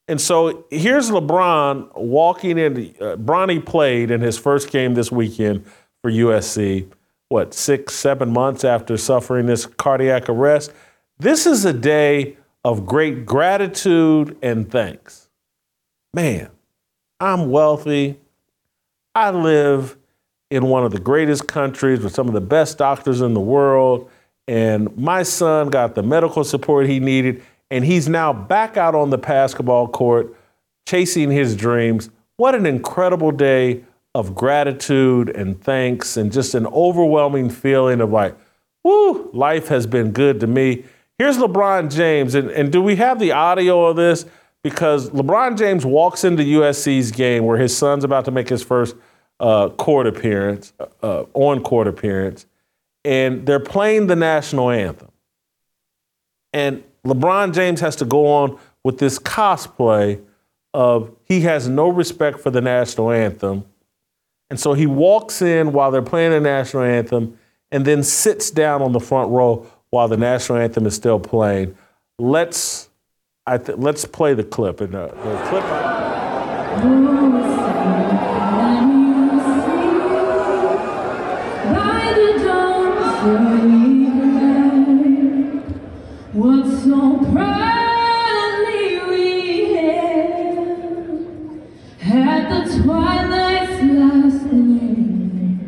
And 0.08 0.20
so 0.20 0.64
here's 0.70 1.10
LeBron 1.10 1.96
walking 1.96 2.58
in. 2.58 2.94
Uh, 3.00 3.16
Bronny 3.16 3.64
played 3.64 4.10
in 4.10 4.20
his 4.20 4.38
first 4.38 4.70
game 4.70 4.94
this 4.94 5.10
weekend 5.10 5.64
for 6.02 6.10
USC, 6.10 6.88
what, 7.28 7.52
six, 7.52 7.94
seven 7.94 8.32
months 8.32 8.64
after 8.64 8.96
suffering 8.96 9.46
this 9.46 9.66
cardiac 9.66 10.28
arrest. 10.28 10.72
This 11.18 11.46
is 11.46 11.64
a 11.64 11.72
day 11.72 12.36
of 12.66 12.84
great 12.84 13.24
gratitude 13.24 14.36
and 14.42 14.68
thanks. 14.68 15.28
Man, 16.12 16.50
I'm 17.20 17.48
wealthy. 17.48 18.18
I 19.14 19.30
live 19.30 19.96
in 20.50 20.64
one 20.66 20.84
of 20.84 20.90
the 20.90 20.98
greatest 20.98 21.46
countries 21.46 22.00
with 22.00 22.12
some 22.12 22.26
of 22.26 22.34
the 22.34 22.40
best 22.40 22.76
doctors 22.76 23.20
in 23.20 23.34
the 23.34 23.40
world. 23.40 24.10
And 24.48 24.96
my 24.96 25.22
son 25.22 25.70
got 25.70 25.94
the 25.94 26.02
medical 26.02 26.42
support 26.42 26.88
he 26.88 26.98
needed 26.98 27.40
and 27.70 27.84
he's 27.84 28.08
now 28.08 28.32
back 28.32 28.76
out 28.76 28.96
on 28.96 29.10
the 29.10 29.18
basketball 29.18 29.86
court 29.86 30.34
chasing 30.88 31.30
his 31.30 31.54
dreams. 31.54 32.10
What 32.36 32.56
an 32.56 32.66
incredible 32.66 33.30
day 33.30 33.84
of 34.12 34.34
gratitude 34.34 35.28
and 35.28 35.62
thanks 35.62 36.16
and 36.16 36.32
just 36.32 36.56
an 36.56 36.66
overwhelming 36.66 37.48
feeling 37.48 38.00
of 38.00 38.10
like, 38.10 38.34
whoo, 38.82 39.30
life 39.32 39.68
has 39.68 39.86
been 39.86 40.10
good 40.10 40.40
to 40.40 40.48
me. 40.48 40.82
Here's 41.18 41.38
LeBron 41.38 41.94
James. 41.94 42.34
And, 42.34 42.50
and 42.50 42.70
do 42.70 42.82
we 42.82 42.96
have 42.96 43.18
the 43.18 43.32
audio 43.32 43.86
of 43.86 43.96
this? 43.96 44.26
Because 44.62 45.10
LeBron 45.10 45.56
James 45.56 45.86
walks 45.86 46.24
into 46.24 46.42
USC's 46.42 47.10
game 47.10 47.44
where 47.44 47.56
his 47.56 47.76
son's 47.76 48.04
about 48.04 48.24
to 48.26 48.30
make 48.30 48.48
his 48.48 48.62
first 48.62 48.96
uh, 49.40 49.70
court 49.70 50.06
appearance, 50.06 50.72
uh, 51.02 51.24
on 51.34 51.62
court 51.62 51.86
appearance, 51.86 52.46
and 53.04 53.46
they're 53.46 53.60
playing 53.60 54.08
the 54.08 54.16
national 54.16 54.70
anthem. 54.70 55.10
And 56.52 56.82
LeBron 57.04 57.54
James 57.54 57.80
has 57.80 57.96
to 57.96 58.04
go 58.04 58.26
on 58.26 58.58
with 58.82 58.98
this 58.98 59.18
cosplay 59.18 60.20
of 60.74 61.14
he 61.24 61.42
has 61.42 61.68
no 61.68 61.88
respect 61.88 62.40
for 62.40 62.50
the 62.50 62.60
national 62.60 63.10
anthem. 63.10 63.64
And 64.50 64.58
so 64.58 64.74
he 64.74 64.86
walks 64.86 65.40
in 65.40 65.72
while 65.72 65.90
they're 65.90 66.02
playing 66.02 66.32
the 66.32 66.40
national 66.40 66.82
anthem 66.82 67.38
and 67.70 67.84
then 67.84 68.02
sits 68.02 68.50
down 68.50 68.82
on 68.82 68.92
the 68.92 69.00
front 69.00 69.30
row 69.30 69.66
while 69.90 70.08
the 70.08 70.16
national 70.16 70.58
anthem 70.58 70.86
is 70.86 70.94
still 70.94 71.20
playing. 71.20 71.76
Let's 72.18 72.88
I 73.46 73.58
th- 73.58 73.78
let's 73.78 74.04
play 74.04 74.34
the 74.34 74.42
clip. 74.42 74.80
And 74.80 74.94
uh, 74.94 75.06
the 75.06 75.46
clip. 75.48 75.64
What 86.32 86.66
so 86.82 87.18
proudly 87.32 89.00
we 89.08 89.74
the 92.50 92.60
twilight's 92.82 93.82
last 93.82 94.40
gleaming, 94.50 95.58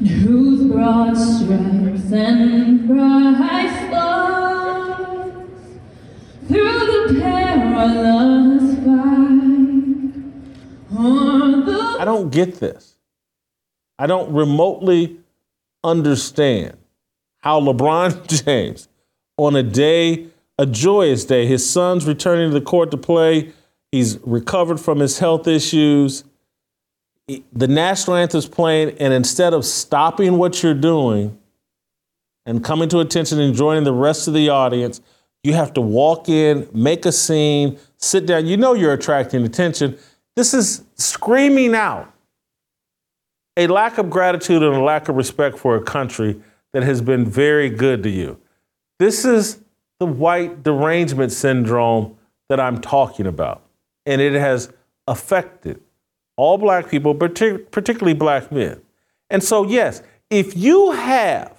whose 0.00 0.70
broad 0.70 1.16
stripes 1.16 1.79
and 2.12 2.86
bright 2.88 3.88
stars 3.88 5.32
through 6.48 6.78
the 6.78 7.20
perilous 7.20 8.74
fight 8.84 9.10
I 12.00 12.04
don't 12.04 12.30
get 12.30 12.60
this. 12.60 12.96
I 13.98 14.06
don't 14.06 14.32
remotely 14.32 15.18
understand 15.84 16.76
how 17.38 17.60
LeBron 17.60 18.44
James, 18.44 18.88
on 19.36 19.54
a 19.56 19.62
day, 19.62 20.26
a 20.58 20.66
joyous 20.66 21.24
day, 21.24 21.46
his 21.46 21.68
son's 21.68 22.06
returning 22.06 22.50
to 22.50 22.54
the 22.58 22.64
court 22.64 22.90
to 22.90 22.96
play 22.96 23.52
He's 23.92 24.18
recovered 24.18 24.78
from 24.78 25.00
his 25.00 25.18
health 25.18 25.48
issues. 25.48 26.24
The 27.52 27.68
national 27.68 28.16
anthem's 28.16 28.48
playing, 28.48 28.96
and 28.98 29.12
instead 29.12 29.52
of 29.52 29.64
stopping 29.64 30.38
what 30.38 30.62
you're 30.62 30.74
doing 30.74 31.38
and 32.46 32.64
coming 32.64 32.88
to 32.88 33.00
attention 33.00 33.40
and 33.40 33.54
joining 33.54 33.84
the 33.84 33.92
rest 33.92 34.28
of 34.28 34.34
the 34.34 34.48
audience, 34.48 35.00
you 35.42 35.54
have 35.54 35.72
to 35.74 35.80
walk 35.80 36.28
in, 36.28 36.68
make 36.72 37.06
a 37.06 37.12
scene, 37.12 37.78
sit 37.96 38.26
down. 38.26 38.46
You 38.46 38.56
know 38.56 38.74
you're 38.74 38.92
attracting 38.92 39.44
attention. 39.44 39.98
This 40.36 40.54
is 40.54 40.84
screaming 40.94 41.74
out 41.74 42.12
a 43.56 43.66
lack 43.66 43.98
of 43.98 44.10
gratitude 44.10 44.62
and 44.62 44.74
a 44.74 44.80
lack 44.82 45.08
of 45.08 45.16
respect 45.16 45.58
for 45.58 45.76
a 45.76 45.82
country 45.82 46.40
that 46.72 46.82
has 46.82 47.00
been 47.00 47.24
very 47.24 47.68
good 47.68 48.02
to 48.02 48.10
you. 48.10 48.38
This 48.98 49.24
is 49.24 49.60
the 49.98 50.06
white 50.06 50.62
derangement 50.62 51.32
syndrome 51.32 52.16
that 52.48 52.60
I'm 52.60 52.80
talking 52.80 53.26
about. 53.26 53.62
And 54.06 54.20
it 54.20 54.32
has 54.32 54.72
affected 55.06 55.80
all 56.36 56.58
black 56.58 56.88
people, 56.88 57.14
partic- 57.14 57.70
particularly 57.70 58.14
black 58.14 58.50
men. 58.50 58.80
And 59.28 59.42
so, 59.42 59.64
yes, 59.64 60.02
if 60.30 60.56
you 60.56 60.92
have 60.92 61.54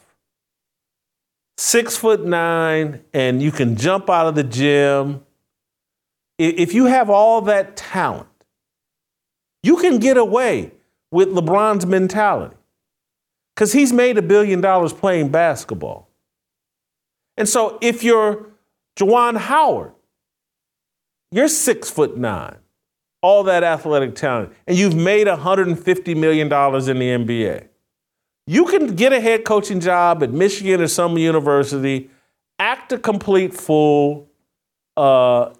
six 1.61 1.95
foot 1.95 2.25
nine 2.25 3.03
and 3.13 3.41
you 3.41 3.51
can 3.51 3.75
jump 3.75 4.09
out 4.09 4.25
of 4.25 4.33
the 4.33 4.43
gym, 4.43 5.23
if 6.39 6.73
you 6.73 6.85
have 6.85 7.07
all 7.07 7.41
that 7.41 7.77
talent, 7.77 8.27
you 9.61 9.77
can 9.77 9.99
get 9.99 10.17
away 10.17 10.71
with 11.11 11.29
LeBron's 11.29 11.85
mentality 11.85 12.55
because 13.53 13.73
he's 13.73 13.93
made 13.93 14.17
a 14.17 14.23
billion 14.23 14.59
dollars 14.59 14.91
playing 14.91 15.29
basketball. 15.29 16.09
And 17.37 17.47
so 17.47 17.77
if 17.79 18.03
you're 18.03 18.47
Juwan 18.97 19.37
Howard, 19.37 19.93
you're 21.31 21.47
six 21.47 21.91
foot 21.91 22.17
nine, 22.17 22.57
all 23.21 23.43
that 23.43 23.63
athletic 23.63 24.15
talent, 24.15 24.51
and 24.65 24.75
you've 24.75 24.95
made 24.95 25.27
$150 25.27 26.17
million 26.17 26.47
in 26.47 26.49
the 26.49 27.35
NBA. 27.35 27.67
You 28.47 28.65
can 28.65 28.95
get 28.95 29.13
a 29.13 29.19
head 29.19 29.45
coaching 29.45 29.79
job 29.79 30.23
at 30.23 30.31
Michigan 30.31 30.81
or 30.81 30.87
some 30.87 31.17
university, 31.17 32.09
act 32.59 32.91
a 32.91 32.97
complete 32.97 33.53
fool 33.53 34.27
uh, 34.97 35.53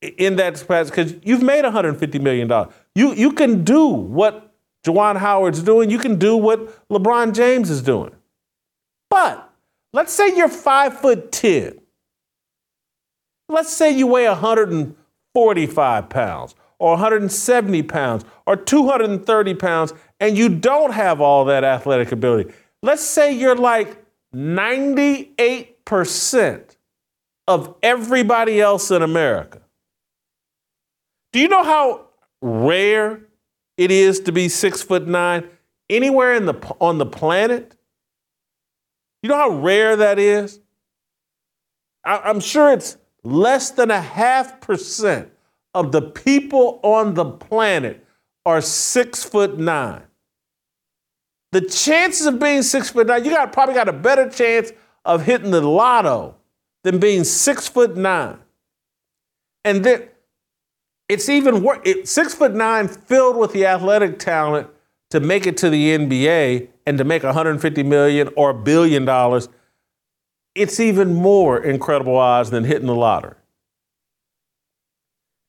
in 0.00 0.36
that 0.36 0.54
capacity 0.54 1.02
because 1.02 1.20
you've 1.24 1.42
made 1.42 1.64
$150 1.64 2.20
million. 2.20 2.48
You, 2.94 3.14
you 3.14 3.32
can 3.32 3.64
do 3.64 3.86
what 3.86 4.52
Juwan 4.84 5.16
Howard's 5.16 5.62
doing, 5.62 5.90
you 5.90 5.98
can 5.98 6.18
do 6.18 6.36
what 6.36 6.88
LeBron 6.88 7.34
James 7.34 7.70
is 7.70 7.82
doing. 7.82 8.12
But 9.08 9.50
let's 9.92 10.12
say 10.12 10.36
you're 10.36 10.48
five 10.48 11.00
foot 11.00 11.32
10. 11.32 11.80
Let's 13.48 13.72
say 13.72 13.90
you 13.90 14.06
weigh 14.06 14.28
145 14.28 16.08
pounds 16.08 16.54
or 16.78 16.90
170 16.92 17.82
pounds 17.84 18.24
or 18.46 18.56
230 18.56 19.54
pounds 19.54 19.94
and 20.20 20.38
you 20.38 20.48
don't 20.48 20.92
have 20.92 21.20
all 21.20 21.46
that 21.46 21.64
athletic 21.64 22.12
ability. 22.12 22.52
Let's 22.82 23.02
say 23.02 23.32
you're 23.32 23.56
like 23.56 24.04
98% 24.34 26.76
of 27.46 27.74
everybody 27.82 28.60
else 28.60 28.90
in 28.90 29.02
America. 29.02 29.60
Do 31.32 31.40
you 31.40 31.48
know 31.48 31.64
how 31.64 32.06
rare 32.40 33.20
it 33.76 33.90
is 33.90 34.20
to 34.20 34.32
be 34.32 34.48
six 34.48 34.82
foot 34.82 35.06
nine 35.06 35.48
anywhere 35.90 36.34
in 36.34 36.46
the, 36.46 36.54
on 36.80 36.98
the 36.98 37.06
planet? 37.06 37.76
You 39.22 39.30
know 39.30 39.36
how 39.36 39.50
rare 39.50 39.96
that 39.96 40.18
is? 40.18 40.60
I, 42.04 42.18
I'm 42.18 42.40
sure 42.40 42.72
it's 42.72 42.96
less 43.22 43.70
than 43.70 43.90
a 43.90 44.00
half 44.00 44.60
percent 44.60 45.30
of 45.74 45.92
the 45.92 46.02
people 46.02 46.80
on 46.82 47.14
the 47.14 47.24
planet 47.24 48.03
are 48.46 48.60
six 48.60 49.24
foot 49.24 49.58
nine. 49.58 50.02
The 51.52 51.60
chances 51.62 52.26
of 52.26 52.38
being 52.38 52.62
six 52.62 52.90
foot 52.90 53.06
nine, 53.06 53.24
you 53.24 53.30
got 53.30 53.52
probably 53.52 53.74
got 53.74 53.88
a 53.88 53.92
better 53.92 54.28
chance 54.28 54.72
of 55.04 55.24
hitting 55.24 55.50
the 55.50 55.60
lotto 55.60 56.36
than 56.82 56.98
being 56.98 57.24
six 57.24 57.68
foot 57.68 57.96
nine. 57.96 58.38
And 59.64 59.84
then 59.84 60.08
it's 61.08 61.28
even 61.28 61.62
worse. 61.62 61.80
It, 61.84 62.08
six 62.08 62.34
foot 62.34 62.54
nine, 62.54 62.88
filled 62.88 63.36
with 63.36 63.52
the 63.52 63.66
athletic 63.66 64.18
talent 64.18 64.68
to 65.10 65.20
make 65.20 65.46
it 65.46 65.56
to 65.58 65.70
the 65.70 65.96
NBA 65.96 66.68
and 66.86 66.98
to 66.98 67.04
make 67.04 67.22
150 67.22 67.82
million 67.82 68.30
or 68.36 68.50
a 68.50 68.54
billion 68.54 69.04
dollars. 69.04 69.48
It's 70.54 70.80
even 70.80 71.14
more 71.14 71.62
incredible 71.62 72.16
odds 72.16 72.50
than 72.50 72.64
hitting 72.64 72.86
the 72.86 72.94
lottery. 72.94 73.36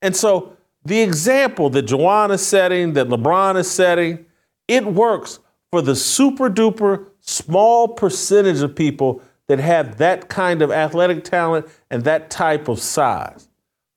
And 0.01 0.15
so 0.15 0.54
the 0.85 1.01
example 1.01 1.69
that 1.71 1.87
Juwan 1.87 2.31
is 2.31 2.45
setting, 2.45 2.93
that 2.93 3.07
LeBron 3.07 3.57
is 3.57 3.69
setting, 3.69 4.25
it 4.67 4.85
works 4.85 5.39
for 5.71 5.81
the 5.81 5.95
super 5.95 6.49
duper 6.49 7.07
small 7.19 7.87
percentage 7.87 8.61
of 8.61 8.75
people 8.75 9.21
that 9.47 9.59
have 9.59 9.97
that 9.97 10.29
kind 10.29 10.61
of 10.61 10.71
athletic 10.71 11.23
talent 11.23 11.67
and 11.89 12.03
that 12.03 12.29
type 12.29 12.67
of 12.67 12.79
size. 12.79 13.49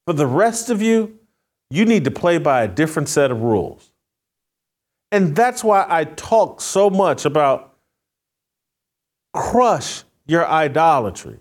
For 0.07 0.14
the 0.14 0.26
rest 0.26 0.70
of 0.70 0.80
you, 0.80 1.18
you 1.70 1.84
need 1.84 2.05
to 2.05 2.11
play 2.11 2.39
by 2.39 2.62
a 2.62 2.68
different 2.68 3.09
set 3.09 3.30
of 3.30 3.43
rules. 3.43 3.93
And 5.12 5.36
that's 5.36 5.62
why 5.62 5.86
I 5.89 6.05
talk 6.05 6.61
so 6.61 6.91
much 6.91 7.24
about 7.24 7.74
crush 9.34 10.05
your 10.26 10.47
idolatry. 10.47 11.39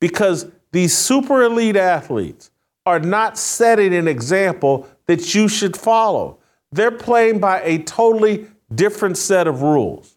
Because 0.00 0.50
these 0.72 0.96
super 0.96 1.42
elite 1.42 1.76
athletes 1.76 2.50
are 2.86 3.00
not 3.00 3.36
setting 3.36 3.94
an 3.94 4.08
example 4.08 4.88
that 5.06 5.34
you 5.34 5.48
should 5.48 5.76
follow. 5.76 6.38
They're 6.72 6.90
playing 6.90 7.40
by 7.40 7.60
a 7.62 7.78
totally 7.78 8.46
different 8.74 9.18
set 9.18 9.46
of 9.46 9.62
rules. 9.62 10.16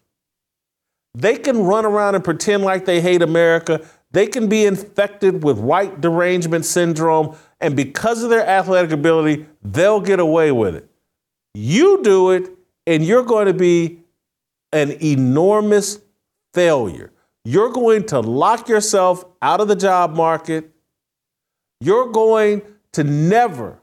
They 1.14 1.36
can 1.36 1.64
run 1.64 1.84
around 1.84 2.14
and 2.14 2.24
pretend 2.24 2.62
like 2.62 2.84
they 2.84 3.00
hate 3.00 3.20
America. 3.20 3.86
They 4.12 4.26
can 4.26 4.48
be 4.48 4.64
infected 4.64 5.42
with 5.42 5.58
white 5.58 6.00
derangement 6.00 6.64
syndrome 6.64 7.36
and 7.60 7.76
because 7.76 8.22
of 8.22 8.30
their 8.30 8.46
athletic 8.46 8.90
ability, 8.90 9.46
they'll 9.62 10.00
get 10.00 10.18
away 10.18 10.50
with 10.50 10.74
it. 10.74 10.88
You 11.54 12.02
do 12.02 12.30
it, 12.30 12.48
and 12.86 13.04
you're 13.04 13.22
going 13.22 13.46
to 13.46 13.54
be 13.54 14.00
an 14.72 14.92
enormous 15.02 16.00
failure. 16.54 17.12
You're 17.44 17.70
going 17.70 18.06
to 18.06 18.20
lock 18.20 18.68
yourself 18.68 19.24
out 19.42 19.60
of 19.60 19.68
the 19.68 19.76
job 19.76 20.14
market. 20.14 20.70
You're 21.80 22.10
going 22.10 22.62
to 22.92 23.04
never 23.04 23.80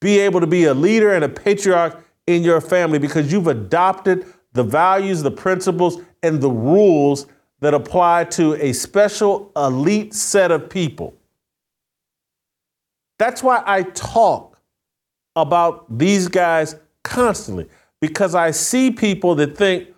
be 0.00 0.18
able 0.18 0.40
to 0.40 0.46
be 0.46 0.64
a 0.64 0.74
leader 0.74 1.12
and 1.12 1.24
a 1.24 1.28
patriarch 1.28 2.02
in 2.26 2.42
your 2.42 2.60
family 2.60 2.98
because 2.98 3.30
you've 3.32 3.46
adopted 3.46 4.26
the 4.52 4.62
values, 4.62 5.22
the 5.22 5.30
principles, 5.30 6.00
and 6.22 6.40
the 6.40 6.50
rules 6.50 7.26
that 7.60 7.74
apply 7.74 8.24
to 8.24 8.54
a 8.62 8.72
special 8.72 9.50
elite 9.56 10.14
set 10.14 10.50
of 10.50 10.68
people. 10.68 11.14
That's 13.18 13.42
why 13.42 13.62
I 13.64 13.82
talk 13.82 14.58
about 15.36 15.98
these 15.98 16.28
guys 16.28 16.76
constantly 17.02 17.68
because 18.00 18.34
I 18.34 18.50
see 18.50 18.90
people 18.90 19.34
that 19.36 19.56
think, 19.56 19.88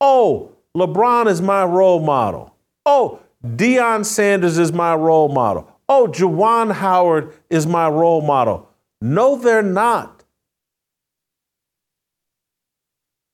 oh, 0.00 0.52
LeBron 0.76 1.26
is 1.26 1.40
my 1.40 1.64
role 1.64 2.00
model. 2.00 2.54
Oh, 2.84 3.20
Deion 3.44 4.04
Sanders 4.04 4.58
is 4.58 4.72
my 4.72 4.94
role 4.94 5.28
model. 5.28 5.73
Oh, 5.88 6.08
Juwan 6.10 6.72
Howard 6.72 7.32
is 7.50 7.66
my 7.66 7.88
role 7.88 8.22
model. 8.22 8.70
No, 9.00 9.36
they're 9.36 9.62
not. 9.62 10.24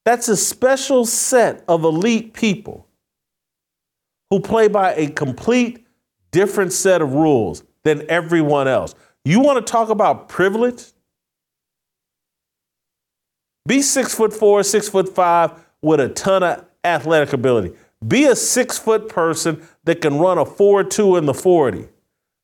That's 0.05 0.29
a 0.29 0.37
special 0.37 1.05
set 1.05 1.65
of 1.69 1.85
elite 1.85 2.35
people 2.35 2.87
who 4.31 4.41
play 4.41 4.69
by 4.69 4.95
a 4.95 5.09
complete 5.09 5.87
different 6.31 6.73
set 6.73 7.03
of 7.03 7.13
rules 7.13 7.63
than 7.85 8.05
everyone 8.09 8.67
else. 8.67 8.95
You 9.25 9.41
want 9.41 9.65
to 9.65 9.71
talk 9.71 9.89
about 9.89 10.29
privilege? 10.29 10.85
Be 13.67 13.83
six 13.83 14.15
foot 14.15 14.33
four, 14.33 14.63
six 14.63 14.89
foot 14.89 15.15
five 15.15 15.53
with 15.83 16.01
a 16.01 16.09
ton 16.09 16.43
of 16.43 16.65
athletic 16.85 17.33
ability. 17.33 17.77
Be 18.07 18.25
a 18.25 18.35
six 18.35 18.79
foot 18.79 19.09
person 19.09 19.63
that 19.85 20.01
can 20.01 20.19
run 20.19 20.39
a 20.39 20.47
4 20.47 20.85
2 20.85 21.17
in 21.17 21.27
the 21.27 21.35
40. 21.35 21.87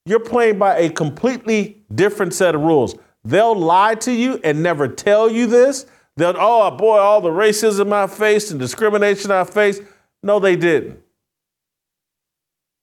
You're 0.06 0.20
playing 0.20 0.58
by 0.58 0.78
a 0.78 0.88
completely 0.88 1.82
different 1.92 2.32
set 2.32 2.54
of 2.54 2.62
rules. 2.62 2.94
They'll 3.24 3.56
lie 3.56 3.96
to 3.96 4.12
you 4.12 4.40
and 4.44 4.62
never 4.62 4.86
tell 4.86 5.28
you 5.28 5.48
this. 5.48 5.84
They'll, 6.16 6.36
oh 6.38 6.70
boy, 6.70 6.96
all 6.96 7.20
the 7.20 7.30
racism 7.30 7.92
I 7.92 8.06
faced 8.06 8.52
and 8.52 8.60
discrimination 8.60 9.32
I 9.32 9.42
faced. 9.44 9.82
No, 10.22 10.38
they 10.38 10.54
didn't. 10.54 11.00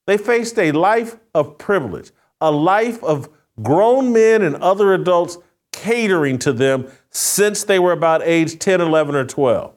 They 0.05 0.17
faced 0.17 0.59
a 0.59 0.73
life 0.73 1.15
of 1.33 1.57
privilege, 1.57 2.11
a 2.41 2.51
life 2.51 3.01
of 3.03 3.29
grown 3.61 4.11
men 4.11 4.41
and 4.41 4.57
other 4.57 4.93
adults 4.93 5.37
catering 5.71 6.37
to 6.39 6.51
them 6.51 6.87
since 7.09 7.63
they 7.63 7.79
were 7.79 7.93
about 7.93 8.21
age 8.23 8.59
10, 8.59 8.81
11, 8.81 9.15
or 9.15 9.25
12. 9.25 9.73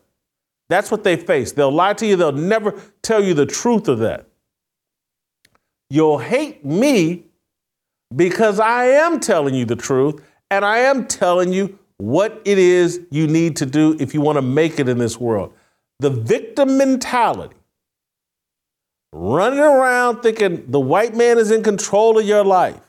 That's 0.68 0.90
what 0.90 1.05
they 1.05 1.16
face. 1.16 1.53
They'll 1.53 1.70
lie 1.70 1.94
to 1.94 2.07
you, 2.07 2.16
they'll 2.16 2.32
never 2.32 2.74
tell 3.03 3.22
you 3.22 3.34
the 3.34 3.47
truth 3.47 3.86
of 3.86 4.01
that. 4.01 4.26
You'll 5.88 6.18
hate 6.18 6.64
me 6.64 7.25
because 8.14 8.61
I 8.61 8.84
am 8.86 9.20
telling 9.20 9.54
you 9.54 9.64
the 9.64 9.76
truth, 9.76 10.22
And 10.50 10.64
I 10.64 10.78
am 10.78 11.07
telling 11.07 11.52
you 11.52 11.78
what 11.96 12.40
it 12.44 12.59
is 12.59 13.00
you 13.11 13.26
need 13.26 13.57
to 13.57 13.66
do 13.66 13.96
if 13.98 14.14
you 14.14 14.20
want 14.20 14.36
to 14.36 14.42
make 14.42 14.78
it 14.78 14.88
in 14.88 14.98
this 14.98 15.18
world. 15.18 15.52
The 15.98 16.11
victim 16.11 16.78
mentality, 16.78 17.57
running 19.12 19.59
around 19.59 20.20
thinking 20.22 20.70
the 20.70 20.78
white 20.78 21.16
man 21.16 21.38
is 21.38 21.50
in 21.50 21.62
control 21.62 22.18
of 22.18 22.26
your 22.26 22.44
life 22.44 22.80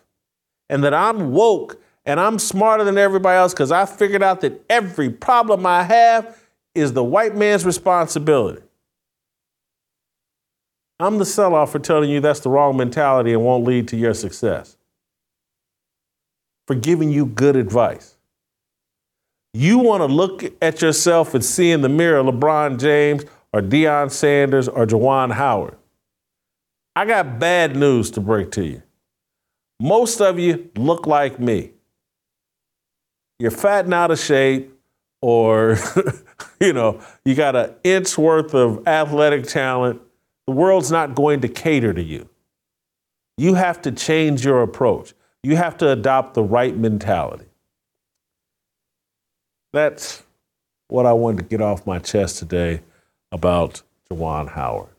and 0.70 0.84
that 0.84 0.94
I'm 0.94 1.32
woke 1.32 1.82
and 2.06 2.20
I'm 2.20 2.38
smarter 2.38 2.84
than 2.84 2.98
everybody 2.98 3.38
else 3.38 3.54
because 3.54 3.72
I 3.72 3.86
figured 3.86 4.24
out 4.24 4.42
that 4.42 4.64
every 4.70 5.10
problem 5.10 5.66
I 5.66 5.84
have 5.84 6.40
is 6.76 6.94
the 6.94 7.04
white 7.04 7.36
man's 7.36 7.66
responsibility. 7.66 8.62
I'm 11.00 11.18
the 11.18 11.26
sell 11.26 11.54
off 11.54 11.72
for 11.72 11.80
telling 11.80 12.10
you 12.10 12.20
that's 12.20 12.40
the 12.40 12.50
wrong 12.50 12.78
mentality 12.78 13.34
and 13.34 13.44
won't 13.44 13.66
lead 13.66 13.88
to 13.90 13.98
your 13.98 14.14
success. 14.14 14.77
For 16.68 16.76
giving 16.76 17.10
you 17.10 17.26
good 17.26 17.56
advice. 17.56 18.18
You 19.54 19.80
want 19.80 20.02
to 20.02 20.06
look 20.06 20.44
at 20.62 20.82
yourself 20.82 21.34
and 21.34 21.44
see 21.44 21.72
in 21.72 21.82
the 21.82 21.90
mirror 21.90 22.22
LeBron 22.22 22.80
James 22.80 23.24
or 23.52 23.62
Deion 23.62 24.12
Sanders 24.12 24.68
or 24.68 24.86
Juwan 24.86 25.32
Howard. 25.32 25.78
I 26.96 27.06
got 27.06 27.40
bad 27.40 27.76
news 27.76 28.12
to 28.12 28.22
break 28.22 28.52
to 28.52 28.66
you. 28.66 28.84
Most 29.80 30.22
of 30.22 30.40
you 30.40 30.70
look 30.76 31.08
like 31.08 31.40
me. 31.40 31.72
You're 33.40 33.52
fat 33.52 33.86
and 33.86 33.94
out 33.94 34.12
of 34.12 34.20
shape, 34.20 34.74
or 35.22 35.78
you 36.60 36.74
know, 36.74 37.00
you 37.24 37.36
got 37.36 37.56
an 37.56 37.76
inch 37.84 38.18
worth 38.18 38.54
of 38.56 38.88
athletic 38.88 39.46
talent. 39.46 40.02
The 40.48 40.54
world's 40.54 40.92
not 40.92 41.14
going 41.14 41.42
to 41.42 41.48
cater 41.48 41.94
to 41.94 42.02
you. 42.02 42.28
You 43.38 43.54
have 43.54 43.82
to 43.84 43.92
change 43.92 44.44
your 44.44 44.64
approach. 44.64 45.14
You 45.48 45.56
have 45.56 45.78
to 45.78 45.90
adopt 45.90 46.34
the 46.34 46.44
right 46.44 46.76
mentality. 46.76 47.46
That's 49.72 50.22
what 50.90 51.06
I 51.06 51.14
wanted 51.14 51.38
to 51.38 51.44
get 51.46 51.62
off 51.62 51.88
my 51.88 52.00
chest 52.00 52.40
today 52.40 52.82
about 53.32 53.82
Juwan 54.12 54.50
Howard. 54.50 54.90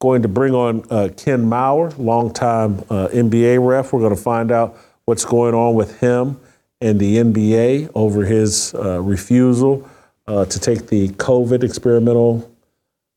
Going 0.00 0.22
to 0.22 0.28
bring 0.28 0.54
on 0.54 0.86
uh, 0.88 1.10
Ken 1.14 1.44
Mauer, 1.44 1.94
longtime 1.98 2.78
uh, 2.88 3.08
NBA 3.08 3.62
ref. 3.62 3.92
We're 3.92 4.00
going 4.00 4.16
to 4.16 4.22
find 4.22 4.50
out 4.50 4.74
what's 5.04 5.26
going 5.26 5.54
on 5.54 5.74
with 5.74 6.00
him 6.00 6.40
and 6.80 6.98
the 6.98 7.18
NBA 7.18 7.90
over 7.94 8.24
his 8.24 8.74
uh, 8.74 9.02
refusal 9.02 9.86
uh, 10.26 10.46
to 10.46 10.58
take 10.58 10.86
the 10.86 11.10
COVID 11.10 11.62
experimental 11.62 12.50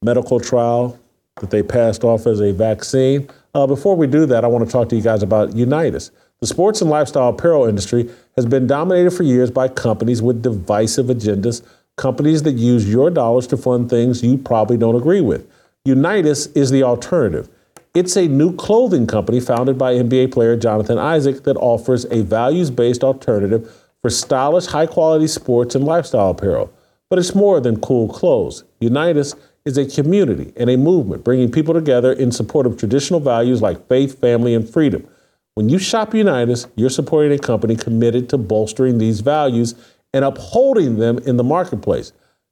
medical 0.01 0.41
trial 0.41 0.99
that 1.39 1.49
they 1.49 1.63
passed 1.63 2.03
off 2.03 2.27
as 2.27 2.41
a 2.41 2.51
vaccine. 2.51 3.29
Uh, 3.53 3.65
before 3.65 3.95
we 3.95 4.05
do 4.05 4.25
that, 4.25 4.43
I 4.43 4.47
want 4.47 4.65
to 4.65 4.69
talk 4.69 4.89
to 4.89 4.97
you 4.97 5.01
guys 5.01 5.23
about 5.23 5.51
Unitus. 5.51 6.11
The 6.41 6.47
sports 6.47 6.81
and 6.81 6.89
lifestyle 6.89 7.29
apparel 7.29 7.65
industry 7.65 8.09
has 8.35 8.45
been 8.45 8.67
dominated 8.67 9.11
for 9.11 9.23
years 9.23 9.49
by 9.49 9.69
companies 9.69 10.21
with 10.21 10.41
divisive 10.41 11.07
agendas, 11.07 11.65
companies 11.95 12.43
that 12.43 12.53
use 12.53 12.89
your 12.89 13.09
dollars 13.09 13.47
to 13.47 13.57
fund 13.57 13.89
things 13.89 14.21
you 14.21 14.37
probably 14.37 14.77
don't 14.77 14.95
agree 14.95 15.21
with. 15.21 15.49
Unitus 15.87 16.55
is 16.55 16.71
the 16.71 16.83
alternative. 16.83 17.47
It's 17.93 18.17
a 18.17 18.27
new 18.27 18.53
clothing 18.53 19.07
company 19.07 19.39
founded 19.39 19.77
by 19.77 19.93
NBA 19.93 20.33
player 20.33 20.57
Jonathan 20.57 20.97
Isaac 20.97 21.43
that 21.43 21.55
offers 21.55 22.03
a 22.11 22.23
values 22.23 22.69
based 22.69 23.05
alternative 23.05 23.71
for 24.01 24.09
stylish, 24.09 24.65
high 24.65 24.87
quality 24.87 25.27
sports 25.27 25.73
and 25.73 25.85
lifestyle 25.85 26.31
apparel. 26.31 26.73
But 27.09 27.19
it's 27.19 27.33
more 27.33 27.61
than 27.61 27.79
cool 27.79 28.09
clothes. 28.09 28.65
Unitus 28.81 29.35
is 29.63 29.77
a 29.77 29.85
community 29.85 30.51
and 30.57 30.69
a 30.69 30.77
movement 30.77 31.23
bringing 31.23 31.49
people 31.49 31.73
together 31.73 32.11
in 32.11 32.31
support 32.31 32.65
of 32.65 32.77
traditional 32.77 33.21
values 33.21 33.61
like 33.61 33.87
faith, 33.87 34.19
family, 34.19 34.53
and 34.53 34.69
freedom. 34.69 35.07
When 35.55 35.69
you 35.69 35.79
shop 35.79 36.11
Unitus, 36.11 36.69
you're 36.75 36.89
supporting 36.89 37.31
a 37.31 37.39
company 37.39 37.77
committed 37.77 38.27
to 38.27 38.37
bolstering 38.37 38.97
these 38.97 39.21
values 39.21 39.73
and 40.13 40.25
upholding 40.25 40.97
them 40.97 41.17
in 41.19 41.37
the 41.37 41.45
marketplace. 41.45 42.11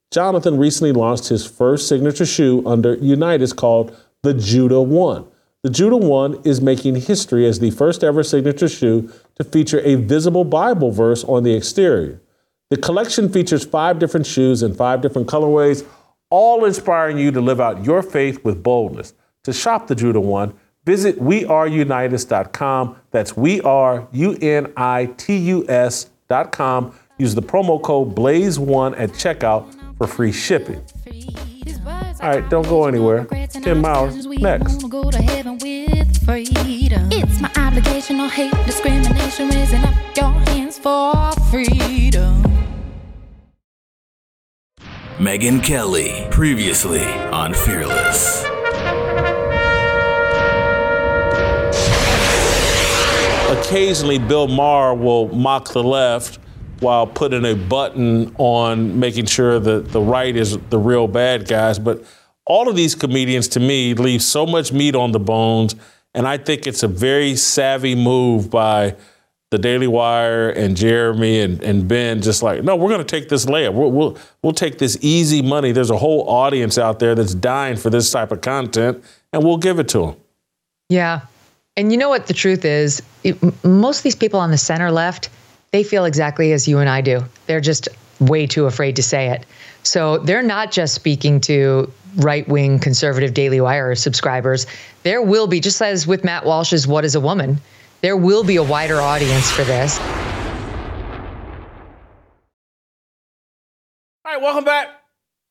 Jonathan 0.09 0.57
recently 0.57 0.93
launched 0.93 1.27
his 1.27 1.45
first 1.45 1.89
signature 1.89 2.25
shoe 2.25 2.63
under 2.65 2.95
Unitus 2.95 3.53
called 3.53 3.93
the 4.21 4.33
Judah 4.33 4.81
One. 4.81 5.25
The 5.63 5.69
Judah 5.69 5.97
One 5.97 6.39
is 6.45 6.61
making 6.61 6.95
history 6.95 7.45
as 7.45 7.59
the 7.59 7.71
first 7.71 8.05
ever 8.05 8.23
signature 8.23 8.69
shoe 8.69 9.11
to 9.35 9.43
feature 9.43 9.81
a 9.81 9.95
visible 9.95 10.45
Bible 10.45 10.91
verse 10.91 11.25
on 11.25 11.43
the 11.43 11.53
exterior. 11.53 12.21
The 12.69 12.77
collection 12.77 13.27
features 13.27 13.65
five 13.65 13.99
different 13.99 14.27
shoes 14.27 14.63
in 14.63 14.75
five 14.75 15.01
different 15.01 15.27
colorways, 15.27 15.85
all 16.29 16.63
inspiring 16.63 17.17
you 17.17 17.31
to 17.31 17.41
live 17.41 17.59
out 17.59 17.83
your 17.83 18.01
faith 18.01 18.45
with 18.45 18.63
boldness. 18.63 19.13
To 19.43 19.51
shop 19.51 19.87
the 19.87 19.95
Judah 19.95 20.21
One, 20.21 20.53
visit 20.85 21.19
weareunitus.com. 21.19 22.95
That's 23.11 23.37
we 23.37 23.61
are 23.61 24.07
U 24.11 24.37
N 24.41 24.71
I 24.77 25.05
T 25.17 25.37
U 25.37 25.65
S.com. 25.67 26.93
Use 27.17 27.35
the 27.35 27.41
promo 27.41 27.81
code 27.81 28.15
BLAZE1 28.15 28.99
at 28.99 29.11
checkout 29.11 29.97
for 29.97 30.07
free 30.07 30.31
shipping. 30.31 30.83
All 32.21 32.29
right, 32.29 32.49
don't 32.49 32.67
go 32.67 32.85
anywhere. 32.85 33.25
Ken 33.25 33.81
Mauer, 33.81 34.11
next. 34.39 34.83
It's 37.15 37.41
my 37.41 37.51
obligation, 37.57 38.17
no 38.17 38.27
hate, 38.29 38.53
discrimination, 38.65 39.49
raising 39.49 39.83
up 39.83 39.93
your 40.15 40.31
hands 40.31 40.79
for 40.79 41.31
freedom. 41.51 42.43
Megyn 45.17 45.63
Kelly, 45.63 46.27
previously 46.31 47.05
on 47.05 47.53
Fearless. 47.53 48.52
Occasionally, 53.53 54.17
Bill 54.17 54.47
Maher 54.47 54.95
will 54.95 55.27
mock 55.27 55.73
the 55.73 55.83
left 55.83 56.39
while 56.79 57.05
putting 57.05 57.45
a 57.45 57.53
button 57.53 58.33
on 58.39 58.99
making 58.99 59.27
sure 59.27 59.59
that 59.59 59.89
the 59.89 60.01
right 60.01 60.35
is 60.35 60.57
the 60.69 60.79
real 60.79 61.07
bad 61.07 61.47
guys. 61.47 61.77
But 61.77 62.03
all 62.45 62.67
of 62.67 62.75
these 62.75 62.95
comedians, 62.95 63.47
to 63.49 63.59
me, 63.59 63.93
leave 63.93 64.23
so 64.23 64.47
much 64.47 64.73
meat 64.73 64.95
on 64.95 65.11
the 65.11 65.19
bones. 65.19 65.75
And 66.15 66.27
I 66.27 66.39
think 66.39 66.65
it's 66.65 66.81
a 66.81 66.87
very 66.87 67.35
savvy 67.35 67.93
move 67.93 68.49
by 68.49 68.95
the 69.51 69.59
Daily 69.59 69.87
Wire 69.87 70.49
and 70.49 70.75
Jeremy 70.75 71.41
and, 71.41 71.61
and 71.61 71.87
Ben, 71.87 72.23
just 72.23 72.41
like, 72.41 72.63
no, 72.63 72.75
we're 72.75 72.89
going 72.89 73.05
to 73.05 73.19
take 73.19 73.29
this 73.29 73.45
layup. 73.45 73.73
We'll, 73.73 73.91
we'll, 73.91 74.17
we'll 74.41 74.53
take 74.53 74.79
this 74.79 74.97
easy 75.01 75.43
money. 75.43 75.71
There's 75.71 75.91
a 75.91 75.97
whole 75.97 76.27
audience 76.27 76.79
out 76.79 76.97
there 76.97 77.13
that's 77.13 77.35
dying 77.35 77.77
for 77.77 77.91
this 77.91 78.09
type 78.09 78.31
of 78.31 78.41
content, 78.41 79.03
and 79.31 79.43
we'll 79.43 79.57
give 79.57 79.77
it 79.77 79.89
to 79.89 79.99
them. 79.99 80.15
Yeah. 80.89 81.21
And 81.75 81.91
you 81.91 81.97
know 81.97 82.09
what 82.09 82.27
the 82.27 82.33
truth 82.33 82.65
is? 82.65 83.01
It, 83.23 83.41
most 83.63 83.97
of 83.97 84.03
these 84.03 84.15
people 84.15 84.39
on 84.39 84.51
the 84.51 84.59
center 84.59 84.91
left, 84.91 85.29
they 85.71 85.83
feel 85.83 86.05
exactly 86.05 86.51
as 86.51 86.67
you 86.67 86.77
and 86.77 86.87
I 86.87 87.01
do. 87.01 87.21
They're 87.47 87.61
just 87.61 87.89
way 88.19 88.45
too 88.45 88.65
afraid 88.67 88.95
to 88.97 89.03
say 89.03 89.29
it. 89.29 89.43
So 89.81 90.19
they're 90.19 90.43
not 90.43 90.71
just 90.71 90.93
speaking 90.93 91.41
to 91.41 91.91
right 92.17 92.47
wing 92.47 92.77
conservative 92.77 93.33
Daily 93.33 93.59
Wire 93.59 93.95
subscribers. 93.95 94.67
There 95.01 95.23
will 95.23 95.47
be, 95.47 95.59
just 95.59 95.81
as 95.81 96.05
with 96.05 96.23
Matt 96.23 96.45
Walsh's 96.45 96.85
What 96.85 97.05
is 97.05 97.15
a 97.15 97.19
Woman, 97.19 97.59
there 98.01 98.17
will 98.17 98.43
be 98.43 98.57
a 98.57 98.63
wider 98.63 99.01
audience 99.01 99.49
for 99.49 99.63
this. 99.63 99.99
All 104.25 104.31
right, 104.31 104.41
welcome 104.41 104.63
back. 104.63 104.89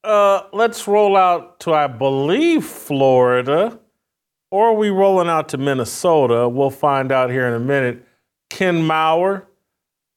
Uh, 0.04 0.42
let's 0.52 0.86
roll 0.86 1.16
out 1.16 1.58
to, 1.60 1.74
I 1.74 1.88
believe, 1.88 2.64
Florida, 2.64 3.78
or 4.52 4.68
are 4.68 4.74
we 4.74 4.90
rolling 4.90 5.28
out 5.28 5.48
to 5.48 5.56
Minnesota? 5.56 6.46
We'll 6.46 6.68
find 6.68 7.10
out 7.10 7.30
here 7.30 7.48
in 7.48 7.54
a 7.54 7.58
minute. 7.58 8.06
Ken 8.50 8.82
Mauer, 8.82 9.46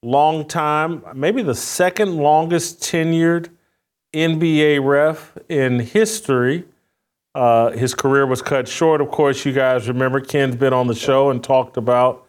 long 0.02 0.46
time, 0.46 1.02
maybe 1.14 1.42
the 1.42 1.54
second 1.54 2.18
longest 2.18 2.80
tenured 2.82 3.48
NBA 4.14 4.84
ref 4.84 5.38
in 5.48 5.80
history. 5.80 6.66
Uh, 7.34 7.70
his 7.70 7.94
career 7.94 8.26
was 8.26 8.42
cut 8.42 8.68
short. 8.68 9.00
Of 9.00 9.10
course, 9.10 9.46
you 9.46 9.52
guys 9.52 9.88
remember 9.88 10.20
Ken's 10.20 10.54
been 10.54 10.74
on 10.74 10.86
the 10.86 10.94
show 10.94 11.30
and 11.30 11.42
talked 11.42 11.78
about 11.78 12.26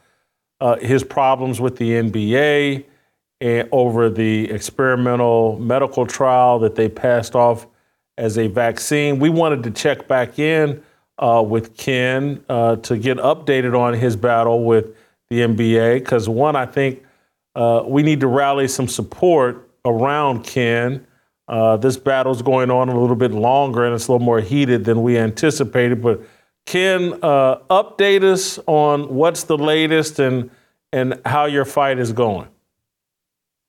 uh, 0.62 0.78
his 0.78 1.04
problems 1.04 1.60
with 1.60 1.76
the 1.76 1.92
NBA 1.92 2.86
and 3.42 3.68
over 3.74 4.10
the 4.10 4.50
experimental 4.50 5.60
medical 5.60 6.06
trial 6.06 6.58
that 6.60 6.76
they 6.76 6.88
passed 6.88 7.36
off 7.36 7.68
as 8.18 8.38
a 8.38 8.48
vaccine. 8.48 9.20
We 9.20 9.30
wanted 9.30 9.62
to 9.64 9.72
check 9.72 10.08
back 10.08 10.40
in 10.40 10.82
uh, 11.20 11.44
with 11.46 11.76
Ken 11.78 12.44
uh, 12.50 12.78
to 12.78 12.98
get 12.98 13.18
updated 13.18 13.78
on 13.78 13.94
his 13.94 14.16
battle 14.16 14.64
with 14.64 14.96
the 15.30 15.42
NBA 15.42 16.00
because, 16.00 16.30
one, 16.30 16.56
I 16.56 16.66
think 16.66 17.04
uh, 17.56 17.84
we 17.86 18.04
need 18.04 18.20
to 18.20 18.28
rally 18.28 18.68
some 18.68 18.88
support 18.88 19.70
around 19.86 20.44
Ken. 20.44 21.06
Uh, 21.48 21.78
this 21.78 21.96
is 21.96 22.42
going 22.42 22.70
on 22.70 22.90
a 22.90 23.00
little 23.00 23.16
bit 23.16 23.32
longer 23.32 23.86
and 23.86 23.96
it's 23.96 24.08
a 24.08 24.12
little 24.12 24.26
more 24.26 24.42
heated 24.42 24.84
than 24.84 25.02
we 25.02 25.18
anticipated. 25.18 26.02
But 26.02 26.22
Ken, 26.66 27.14
uh, 27.22 27.58
update 27.70 28.24
us 28.24 28.60
on 28.68 29.14
what's 29.14 29.44
the 29.44 29.58
latest 29.58 30.20
and 30.20 30.52
and 30.94 31.20
how 31.26 31.46
your 31.46 31.66
fight 31.66 32.00
is 32.00 32.14
going. 32.14 32.48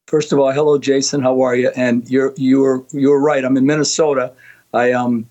First 0.06 0.32
of 0.32 0.38
all, 0.38 0.50
hello, 0.52 0.78
Jason. 0.78 1.20
How 1.20 1.40
are 1.42 1.54
you? 1.54 1.70
And 1.76 2.08
you're 2.10 2.32
you're 2.36 2.84
you're 2.92 3.20
right. 3.20 3.44
I'm 3.44 3.56
in 3.56 3.66
Minnesota. 3.66 4.32
I 4.74 4.92
um 4.92 5.30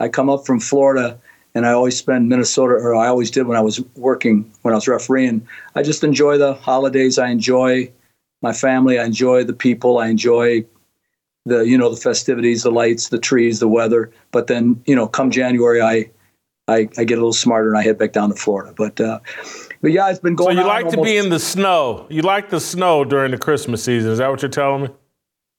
I 0.00 0.08
come 0.08 0.30
up 0.30 0.46
from 0.46 0.60
Florida, 0.60 1.18
and 1.58 1.66
I 1.66 1.72
always 1.72 1.98
spend 1.98 2.28
Minnesota, 2.28 2.74
or 2.74 2.94
I 2.94 3.08
always 3.08 3.32
did 3.32 3.48
when 3.48 3.56
I 3.56 3.60
was 3.60 3.80
working 3.96 4.48
when 4.62 4.72
I 4.72 4.76
was 4.76 4.86
refereeing. 4.86 5.46
I 5.74 5.82
just 5.82 6.04
enjoy 6.04 6.38
the 6.38 6.54
holidays. 6.54 7.18
I 7.18 7.30
enjoy 7.30 7.90
my 8.42 8.52
family. 8.52 8.96
I 9.00 9.04
enjoy 9.04 9.42
the 9.42 9.52
people. 9.52 9.98
I 9.98 10.06
enjoy 10.06 10.64
the 11.46 11.66
you 11.66 11.76
know 11.76 11.90
the 11.90 12.00
festivities, 12.00 12.62
the 12.62 12.70
lights, 12.70 13.08
the 13.08 13.18
trees, 13.18 13.58
the 13.58 13.66
weather. 13.66 14.12
But 14.30 14.46
then 14.46 14.80
you 14.86 14.94
know, 14.94 15.08
come 15.08 15.32
January, 15.32 15.82
I 15.82 16.08
I, 16.68 16.88
I 16.96 17.02
get 17.02 17.14
a 17.14 17.22
little 17.22 17.32
smarter 17.32 17.70
and 17.70 17.76
I 17.76 17.82
head 17.82 17.98
back 17.98 18.12
down 18.12 18.28
to 18.28 18.36
Florida. 18.36 18.72
But 18.76 19.00
uh, 19.00 19.18
but 19.82 19.90
yeah, 19.90 20.08
it's 20.10 20.20
been 20.20 20.36
going. 20.36 20.56
So 20.56 20.62
you 20.62 20.66
like 20.68 20.88
to 20.90 21.02
be 21.02 21.16
in 21.16 21.28
the 21.28 21.40
snow? 21.40 22.06
You 22.08 22.22
like 22.22 22.50
the 22.50 22.60
snow 22.60 23.04
during 23.04 23.32
the 23.32 23.38
Christmas 23.38 23.82
season? 23.82 24.12
Is 24.12 24.18
that 24.18 24.30
what 24.30 24.42
you're 24.42 24.48
telling 24.48 24.84
me? 24.84 24.88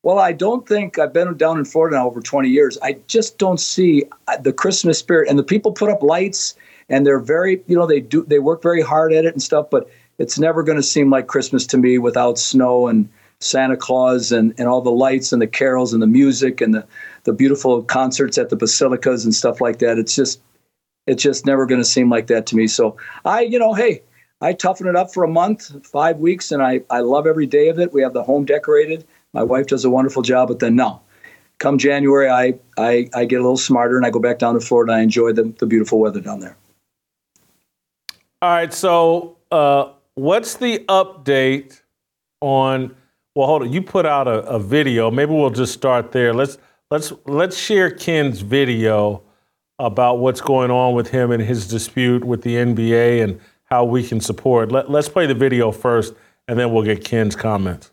Well, 0.01 0.19
I 0.19 0.31
don't 0.31 0.67
think 0.67 0.97
I've 0.97 1.11
been 1.11 1.35
down 1.35 1.57
in 1.57 1.65
Florida 1.65 1.97
now 1.97 2.07
over 2.07 2.21
20 2.21 2.47
years. 2.47 2.77
I 2.81 2.97
just 3.07 3.37
don't 3.37 3.59
see 3.59 4.05
uh, 4.27 4.37
the 4.37 4.53
Christmas 4.53 4.97
spirit. 4.97 5.29
And 5.29 5.37
the 5.37 5.43
people 5.43 5.73
put 5.73 5.89
up 5.89 6.01
lights, 6.01 6.55
and 6.87 7.05
they're 7.05 7.19
very, 7.19 7.61
you 7.67 7.75
know, 7.75 7.85
they 7.85 7.99
do 7.99 8.23
they 8.23 8.39
work 8.39 8.61
very 8.61 8.81
hard 8.81 9.11
at 9.11 9.25
it 9.25 9.33
and 9.33 9.43
stuff. 9.43 9.69
But 9.69 9.89
it's 10.17 10.39
never 10.39 10.63
going 10.63 10.77
to 10.77 10.83
seem 10.83 11.09
like 11.09 11.27
Christmas 11.27 11.65
to 11.67 11.77
me 11.77 11.97
without 11.97 12.39
snow 12.39 12.87
and 12.87 13.09
Santa 13.41 13.75
Claus 13.75 14.31
and, 14.31 14.53
and 14.57 14.67
all 14.67 14.81
the 14.81 14.89
lights 14.89 15.33
and 15.33 15.41
the 15.41 15.47
carols 15.47 15.93
and 15.93 16.01
the 16.01 16.07
music 16.07 16.61
and 16.61 16.73
the 16.73 16.87
the 17.25 17.33
beautiful 17.33 17.83
concerts 17.83 18.37
at 18.37 18.49
the 18.49 18.55
basilicas 18.55 19.25
and 19.25 19.35
stuff 19.35 19.59
like 19.59 19.79
that. 19.79 19.97
It's 19.97 20.15
just 20.15 20.41
it's 21.07 21.23
just 21.23 21.45
never 21.45 21.65
going 21.65 21.81
to 21.81 21.85
seem 21.85 22.09
like 22.09 22.27
that 22.27 22.45
to 22.47 22.55
me. 22.55 22.67
So 22.67 22.95
I, 23.25 23.41
you 23.41 23.59
know, 23.59 23.73
hey, 23.73 24.01
I 24.41 24.53
toughen 24.53 24.87
it 24.87 24.95
up 24.95 25.13
for 25.13 25.25
a 25.25 25.27
month, 25.27 25.85
five 25.85 26.19
weeks, 26.19 26.51
and 26.51 26.61
I, 26.61 26.81
I 26.89 26.99
love 26.99 27.27
every 27.27 27.45
day 27.45 27.67
of 27.67 27.79
it. 27.79 27.91
We 27.91 28.01
have 28.01 28.13
the 28.13 28.23
home 28.23 28.45
decorated. 28.45 29.05
My 29.33 29.43
wife 29.43 29.67
does 29.67 29.85
a 29.85 29.89
wonderful 29.89 30.21
job, 30.21 30.47
but 30.47 30.59
then 30.59 30.75
no. 30.75 31.01
Come 31.59 31.77
January, 31.77 32.29
I, 32.29 32.55
I, 32.77 33.09
I 33.13 33.25
get 33.25 33.35
a 33.37 33.43
little 33.43 33.57
smarter 33.57 33.97
and 33.97 34.05
I 34.05 34.09
go 34.09 34.19
back 34.19 34.39
down 34.39 34.53
to 34.53 34.61
Florida. 34.61 34.93
And 34.93 35.01
I 35.01 35.03
enjoy 35.03 35.33
the, 35.33 35.53
the 35.59 35.65
beautiful 35.65 35.99
weather 35.99 36.21
down 36.21 36.39
there. 36.39 36.55
All 38.41 38.49
right. 38.49 38.73
So, 38.73 39.37
uh, 39.51 39.91
what's 40.15 40.55
the 40.55 40.79
update 40.87 41.81
on? 42.39 42.95
Well, 43.35 43.47
hold 43.47 43.63
on. 43.63 43.73
You 43.73 43.81
put 43.81 44.05
out 44.05 44.27
a, 44.27 44.39
a 44.43 44.59
video. 44.59 45.11
Maybe 45.11 45.33
we'll 45.33 45.49
just 45.49 45.73
start 45.73 46.13
there. 46.13 46.33
Let's 46.33 46.57
let's 46.89 47.11
let's 47.25 47.57
share 47.57 47.91
Ken's 47.91 48.39
video 48.39 49.21
about 49.77 50.19
what's 50.19 50.41
going 50.41 50.71
on 50.71 50.93
with 50.93 51.09
him 51.09 51.31
and 51.31 51.41
his 51.43 51.67
dispute 51.67 52.23
with 52.23 52.41
the 52.41 52.55
NBA 52.55 53.23
and 53.23 53.39
how 53.65 53.83
we 53.83 54.05
can 54.05 54.19
support. 54.19 54.71
Let, 54.71 54.89
let's 54.89 55.07
play 55.07 55.25
the 55.25 55.33
video 55.33 55.71
first, 55.71 56.13
and 56.47 56.57
then 56.57 56.73
we'll 56.73 56.83
get 56.83 57.03
Ken's 57.03 57.35
comments. 57.35 57.91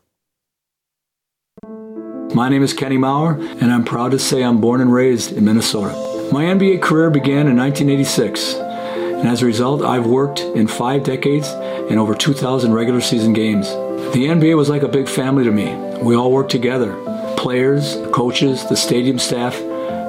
My 2.36 2.50
name 2.50 2.62
is 2.62 2.74
Kenny 2.74 2.98
Mauer, 2.98 3.40
and 3.62 3.72
I'm 3.72 3.82
proud 3.82 4.10
to 4.10 4.18
say 4.18 4.44
I'm 4.44 4.60
born 4.60 4.82
and 4.82 4.92
raised 4.92 5.32
in 5.32 5.46
Minnesota. 5.46 5.94
My 6.30 6.44
NBA 6.44 6.82
career 6.82 7.08
began 7.08 7.48
in 7.48 7.56
1986, 7.56 8.56
and 8.56 9.26
as 9.26 9.40
a 9.40 9.46
result, 9.46 9.80
I've 9.80 10.04
worked 10.04 10.40
in 10.40 10.66
five 10.66 11.02
decades 11.02 11.48
and 11.48 11.98
over 11.98 12.14
2,000 12.14 12.74
regular 12.74 13.00
season 13.00 13.32
games. 13.32 13.70
The 14.12 14.26
NBA 14.26 14.54
was 14.54 14.68
like 14.68 14.82
a 14.82 14.88
big 14.88 15.08
family 15.08 15.44
to 15.44 15.50
me. 15.50 15.74
We 16.02 16.14
all 16.14 16.30
worked 16.30 16.50
together 16.50 16.94
players, 17.38 17.96
coaches, 18.12 18.66
the 18.68 18.76
stadium 18.76 19.18
staff, 19.18 19.54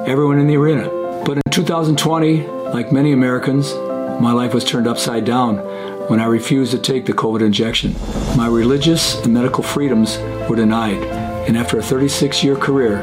everyone 0.06 0.38
in 0.38 0.46
the 0.46 0.58
arena. 0.58 0.90
But 1.24 1.38
in 1.38 1.50
2020, 1.50 2.46
like 2.74 2.92
many 2.92 3.12
Americans, 3.12 3.72
my 4.20 4.32
life 4.32 4.52
was 4.52 4.66
turned 4.66 4.86
upside 4.86 5.24
down 5.24 5.56
when 6.10 6.20
I 6.20 6.26
refused 6.26 6.72
to 6.72 6.78
take 6.78 7.06
the 7.06 7.14
COVID 7.14 7.40
injection. 7.40 7.94
My 8.36 8.48
religious 8.48 9.18
and 9.24 9.32
medical 9.32 9.64
freedoms 9.64 10.18
were 10.46 10.56
denied, 10.56 11.27
and 11.48 11.56
after 11.56 11.78
a 11.78 11.82
36 11.82 12.44
year 12.44 12.54
career, 12.54 13.02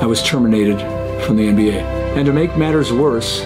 I 0.00 0.06
was 0.06 0.22
terminated 0.22 0.78
from 1.24 1.36
the 1.36 1.48
NBA. 1.48 1.80
And 2.16 2.26
to 2.26 2.32
make 2.32 2.56
matters 2.56 2.92
worse, 2.92 3.40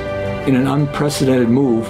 in 0.49 0.57
an 0.57 0.67
unprecedented 0.67 1.49
move, 1.49 1.87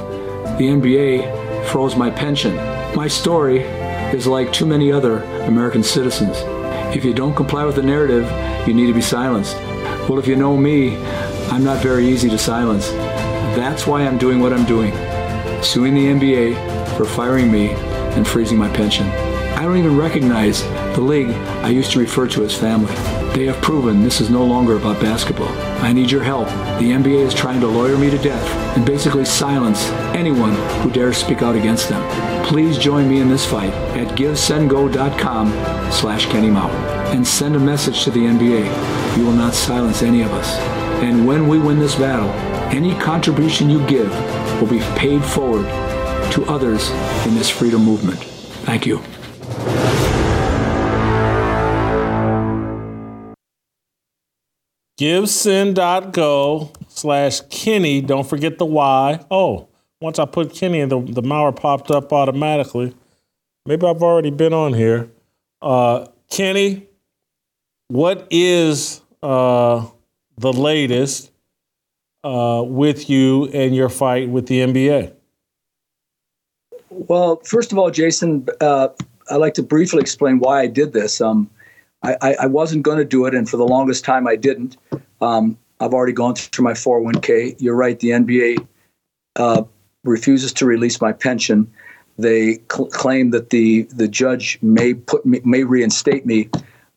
the 0.59 0.68
NBA 0.68 1.66
froze 1.66 1.97
my 1.97 2.11
pension. 2.11 2.55
My 2.95 3.09
story 3.09 3.61
is 4.12 4.26
like 4.26 4.53
too 4.53 4.66
many 4.66 4.93
other 4.93 5.22
American 5.47 5.82
citizens. 5.82 6.37
If 6.95 7.05
you 7.05 7.14
don't 7.14 7.34
comply 7.34 7.64
with 7.64 7.76
the 7.76 7.82
narrative, 7.82 8.30
you 8.68 8.74
need 8.74 8.87
to 8.87 8.95
be 8.95 9.03
silenced. 9.03 9.57
Well, 10.09 10.18
if 10.18 10.26
you 10.26 10.37
know 10.37 10.57
me, 10.57 10.97
I'm 11.51 11.64
not 11.64 11.82
very 11.82 12.07
easy 12.07 12.28
to 12.28 12.39
silence. 12.39 12.91
That's 13.57 13.87
why 13.87 14.07
I'm 14.07 14.18
doing 14.18 14.41
what 14.41 14.53
I'm 14.53 14.66
doing 14.66 14.93
suing 15.62 15.95
the 15.95 16.07
NBA 16.07 16.97
for 16.97 17.05
firing 17.05 17.51
me 17.51 17.70
and 17.70 18.26
freezing 18.28 18.59
my 18.59 18.68
pension. 18.68 19.26
I 19.57 19.62
don't 19.62 19.78
even 19.78 19.96
recognize 19.96 20.62
the 20.94 21.00
league 21.00 21.30
I 21.64 21.70
used 21.70 21.90
to 21.92 21.98
refer 21.98 22.28
to 22.28 22.44
as 22.44 22.54
family. 22.54 22.94
They 23.34 23.46
have 23.46 23.62
proven 23.62 24.02
this 24.02 24.20
is 24.20 24.28
no 24.28 24.44
longer 24.44 24.76
about 24.76 25.00
basketball. 25.00 25.48
I 25.82 25.94
need 25.94 26.11
your 26.11 26.22
help. 26.22 26.48
The 26.78 26.90
NBA 26.90 27.26
is 27.26 27.32
trying 27.32 27.61
to 27.61 27.66
lawyer 27.66 27.96
me 27.96 28.11
to 28.11 28.18
death 28.18 28.76
and 28.76 28.84
basically 28.84 29.24
silence 29.24 29.86
anyone 30.14 30.54
who 30.82 30.90
dares 30.90 31.16
speak 31.16 31.40
out 31.40 31.57
against 31.57 31.88
them. 31.88 32.44
Please 32.44 32.76
join 32.76 33.09
me 33.09 33.20
in 33.20 33.30
this 33.30 33.46
fight 33.46 33.72
at 33.96 34.09
givesendgo.com 34.14 35.50
slash 35.90 36.26
Kenny 36.26 36.50
and 37.14 37.26
send 37.26 37.57
a 37.57 37.59
message 37.59 38.04
to 38.04 38.11
the 38.11 38.20
NBA. 38.20 39.16
You 39.16 39.24
will 39.24 39.32
not 39.32 39.54
silence 39.54 40.02
any 40.02 40.20
of 40.20 40.32
us. 40.32 40.54
And 41.02 41.26
when 41.26 41.48
we 41.48 41.59
win 41.59 41.78
this 41.78 41.94
battle, 41.94 42.28
any 42.76 42.94
contribution 42.98 43.70
you 43.70 43.86
give 43.86 44.11
will 44.61 44.68
be 44.68 44.80
paid 44.98 45.24
forward 45.24 45.64
to 46.32 46.44
others 46.46 46.90
in 47.26 47.34
this 47.34 47.48
freedom 47.48 47.82
movement. 47.82 48.22
Thank 48.66 48.84
you. 48.84 49.02
givesend.go 54.97 56.72
slash 56.88 57.40
Kenny. 57.51 58.01
Don't 58.01 58.28
forget 58.28 58.59
the 58.59 58.66
Y. 58.66 59.24
Oh, 59.30 59.68
once 60.01 60.18
I 60.18 60.24
put 60.24 60.55
Kenny 60.55 60.80
in, 60.80 60.88
the, 60.88 61.01
the 61.01 61.22
Mauer 61.22 61.55
popped 61.55 61.90
up 61.90 62.12
automatically. 62.12 62.94
Maybe 63.66 63.86
I've 63.86 64.03
already 64.03 64.30
been 64.30 64.53
on 64.53 64.72
here. 64.72 65.11
Uh, 65.61 66.07
Kenny, 66.30 66.86
what 67.88 68.26
is 68.30 69.01
uh, 69.22 69.86
the 70.38 70.53
latest 70.53 71.30
uh, 72.24 72.62
with 72.66 73.09
you 73.11 73.47
and 73.47 73.74
your 73.74 73.88
fight 73.88 74.28
with 74.28 74.47
the 74.47 74.61
NBA? 74.61 75.12
Well, 76.90 77.36
first 77.44 77.72
of 77.72 77.78
all, 77.78 77.90
Jason, 77.90 78.47
uh, 78.61 78.88
I'd 79.30 79.36
like 79.36 79.55
to 79.55 79.62
briefly 79.62 80.01
explain 80.01 80.38
why 80.38 80.61
I 80.61 80.66
did 80.66 80.92
this. 80.92 81.20
Um, 81.20 81.51
I, 82.03 82.36
I, 82.42 82.47
wasn't 82.47 82.84
going 82.84 82.99
to 82.99 83.05
do 83.05 83.26
it, 83.26 83.34
and 83.34 83.49
for 83.49 83.57
the 83.57 83.66
longest 83.66 84.05
time, 84.05 84.28
I 84.28 84.36
didn't. 84.36 84.76
Um, 85.20 85.59
I've 85.80 85.92
already 85.92 86.12
gone 86.12 86.34
through 86.34 86.64
my 86.64 86.72
401k. 86.72 87.57
You're 87.59 87.74
right, 87.74 87.99
the 87.99 88.11
NBA 88.11 88.66
uh, 89.36 89.62
refuses 90.05 90.53
to 90.55 90.66
release 90.66 91.01
my 91.01 91.12
pension. 91.12 91.70
They 92.18 92.61
cl- 92.72 92.88
claim 92.88 93.30
that 93.30 93.51
the 93.51 93.82
the 93.82 94.09
judge 94.09 94.59
may 94.62 94.94
put 94.94 95.26
me, 95.26 95.40
may 95.44 95.64
reinstate 95.64 96.24
me, 96.24 96.49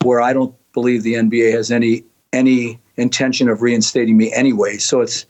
where 0.03 0.21
I 0.21 0.31
don't 0.33 0.55
believe 0.73 1.03
the 1.03 1.15
NBA 1.15 1.51
has 1.53 1.71
any 1.71 2.03
any 2.31 2.79
intention 2.97 3.49
of 3.49 3.61
reinstating 3.61 4.15
me 4.15 4.31
anyway. 4.33 4.77
So 4.77 5.01
it's 5.01 5.25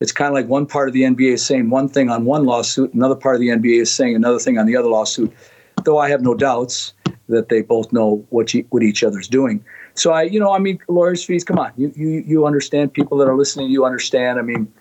it's 0.00 0.12
kind 0.12 0.28
of 0.28 0.34
like 0.34 0.48
one 0.48 0.66
part 0.66 0.88
of 0.88 0.94
the 0.94 1.02
NBA 1.02 1.34
is 1.34 1.44
saying 1.44 1.70
one 1.70 1.88
thing 1.88 2.10
on 2.10 2.24
one 2.24 2.44
lawsuit, 2.44 2.92
another 2.94 3.14
part 3.14 3.34
of 3.34 3.40
the 3.40 3.48
NBA 3.48 3.82
is 3.82 3.94
saying 3.94 4.16
another 4.16 4.38
thing 4.38 4.58
on 4.58 4.66
the 4.66 4.76
other 4.76 4.88
lawsuit. 4.88 5.32
Though 5.84 5.98
I 5.98 6.08
have 6.10 6.22
no 6.22 6.34
doubts 6.34 6.92
that 7.30 7.48
they 7.48 7.62
both 7.62 7.92
know 7.92 8.24
what 8.30 8.52
you, 8.54 8.64
what 8.70 8.82
each 8.82 9.02
other's 9.02 9.28
doing. 9.28 9.64
So 9.94 10.12
I, 10.12 10.22
you 10.22 10.38
know, 10.38 10.52
I 10.52 10.58
mean, 10.58 10.78
lawyers' 10.88 11.24
fees. 11.24 11.44
Come 11.44 11.58
on, 11.58 11.72
you 11.76 11.92
you 11.96 12.24
you 12.26 12.46
understand. 12.46 12.92
People 12.92 13.18
that 13.18 13.28
are 13.28 13.36
listening, 13.36 13.70
you 13.70 13.84
understand. 13.84 14.38
I 14.38 14.42
mean, 14.42 14.72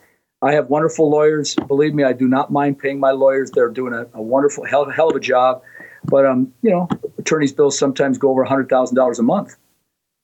I 0.41 0.53
have 0.53 0.69
wonderful 0.69 1.09
lawyers. 1.09 1.55
Believe 1.67 1.93
me, 1.93 2.03
I 2.03 2.13
do 2.13 2.27
not 2.27 2.51
mind 2.51 2.79
paying 2.79 2.99
my 2.99 3.11
lawyers. 3.11 3.51
They're 3.51 3.69
doing 3.69 3.93
a, 3.93 4.07
a 4.13 4.21
wonderful 4.21 4.65
hell, 4.65 4.89
hell 4.89 5.09
of 5.09 5.15
a 5.15 5.19
job. 5.19 5.61
But 6.05 6.25
um, 6.25 6.53
you 6.61 6.71
know, 6.71 6.87
attorneys' 7.17 7.51
bills 7.51 7.77
sometimes 7.77 8.17
go 8.17 8.29
over 8.29 8.43
a 8.43 8.49
hundred 8.49 8.69
thousand 8.69 8.95
dollars 8.95 9.19
a 9.19 9.23
month, 9.23 9.55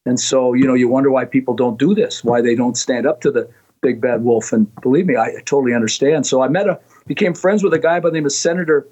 and 0.06 0.20
so 0.20 0.54
you 0.54 0.66
know, 0.66 0.74
you 0.74 0.88
wonder 0.88 1.12
why 1.12 1.26
people 1.26 1.54
don't 1.54 1.78
do 1.78 1.94
this, 1.94 2.24
why 2.24 2.42
they 2.42 2.56
don't 2.56 2.78
stand 2.78 3.06
up 3.06 3.22
to 3.22 3.32
the 3.32 3.50
big 3.82 4.02
bad 4.02 4.24
wolf. 4.24 4.54
And 4.54 4.74
believe 4.82 5.06
me, 5.06 5.16
I, 5.16 5.26
I 5.26 5.42
totally 5.46 5.74
understand. 5.74 6.26
So 6.26 6.42
I 6.42 6.48
met 6.48 6.68
a, 6.68 6.80
became 7.06 7.34
friends 7.34 7.64
with 7.64 7.74
a 7.74 7.80
guy 7.80 8.00
by 8.00 8.10
the 8.10 8.14
name 8.14 8.26
of 8.26 8.32
Senator 8.32 8.88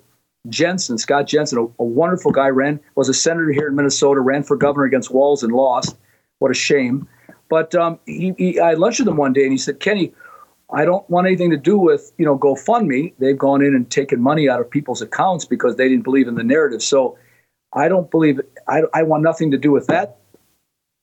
Jensen, 0.50 0.98
Scott 0.98 1.28
Jensen, 1.28 1.58
a, 1.58 1.64
a, 1.82 1.86
wonderful 1.86 2.32
guy, 2.32 2.50
ran 2.50 2.80
was 2.96 3.08
a 3.08 3.14
senator 3.14 3.52
here 3.52 3.68
in 3.68 3.76
Minnesota, 3.76 4.20
ran 4.20 4.44
for 4.44 4.58
governor 4.58 4.86
against 4.86 5.12
Walz 5.12 5.41
and 5.41 5.54
lost. 5.54 5.96
What 6.39 6.52
a 6.52 6.54
shame! 6.54 7.08
But 7.50 7.74
um, 7.76 8.00
he, 8.06 8.34
he, 8.38 8.60
I 8.60 8.74
lunched 8.74 9.00
with 9.00 9.08
him 9.08 9.18
one 9.18 9.32
day, 9.32 9.44
and 9.44 9.52
he 9.52 9.58
said, 9.58 9.80
"Kenny, 9.80 10.14
I 10.74 10.84
don't 10.84 11.10
want 11.10 11.28
anything 11.28 11.50
to 11.52 11.58
do 11.58 11.78
with 11.78 12.12
you 12.18 12.26
know 12.26 12.38
GoFundMe. 12.38 13.14
They've 13.20 13.38
gone 13.38 13.62
in 13.62 13.74
and 13.74 13.89
taken 13.89 14.22
money 14.22 14.50
out 14.50 14.60
of 14.60 14.70
people's 14.70 15.02
accounts 15.02 15.46
because 15.46 15.78
they 15.78 15.88
didn't 15.88 16.04
believe 16.04 16.28
in 16.28 16.36
the 16.36 16.44
narrative. 16.44 16.84
So 16.84 17.18
I 17.74 17.88
don't 17.88 18.12
believe 18.12 18.41
I, 18.68 18.82
I 18.94 19.04
want 19.04 19.24
nothing 19.24 19.52
to 19.52 19.58
do 19.58 19.72
with 19.72 19.88
that 19.88 20.18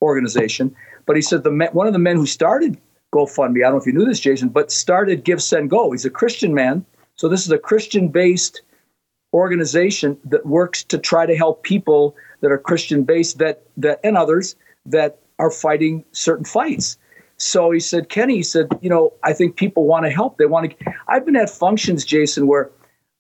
organization." 0.03 0.75
But 1.07 1.17
he 1.17 1.23
said 1.23 1.45
the 1.45 1.69
one 1.73 1.87
of 1.87 1.95
the 1.95 1.99
men 1.99 2.17
who 2.17 2.27
started 2.27 2.79
GoFundMe, 3.15 3.59
I 3.59 3.63
don't 3.63 3.73
know 3.73 3.79
if 3.79 3.87
you 3.87 3.93
knew 3.93 4.05
this, 4.05 4.21
Jason, 4.21 4.51
but 4.51 4.71
started 4.71 5.25
Give 5.25 5.43
Send 5.43 5.71
Go. 5.71 5.93
He's 5.93 6.05
a 6.05 6.11
Christian 6.11 6.53
man, 6.55 6.85
so 7.17 7.29
this 7.29 7.45
is 7.45 7.51
a 7.51 7.59
Christian-based 7.59 8.63
organization 9.33 10.19
that 10.25 10.45
works 10.47 10.83
to 10.85 10.99
try 10.99 11.27
to 11.27 11.37
help 11.37 11.63
people 11.63 12.17
that 12.41 12.51
are 12.51 12.59
Christian 12.59 13.05
based 13.05 13.39
that 13.39 13.63
that 13.77 14.01
and 14.03 14.17
others 14.17 14.57
that 14.87 15.19
are 15.39 15.51
fighting 15.51 16.05
certain 16.13 16.45
fights. 16.45 16.99
So 17.37 17.71
he 17.71 17.81
said, 17.81 18.11
Kenny, 18.11 18.37
he 18.37 18.43
said, 18.43 18.69
you 18.83 18.91
know, 18.91 19.15
I 19.25 19.33
think 19.33 19.57
people 19.57 19.87
want 19.87 20.05
to 20.05 20.11
help. 20.11 20.37
They 20.37 20.47
want 20.47 20.79
to. 20.79 20.93
I've 21.09 21.25
been 21.25 21.37
at 21.37 21.49
functions, 21.49 22.05
Jason, 22.05 22.47
where 22.47 22.71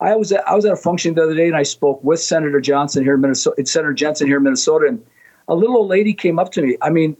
I 0.00 0.14
was 0.16 0.30
at, 0.32 0.46
I 0.46 0.54
was 0.54 0.64
at 0.64 0.72
a 0.72 0.76
function 0.76 1.14
the 1.14 1.22
other 1.22 1.34
day 1.34 1.46
and 1.46 1.56
I 1.56 1.62
spoke 1.62 2.02
with 2.04 2.20
Senator 2.20 2.61
Johnson 2.61 3.02
here 3.02 3.14
in 3.14 3.20
Minnesota, 3.20 3.64
Senator 3.64 3.94
Jensen 3.94 4.26
here 4.26 4.36
in 4.36 4.42
Minnesota, 4.42 4.86
and 4.88 5.04
a 5.48 5.54
little 5.54 5.78
old 5.78 5.88
lady 5.88 6.12
came 6.12 6.38
up 6.38 6.52
to 6.52 6.62
me. 6.62 6.76
I 6.82 6.90
mean, 6.90 7.16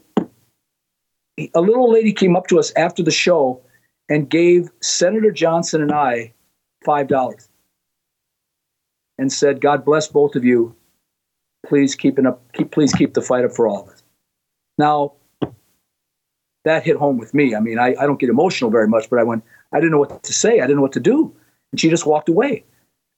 a 1.55 1.61
little 1.61 1.91
lady 1.91 2.13
came 2.13 2.35
up 2.35 2.47
to 2.47 2.59
us 2.59 2.71
after 2.75 3.01
the 3.01 3.11
show 3.11 3.61
and 4.09 4.29
gave 4.29 4.69
Senator 4.81 5.31
Johnson 5.31 5.81
and 5.81 5.91
I 5.91 6.33
five 6.83 7.07
dollars 7.07 7.49
and 9.21 9.31
said, 9.31 9.61
"God 9.61 9.85
bless 9.85 10.07
both 10.07 10.35
of 10.35 10.43
you. 10.43 10.75
Please 11.67 11.93
keep 11.95 12.17
it 12.17 12.25
up. 12.25 12.41
Keep 12.53 12.71
please 12.71 12.91
keep 12.91 13.13
the 13.13 13.21
fight 13.21 13.45
up 13.45 13.51
for 13.51 13.67
all 13.67 13.83
of 13.83 13.89
us." 13.89 14.03
Now, 14.79 15.13
that 16.65 16.83
hit 16.83 16.97
home 16.97 17.19
with 17.19 17.33
me. 17.35 17.55
I 17.55 17.59
mean, 17.59 17.77
I, 17.77 17.95
I 17.99 18.07
don't 18.07 18.19
get 18.19 18.29
emotional 18.29 18.71
very 18.71 18.87
much, 18.87 19.09
but 19.11 19.19
I 19.19 19.23
went. 19.23 19.43
I 19.71 19.77
didn't 19.77 19.91
know 19.91 19.99
what 19.99 20.23
to 20.23 20.33
say. 20.33 20.59
I 20.59 20.63
didn't 20.63 20.77
know 20.77 20.81
what 20.81 20.91
to 20.93 20.99
do, 20.99 21.31
and 21.71 21.79
she 21.79 21.87
just 21.87 22.07
walked 22.07 22.29
away. 22.29 22.65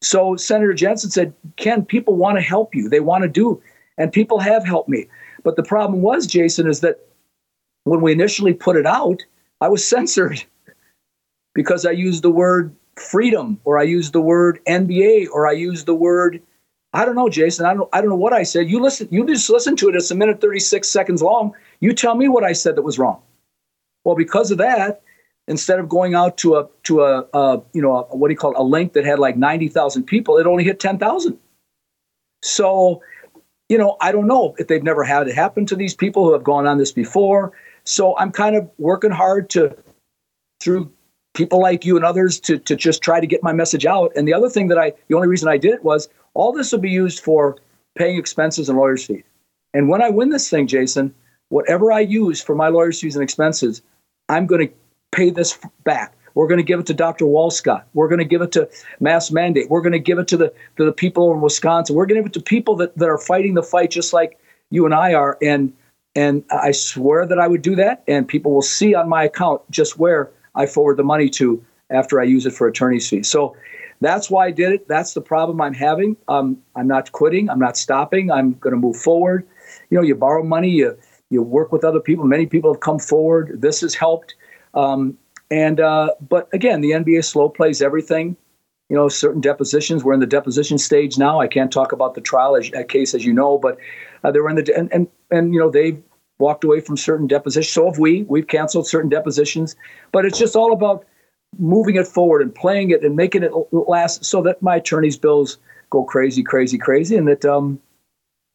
So 0.01 0.35
Senator 0.35 0.73
Jensen 0.73 1.09
said, 1.09 1.33
"Ken, 1.55 1.85
people 1.85 2.17
want 2.17 2.37
to 2.37 2.41
help 2.41 2.75
you. 2.75 2.89
They 2.89 2.99
want 2.99 3.23
to 3.23 3.29
do, 3.29 3.61
and 3.97 4.11
people 4.11 4.39
have 4.39 4.65
helped 4.65 4.89
me. 4.89 5.07
But 5.43 5.55
the 5.55 5.63
problem 5.63 6.01
was, 6.01 6.27
Jason, 6.27 6.67
is 6.67 6.81
that 6.81 6.99
when 7.85 8.01
we 8.01 8.11
initially 8.11 8.53
put 8.53 8.75
it 8.75 8.85
out, 8.85 9.23
I 9.61 9.69
was 9.69 9.87
censored 9.93 10.43
because 11.55 11.85
I 11.85 11.91
used 11.91 12.23
the 12.23 12.31
word 12.31 12.75
freedom 12.95 13.59
or 13.63 13.77
I 13.77 13.83
used 13.83 14.13
the 14.13 14.21
word 14.21 14.59
NBA 14.67 15.27
or 15.31 15.47
I 15.47 15.51
used 15.51 15.85
the 15.85 15.95
word 15.95 16.41
I 16.95 17.05
don't 17.05 17.15
know, 17.15 17.27
Jason. 17.27 17.65
I 17.65 17.73
don't 17.73 17.89
I 17.91 18.01
don't 18.01 18.09
know 18.09 18.15
what 18.15 18.33
I 18.33 18.43
said. 18.43 18.69
You 18.69 18.79
listen 18.79 19.07
you 19.11 19.25
just 19.25 19.49
listen 19.49 19.75
to 19.77 19.89
it. 19.89 19.95
It's 19.95 20.11
a 20.11 20.15
minute 20.15 20.41
36 20.41 20.87
seconds 20.87 21.21
long. 21.21 21.53
You 21.79 21.93
tell 21.93 22.15
me 22.15 22.27
what 22.27 22.43
I 22.43 22.53
said 22.53 22.75
that 22.75 22.83
was 22.83 22.99
wrong. 22.99 23.21
Well, 24.03 24.15
because 24.15 24.51
of 24.51 24.57
that, 24.59 25.01
instead 25.47 25.79
of 25.79 25.89
going 25.89 26.13
out 26.13 26.37
to 26.37 26.55
a 26.55 26.67
to 26.83 27.01
a, 27.01 27.25
a 27.33 27.61
you 27.73 27.81
know 27.81 28.07
a, 28.11 28.15
what 28.15 28.27
do 28.27 28.33
you 28.33 28.37
call 28.37 28.51
it, 28.51 28.59
a 28.59 28.63
link 28.63 28.93
that 28.93 29.05
had 29.05 29.19
like 29.19 29.37
90,000 29.37 30.03
people, 30.03 30.37
it 30.37 30.45
only 30.45 30.63
hit 30.63 30.79
10,000. 30.79 31.37
So, 32.41 33.01
you 33.69 33.77
know, 33.77 33.97
I 34.01 34.11
don't 34.11 34.27
know 34.27 34.53
if 34.57 34.67
they've 34.67 34.83
never 34.83 35.03
had 35.03 35.27
it 35.27 35.35
happen 35.35 35.65
to 35.67 35.75
these 35.75 35.95
people 35.95 36.25
who 36.25 36.33
have 36.33 36.43
gone 36.43 36.67
on 36.67 36.77
this 36.77 36.91
before. 36.91 37.53
So 37.85 38.17
I'm 38.17 38.31
kind 38.31 38.55
of 38.55 38.69
working 38.77 39.11
hard 39.11 39.49
to 39.51 39.75
through 40.59 40.91
people 41.33 41.59
like 41.59 41.85
you 41.85 41.95
and 41.95 42.05
others 42.05 42.39
to, 42.41 42.57
to 42.59 42.75
just 42.75 43.01
try 43.01 43.19
to 43.19 43.27
get 43.27 43.43
my 43.43 43.53
message 43.53 43.85
out. 43.85 44.11
And 44.15 44.27
the 44.27 44.33
other 44.33 44.49
thing 44.49 44.67
that 44.67 44.77
I, 44.77 44.93
the 45.07 45.15
only 45.15 45.27
reason 45.27 45.49
I 45.49 45.57
did 45.57 45.73
it 45.73 45.83
was 45.83 46.09
all 46.33 46.51
this 46.51 46.71
will 46.71 46.79
be 46.79 46.89
used 46.89 47.19
for 47.19 47.57
paying 47.95 48.17
expenses 48.17 48.69
and 48.69 48.77
lawyers' 48.77 49.05
fees. 49.05 49.23
And 49.73 49.89
when 49.89 50.01
I 50.01 50.09
win 50.09 50.29
this 50.29 50.49
thing, 50.49 50.67
Jason, 50.67 51.13
whatever 51.49 51.91
I 51.91 52.01
use 52.01 52.41
for 52.41 52.55
my 52.55 52.69
lawyers' 52.69 53.01
fees 53.01 53.15
and 53.15 53.23
expenses, 53.23 53.81
I'm 54.29 54.45
going 54.45 54.67
to 54.67 54.73
pay 55.11 55.29
this 55.29 55.57
back. 55.83 56.15
We're 56.35 56.47
going 56.47 56.59
to 56.59 56.63
give 56.63 56.79
it 56.79 56.87
to 56.87 56.93
Dr. 56.93 57.25
Walscott. 57.25 57.83
We're 57.93 58.07
going 58.07 58.19
to 58.19 58.25
give 58.25 58.41
it 58.41 58.51
to 58.53 58.67
Mass 58.99 59.31
Mandate. 59.31 59.69
We're 59.69 59.81
going 59.81 59.93
to 59.93 59.99
give 59.99 60.17
it 60.17 60.27
to 60.29 60.37
the 60.37 60.53
to 60.77 60.85
the 60.85 60.91
people 60.91 61.31
in 61.31 61.41
Wisconsin. 61.41 61.95
We're 61.95 62.07
going 62.07 62.15
to 62.15 62.21
give 62.21 62.31
it 62.31 62.33
to 62.33 62.41
people 62.41 62.75
that, 62.77 62.97
that 62.97 63.07
are 63.07 63.19
fighting 63.19 63.53
the 63.53 63.61
fight 63.61 63.91
just 63.91 64.13
like 64.13 64.39
you 64.71 64.85
and 64.85 64.95
I 64.95 65.13
are. 65.13 65.37
And 65.43 65.73
and 66.15 66.43
I 66.49 66.71
swear 66.71 67.25
that 67.27 67.39
I 67.39 67.47
would 67.47 67.61
do 67.61 67.75
that. 67.75 68.03
And 68.07 68.27
people 68.27 68.51
will 68.51 68.63
see 68.63 68.95
on 68.95 69.09
my 69.09 69.23
account 69.23 69.61
just 69.69 69.99
where 69.99 70.31
I 70.55 70.65
forward 70.65 70.97
the 70.97 71.03
money 71.03 71.29
to 71.31 71.63
after 71.89 72.19
I 72.19 72.23
use 72.23 72.45
it 72.45 72.53
for 72.53 72.67
attorney's 72.67 73.09
fees. 73.09 73.29
So 73.29 73.55
that's 74.01 74.29
why 74.29 74.47
I 74.47 74.51
did 74.51 74.73
it. 74.73 74.87
That's 74.87 75.13
the 75.13 75.21
problem 75.21 75.61
I'm 75.61 75.73
having. 75.73 76.17
Um, 76.27 76.61
I'm 76.75 76.87
not 76.87 77.11
quitting. 77.11 77.49
I'm 77.49 77.59
not 77.59 77.77
stopping. 77.77 78.31
I'm 78.31 78.53
going 78.55 78.73
to 78.73 78.79
move 78.79 78.97
forward. 78.97 79.47
You 79.89 79.97
know, 79.97 80.03
you 80.03 80.15
borrow 80.15 80.43
money, 80.43 80.69
you 80.69 80.97
you 81.29 81.41
work 81.41 81.71
with 81.71 81.83
other 81.83 81.99
people. 81.99 82.25
Many 82.25 82.45
people 82.45 82.71
have 82.71 82.81
come 82.81 82.99
forward. 82.99 83.61
This 83.61 83.81
has 83.81 83.95
helped. 83.95 84.35
Um, 84.73 85.17
and 85.49 85.79
uh, 85.79 86.11
but 86.29 86.49
again, 86.53 86.81
the 86.81 86.91
NBA 86.91 87.25
slow 87.25 87.49
plays 87.49 87.81
everything. 87.81 88.35
You 88.89 88.97
know, 88.97 89.07
certain 89.07 89.41
depositions. 89.41 90.03
We're 90.03 90.13
in 90.13 90.19
the 90.19 90.27
deposition 90.27 90.77
stage 90.77 91.17
now. 91.17 91.39
I 91.39 91.47
can't 91.47 91.71
talk 91.71 91.91
about 91.91 92.13
the 92.15 92.21
trial 92.21 92.55
as, 92.55 92.69
case, 92.87 93.13
as 93.13 93.25
you 93.25 93.33
know, 93.33 93.57
but 93.57 93.77
uh, 94.23 94.31
they 94.31 94.39
were 94.39 94.49
in 94.49 94.57
the 94.57 94.77
and, 94.77 94.91
and 94.91 95.07
and 95.31 95.53
you 95.53 95.59
know 95.59 95.69
they've 95.69 96.01
walked 96.43 96.63
away 96.63 96.79
from 96.81 96.97
certain 96.97 97.27
depositions. 97.27 97.73
So 97.73 97.85
have 97.85 97.99
we. 97.99 98.23
We've 98.23 98.47
canceled 98.47 98.87
certain 98.87 99.09
depositions. 99.09 99.75
But 100.11 100.25
it's 100.25 100.37
just 100.37 100.55
all 100.55 100.73
about 100.73 101.05
moving 101.57 101.95
it 101.95 102.07
forward 102.07 102.41
and 102.41 102.53
playing 102.53 102.91
it 102.91 103.03
and 103.03 103.15
making 103.15 103.43
it 103.43 103.51
last 103.71 104.25
so 104.25 104.41
that 104.43 104.61
my 104.61 104.75
attorney's 104.75 105.17
bills 105.17 105.57
go 105.89 106.03
crazy, 106.03 106.43
crazy, 106.43 106.77
crazy, 106.77 107.15
and 107.15 107.27
that 107.27 107.45
um, 107.45 107.79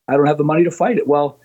I 0.09 0.16
don't 0.16 0.26
have 0.26 0.39
the 0.39 0.45
money 0.53 0.64
to 0.64 0.70
fight 0.70 0.99
it. 0.99 1.07
Well, 1.07 1.39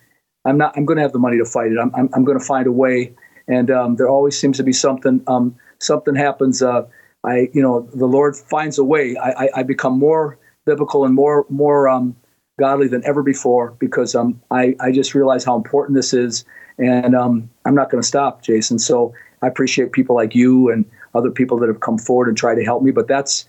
I'm 0.45 0.57
not. 0.57 0.73
I'm 0.75 0.85
going 0.85 0.97
to 0.97 1.03
have 1.03 1.13
the 1.13 1.19
money 1.27 1.37
to 1.37 1.45
fight 1.45 1.71
it. 1.71 1.77
I'm. 1.79 1.91
I'm, 1.95 2.09
I'm 2.13 2.25
going 2.25 2.39
to 2.39 2.45
find 2.45 2.67
a 2.67 2.71
way. 2.71 3.13
And 3.47 3.71
um, 3.71 3.95
there 3.95 4.09
always 4.09 4.37
seems 4.39 4.57
to 4.57 4.63
be 4.63 4.73
something. 4.73 5.23
Um, 5.27 5.55
something 5.79 6.15
happens. 6.15 6.61
Uh, 6.61 6.83
I, 7.23 7.49
you 7.53 7.61
know, 7.61 7.87
the 7.93 8.05
Lord 8.05 8.35
finds 8.35 8.77
a 8.77 8.83
way. 8.83 9.15
I, 9.17 9.29
I, 9.43 9.49
I 9.57 9.63
become 9.63 9.97
more 9.97 10.37
biblical 10.65 11.05
and 11.05 11.13
more, 11.13 11.45
more 11.49 11.89
um, 11.89 12.15
godly 12.59 12.87
than 12.87 13.03
ever 13.05 13.23
before 13.23 13.71
because 13.79 14.15
um, 14.15 14.41
I, 14.51 14.75
I 14.79 14.91
just 14.91 15.15
realize 15.15 15.43
how 15.43 15.55
important 15.55 15.95
this 15.95 16.13
is. 16.13 16.45
And 16.77 17.15
um, 17.15 17.49
I'm 17.65 17.75
not 17.75 17.89
going 17.89 18.01
to 18.01 18.07
stop, 18.07 18.43
Jason. 18.43 18.79
So 18.79 19.13
I 19.41 19.47
appreciate 19.47 19.91
people 19.91 20.15
like 20.15 20.35
you 20.35 20.71
and 20.71 20.85
other 21.15 21.31
people 21.31 21.57
that 21.59 21.67
have 21.67 21.79
come 21.79 21.97
forward 21.97 22.27
and 22.27 22.37
tried 22.37 22.55
to 22.55 22.63
help 22.63 22.83
me. 22.83 22.91
But 22.91 23.07
that's 23.07 23.45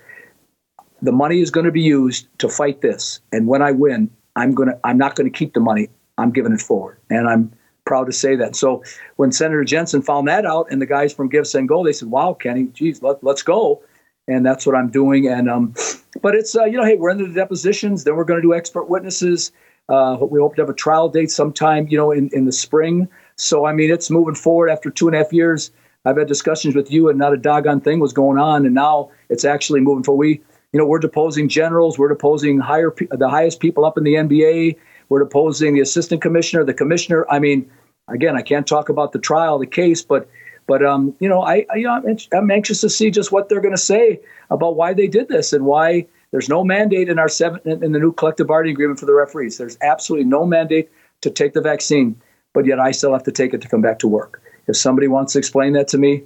the 1.02 1.12
money 1.12 1.40
is 1.40 1.50
going 1.50 1.66
to 1.66 1.72
be 1.72 1.82
used 1.82 2.26
to 2.38 2.48
fight 2.48 2.80
this. 2.80 3.20
And 3.32 3.46
when 3.46 3.62
I 3.62 3.72
win, 3.72 4.10
I'm 4.36 4.54
going 4.54 4.68
to 4.68 4.78
I'm 4.84 4.98
not 4.98 5.16
going 5.16 5.30
to 5.30 5.36
keep 5.36 5.54
the 5.54 5.60
money. 5.60 5.88
I'm 6.18 6.30
giving 6.30 6.52
it 6.52 6.60
forward, 6.60 6.98
and 7.10 7.28
I'm 7.28 7.52
proud 7.84 8.04
to 8.04 8.12
say 8.12 8.36
that. 8.36 8.56
So 8.56 8.82
when 9.16 9.32
Senator 9.32 9.64
Jensen 9.64 10.00
found 10.00 10.28
that 10.28 10.46
out, 10.46 10.68
and 10.70 10.80
the 10.80 10.86
guys 10.86 11.12
from 11.12 11.28
Give 11.28 11.46
Send 11.46 11.68
Go, 11.68 11.84
they 11.84 11.92
said, 11.92 12.10
"Wow, 12.10 12.34
Kenny, 12.34 12.64
geez, 12.64 13.02
let, 13.02 13.22
let's 13.22 13.42
go." 13.42 13.82
And 14.26 14.44
that's 14.44 14.66
what 14.66 14.74
I'm 14.74 14.90
doing. 14.90 15.28
And 15.28 15.50
um, 15.50 15.74
but 16.22 16.34
it's 16.34 16.56
uh, 16.56 16.64
you 16.64 16.76
know, 16.76 16.84
hey, 16.84 16.96
we're 16.96 17.10
in 17.10 17.18
the 17.18 17.28
depositions. 17.28 18.04
Then 18.04 18.16
we're 18.16 18.24
going 18.24 18.40
to 18.40 18.46
do 18.46 18.54
expert 18.54 18.88
witnesses. 18.88 19.52
Uh, 19.88 20.16
we 20.20 20.40
hope 20.40 20.56
to 20.56 20.62
have 20.62 20.70
a 20.70 20.74
trial 20.74 21.10
date 21.10 21.30
sometime, 21.30 21.86
you 21.88 21.98
know, 21.98 22.10
in, 22.10 22.30
in 22.32 22.46
the 22.46 22.52
spring. 22.52 23.08
So 23.36 23.66
I 23.66 23.72
mean, 23.72 23.90
it's 23.90 24.10
moving 24.10 24.34
forward 24.34 24.70
after 24.70 24.90
two 24.90 25.08
and 25.08 25.14
a 25.14 25.18
half 25.18 25.32
years. 25.32 25.70
I've 26.06 26.18
had 26.18 26.28
discussions 26.28 26.74
with 26.74 26.90
you, 26.90 27.08
and 27.08 27.18
not 27.18 27.32
a 27.32 27.36
doggone 27.36 27.80
thing 27.80 28.00
was 28.00 28.12
going 28.12 28.38
on, 28.38 28.66
and 28.66 28.74
now 28.74 29.10
it's 29.30 29.44
actually 29.44 29.80
moving 29.80 30.04
forward. 30.04 30.20
We, 30.20 30.42
you 30.72 30.78
know, 30.78 30.86
we're 30.86 30.98
deposing 30.98 31.48
generals, 31.48 31.98
we're 31.98 32.08
deposing 32.08 32.58
higher, 32.58 32.94
the 33.10 33.28
highest 33.28 33.60
people 33.60 33.84
up 33.84 33.96
in 33.96 34.04
the 34.04 34.14
NBA. 34.14 34.76
We're 35.08 35.22
deposing 35.22 35.74
the 35.74 35.80
assistant 35.80 36.20
commissioner, 36.20 36.64
the 36.64 36.74
commissioner. 36.74 37.26
I 37.30 37.38
mean, 37.38 37.70
again, 38.08 38.36
I 38.36 38.42
can't 38.42 38.66
talk 38.66 38.88
about 38.88 39.12
the 39.12 39.18
trial, 39.18 39.58
the 39.58 39.66
case, 39.66 40.02
but, 40.02 40.28
but 40.66 40.84
um, 40.84 41.14
you 41.20 41.28
know, 41.28 41.42
I, 41.42 41.66
I 41.72 41.76
you 41.76 41.86
know, 41.86 42.16
I'm 42.32 42.50
anxious 42.50 42.80
to 42.80 42.90
see 42.90 43.10
just 43.10 43.32
what 43.32 43.48
they're 43.48 43.60
going 43.60 43.74
to 43.74 43.80
say 43.80 44.20
about 44.50 44.76
why 44.76 44.94
they 44.94 45.06
did 45.06 45.28
this 45.28 45.52
and 45.52 45.64
why 45.64 46.06
there's 46.30 46.48
no 46.48 46.64
mandate 46.64 47.08
in 47.08 47.18
our 47.18 47.28
seven 47.28 47.60
in 47.64 47.92
the 47.92 47.98
new 47.98 48.12
collective 48.12 48.46
bargaining 48.46 48.74
agreement 48.74 48.98
for 48.98 49.06
the 49.06 49.14
referees. 49.14 49.58
There's 49.58 49.78
absolutely 49.82 50.26
no 50.26 50.46
mandate 50.46 50.90
to 51.20 51.30
take 51.30 51.52
the 51.52 51.60
vaccine, 51.60 52.20
but 52.52 52.66
yet 52.66 52.80
I 52.80 52.90
still 52.90 53.12
have 53.12 53.22
to 53.24 53.32
take 53.32 53.54
it 53.54 53.60
to 53.62 53.68
come 53.68 53.82
back 53.82 53.98
to 54.00 54.08
work. 54.08 54.42
If 54.66 54.76
somebody 54.76 55.08
wants 55.08 55.34
to 55.34 55.38
explain 55.38 55.74
that 55.74 55.88
to 55.88 55.98
me, 55.98 56.24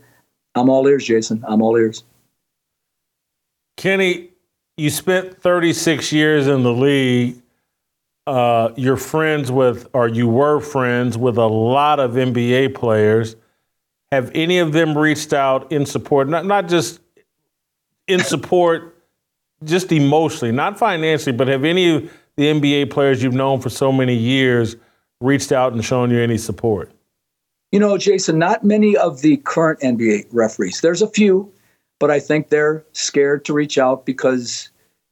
I'm 0.55 0.69
all 0.69 0.87
ears, 0.87 1.05
Jason. 1.05 1.45
I'm 1.47 1.63
all 1.63 1.77
ears. 1.77 2.05
Kenny, 3.77 4.31
you 4.77 4.91
spent 4.91 5.41
36 5.41 6.13
years 6.13 6.47
in 6.47 6.63
the 6.63 6.73
league. 6.73 7.43
Uh, 8.27 8.71
you're 8.77 8.97
friends 8.97 9.51
with, 9.51 9.89
or 9.93 10.09
you 10.09 10.29
were 10.29 10.61
friends 10.61 11.17
with 11.17 11.39
a 11.39 11.47
lot 11.47 11.99
of 11.99 12.13
NBA 12.13 12.75
players. 12.75 13.37
Have 14.13 14.31
any 14.35 14.59
of 14.59 14.73
them 14.73 14.97
reached 14.97 15.33
out 15.33 15.71
in 15.71 15.85
support, 15.85 16.29
not, 16.29 16.47
not 16.47 16.69
just 16.69 17.01
in 18.07 18.21
support 18.21 18.97
just 19.65 19.93
emotionally, 19.93 20.53
not 20.53 20.79
financially, 20.79 21.37
but 21.37 21.49
have 21.49 21.65
any 21.65 21.97
of 21.97 22.11
the 22.37 22.45
NBA 22.45 22.91
players 22.91 23.23
you've 23.23 23.35
known 23.35 23.61
for 23.61 23.69
so 23.69 23.93
many 23.93 24.15
years 24.15 24.77
reached 25.21 25.53
out 25.53 25.73
and 25.73 25.85
shown 25.85 26.11
you 26.11 26.21
any 26.21 26.39
support? 26.39 26.91
You 27.73 27.81
know, 27.81 27.99
Jason, 27.99 28.39
not 28.39 28.65
many 28.65 28.97
of 28.97 29.21
the 29.21 29.37
current 29.39 29.81
NBA 29.81 30.29
referees. 30.33 30.81
There's 30.81 31.03
a 31.03 31.09
few, 31.09 31.53
but 31.99 32.11
I 32.11 32.21
think 32.21 32.49
they're 32.49 32.85
scared 32.93 33.45
to 33.47 33.53
reach 33.53 33.77
out 33.77 34.07
because, 34.07 34.71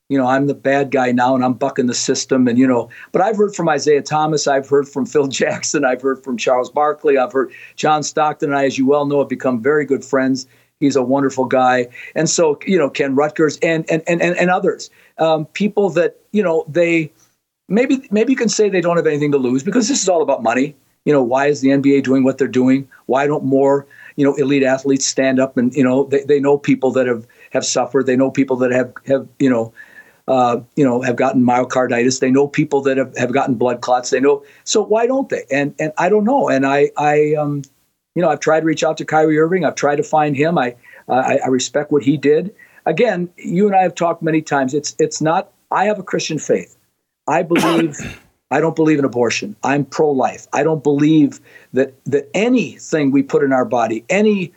you 0.09 0.17
know, 0.17 0.27
I'm 0.27 0.47
the 0.47 0.55
bad 0.55 0.91
guy 0.91 1.11
now 1.13 1.35
and 1.35 1.45
I'm 1.45 1.55
bucking 1.55 1.87
the 1.87 1.95
system. 1.95 2.47
And, 2.47 2.59
you 2.59 2.67
know, 2.67 2.89
but 3.13 3.23
I've 3.23 3.37
heard 3.37 3.55
from 3.55 3.69
Isiah 3.69 4.03
Thomas. 4.03 4.47
I've 4.47 4.69
heard 4.69 4.89
from 4.89 5.07
Phil 5.13 5.27
Jackson. 5.27 5.85
I've 5.85 6.03
heard 6.03 6.23
from 6.23 6.37
Charles 6.37 6.71
Barkley. 6.71 7.19
I've 7.19 7.33
heard 7.33 7.53
John 7.75 8.03
Stockton 8.03 8.51
and 8.51 8.59
I, 8.59 8.67
as 8.67 8.79
you 8.79 8.87
well 8.87 9.07
know, 9.07 9.19
have 9.19 9.29
become 9.29 9.61
very 9.61 9.85
good 9.85 10.05
friends. 10.05 10.47
He's 10.79 10.97
a 10.97 11.03
wonderful 11.03 11.47
guy. 11.47 11.89
And 12.15 12.29
so, 12.29 12.59
you 12.67 12.79
know, 12.79 12.91
Ken 12.91 13.17
Ruettgers 13.17 13.59
and 13.63 13.91
and 13.91 14.03
and, 14.07 14.21
and 14.21 14.51
others. 14.51 14.91
Um, 15.17 15.47
people 15.47 15.89
that, 15.91 16.19
you 16.33 16.43
know, 16.43 16.67
they 16.69 17.11
maybe 17.69 18.07
maybe 18.11 18.33
you 18.33 18.37
can 18.37 18.51
say 18.51 18.69
they 18.69 18.83
don't 18.83 18.99
have 18.99 19.07
anything 19.07 19.33
to 19.33 19.39
lose 19.39 19.63
because 19.63 19.89
this 19.89 20.03
is 20.03 20.09
all 20.09 20.21
about 20.21 20.43
money. 20.43 20.77
You 21.07 21.13
know, 21.13 21.23
why 21.23 21.47
is 21.47 21.61
the 21.61 21.69
NBA 21.69 22.03
doing 22.03 22.25
what 22.25 22.37
they're 22.37 22.49
doing? 22.49 22.89
Why 23.07 23.27
don't 23.27 23.45
more, 23.45 23.87
you 24.17 24.25
know, 24.25 24.35
elite 24.35 24.65
athletes 24.65 25.07
stand 25.07 25.39
up 25.39 25.57
and, 25.57 25.73
you 25.73 25.85
know, 25.85 26.05
they, 26.05 26.25
they 26.25 26.41
know 26.41 26.59
people 26.59 26.91
that 26.93 27.07
have, 27.07 27.25
have 27.53 27.65
suffered. 27.65 28.07
They 28.07 28.17
know 28.17 28.29
people 28.29 28.57
that 28.57 28.73
have, 28.73 28.93
have 29.07 29.29
you 29.39 29.49
know, 29.49 29.73
uh, 30.29 30.61
you 30.75 30.85
know, 30.85 31.03
have 31.03 31.17
gotten 31.17 31.43
myocarditis. 31.43 32.21
They 32.21 32.31
know 32.31 32.49
people 32.49 32.81
that 32.83 32.97
have, 32.97 33.17
have 33.17 33.33
gotten 33.33 33.55
blood 33.55 33.81
clots. 33.81 34.11
They 34.11 34.21
know. 34.21 34.45
So 34.65 34.83
why 34.83 35.07
don't 35.07 35.29
they? 35.29 35.45
And 35.51 35.75
and 35.79 35.93
I 35.99 36.09
don't 36.09 36.25
know. 36.25 36.49
And 36.49 36.67
I 36.67 36.91
I 36.97 37.35
um 37.35 37.63
you 38.15 38.23
know, 38.23 38.31
I've 38.31 38.41
tried 38.41 38.61
to 38.61 38.67
reach 38.67 38.83
out 38.83 38.97
to 38.97 39.05
Kyrie 39.05 39.39
Irving. 39.39 39.65
I've 39.65 39.75
tried 39.75 39.97
to 39.97 40.03
find 40.03 40.35
him. 40.35 40.57
I, 40.57 40.75
I, 41.07 41.39
I 41.45 41.49
respect 41.49 41.93
what 41.93 42.03
he 42.03 42.17
did. 42.17 42.53
again, 42.87 43.29
you 43.37 43.67
and 43.67 43.77
I 43.77 43.83
have 43.83 43.95
talked 43.95 44.23
many 44.23 44.43
times. 44.43 44.75
It's 44.75 44.97
it's 44.99 45.21
not. 45.21 45.53
I 45.71 45.85
have 45.85 45.99
a 45.99 46.03
Christian 46.03 46.39
faith. 46.39 46.77
I 47.29 47.43
believe. 47.43 47.97
I 48.53 48.61
don't 48.61 48.77
believe 48.77 49.01
in 49.01 49.05
abortion. 49.05 49.57
I'm 49.65 49.85
pro-life. 49.85 50.47
I 50.53 50.63
don't 50.63 50.81
believe 50.81 51.41
that 51.73 51.95
that 52.05 52.31
anything 52.33 53.11
we 53.11 53.25
put 53.25 53.43
in 53.43 53.53
our 53.53 53.65
body, 53.65 54.05
any 54.09 54.53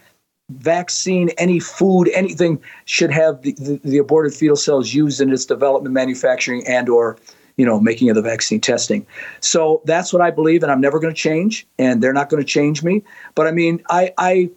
vaccine, 0.49 1.29
any 1.37 1.59
food, 1.59 2.09
anything 2.13 2.61
should 2.85 3.11
have 3.11 3.41
the, 3.41 3.53
the, 3.53 3.79
the 3.83 3.97
aborted 3.97 4.33
fetal 4.33 4.55
cells 4.55 4.93
used 4.93 5.21
in 5.21 5.31
its 5.31 5.45
development, 5.45 5.93
manufacturing, 5.93 6.65
and 6.67 6.89
or 6.89 7.17
you 7.57 7.65
know 7.65 7.79
making 7.79 8.09
of 8.09 8.15
the 8.15 8.21
vaccine 8.21 8.61
testing. 8.61 9.05
So 9.41 9.81
that's 9.85 10.11
what 10.11 10.21
I 10.21 10.31
believe, 10.31 10.63
and 10.63 10.71
I'm 10.71 10.81
never 10.81 10.99
going 10.99 11.13
to 11.13 11.19
change, 11.19 11.67
and 11.77 12.01
they're 12.01 12.13
not 12.13 12.29
going 12.29 12.41
to 12.41 12.47
change 12.47 12.83
me. 12.83 13.03
But 13.35 13.47
I 13.47 13.51
mean, 13.51 13.83
I 13.89 14.13
I 14.17 14.49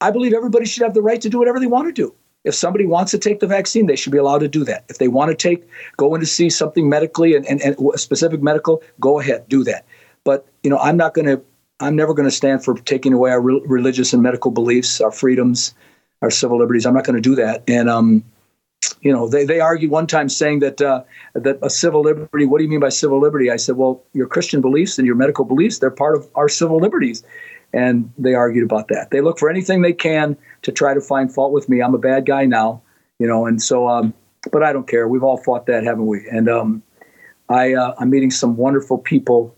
I 0.00 0.10
believe 0.10 0.32
everybody 0.32 0.66
should 0.66 0.82
have 0.82 0.94
the 0.94 1.02
right 1.02 1.20
to 1.20 1.28
do 1.28 1.38
whatever 1.38 1.60
they 1.60 1.66
want 1.66 1.88
to 1.88 1.92
do. 1.92 2.14
If 2.44 2.54
somebody 2.54 2.86
wants 2.86 3.10
to 3.10 3.18
take 3.18 3.40
the 3.40 3.46
vaccine, 3.46 3.86
they 3.86 3.96
should 3.96 4.12
be 4.12 4.18
allowed 4.18 4.38
to 4.38 4.48
do 4.48 4.64
that. 4.64 4.84
If 4.88 4.96
they 4.96 5.08
want 5.08 5.30
to 5.30 5.36
take, 5.36 5.68
go 5.98 6.14
in 6.14 6.22
to 6.22 6.26
see 6.26 6.48
something 6.48 6.88
medically 6.88 7.36
and, 7.36 7.44
and, 7.46 7.60
and 7.60 7.76
specific 8.00 8.40
medical, 8.40 8.82
go 8.98 9.20
ahead, 9.20 9.46
do 9.48 9.62
that. 9.64 9.84
But 10.24 10.46
you 10.62 10.70
know, 10.70 10.78
I'm 10.78 10.96
not 10.96 11.12
going 11.12 11.26
to, 11.26 11.42
I'm 11.80 11.96
never 11.96 12.14
going 12.14 12.28
to 12.28 12.34
stand 12.34 12.64
for 12.64 12.74
taking 12.74 13.12
away 13.12 13.30
our 13.30 13.40
re- 13.40 13.62
religious 13.64 14.12
and 14.12 14.22
medical 14.22 14.50
beliefs, 14.50 15.00
our 15.00 15.10
freedoms, 15.10 15.74
our 16.22 16.30
civil 16.30 16.58
liberties. 16.58 16.86
I'm 16.86 16.94
not 16.94 17.04
going 17.04 17.16
to 17.16 17.22
do 17.22 17.34
that. 17.36 17.62
And 17.66 17.88
um, 17.88 18.24
you 19.00 19.12
know, 19.12 19.28
they, 19.28 19.44
they 19.44 19.60
argued 19.60 19.90
one 19.90 20.06
time 20.06 20.28
saying 20.28 20.60
that 20.60 20.80
uh, 20.80 21.02
that 21.34 21.58
a 21.62 21.70
civil 21.70 22.02
liberty. 22.02 22.46
What 22.46 22.58
do 22.58 22.64
you 22.64 22.70
mean 22.70 22.80
by 22.80 22.88
civil 22.90 23.20
liberty? 23.20 23.50
I 23.50 23.56
said, 23.56 23.76
well, 23.76 24.02
your 24.12 24.26
Christian 24.26 24.60
beliefs 24.60 24.98
and 24.98 25.06
your 25.06 25.16
medical 25.16 25.44
beliefs, 25.44 25.78
they're 25.78 25.90
part 25.90 26.16
of 26.16 26.28
our 26.34 26.48
civil 26.48 26.78
liberties 26.78 27.22
and 27.72 28.12
they 28.18 28.34
argued 28.34 28.64
about 28.64 28.88
that. 28.88 29.10
They 29.10 29.20
look 29.20 29.38
for 29.38 29.48
anything 29.48 29.82
they 29.82 29.92
can 29.92 30.36
to 30.62 30.72
try 30.72 30.94
to 30.94 31.00
find 31.00 31.32
fault 31.32 31.52
with 31.52 31.68
me. 31.68 31.80
I'm 31.82 31.94
a 31.94 31.98
bad 31.98 32.26
guy 32.26 32.44
now, 32.44 32.82
you 33.18 33.26
know, 33.26 33.46
and 33.46 33.62
so, 33.62 33.88
um, 33.88 34.14
but 34.52 34.62
I 34.62 34.72
don't 34.72 34.88
care. 34.88 35.06
We've 35.06 35.22
all 35.22 35.36
fought 35.36 35.66
that, 35.66 35.84
haven't 35.84 36.06
we? 36.06 36.26
And 36.28 36.48
um, 36.48 36.82
I, 37.48 37.74
uh, 37.74 37.94
I'm 37.98 38.10
meeting 38.10 38.30
some 38.30 38.56
wonderful 38.56 38.98
people. 38.98 39.54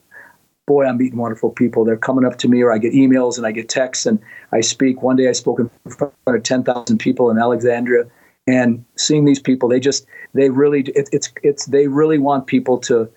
Boy, 0.67 0.87
I'm 0.87 0.99
meeting 0.99 1.19
wonderful 1.19 1.51
people. 1.51 1.85
They're 1.85 1.97
coming 1.97 2.25
up 2.25 2.39
to 2.39 2.49
me, 2.49 2.63
or 2.63 2.73
I 2.73 2.79
get 2.79 2.93
emails 2.93 3.37
and 3.37 3.47
I 3.47 3.53
get 3.53 3.69
texts, 3.69 4.07
and 4.07 4.21
I 4.53 4.61
speak. 4.61 5.03
One 5.03 5.17
day 5.17 5.29
I 5.29 5.33
spoke 5.33 5.59
in 5.59 5.71
front 5.91 6.15
of 6.27 6.43
10,000 6.43 6.99
people 6.99 7.31
in 7.31 7.39
Alexandria, 7.39 8.05
and 8.47 8.85
seeing 8.97 9.25
these 9.25 9.41
people, 9.41 9.69
they 9.69 9.81
just, 9.81 10.07
they 10.35 10.51
really, 10.51 10.83
it, 10.83 11.09
it's, 11.13 11.33
it's, 11.43 11.67
they 11.67 11.89
really 11.89 12.19
want 12.19 12.47
people 12.47 12.79
to, 12.79 13.11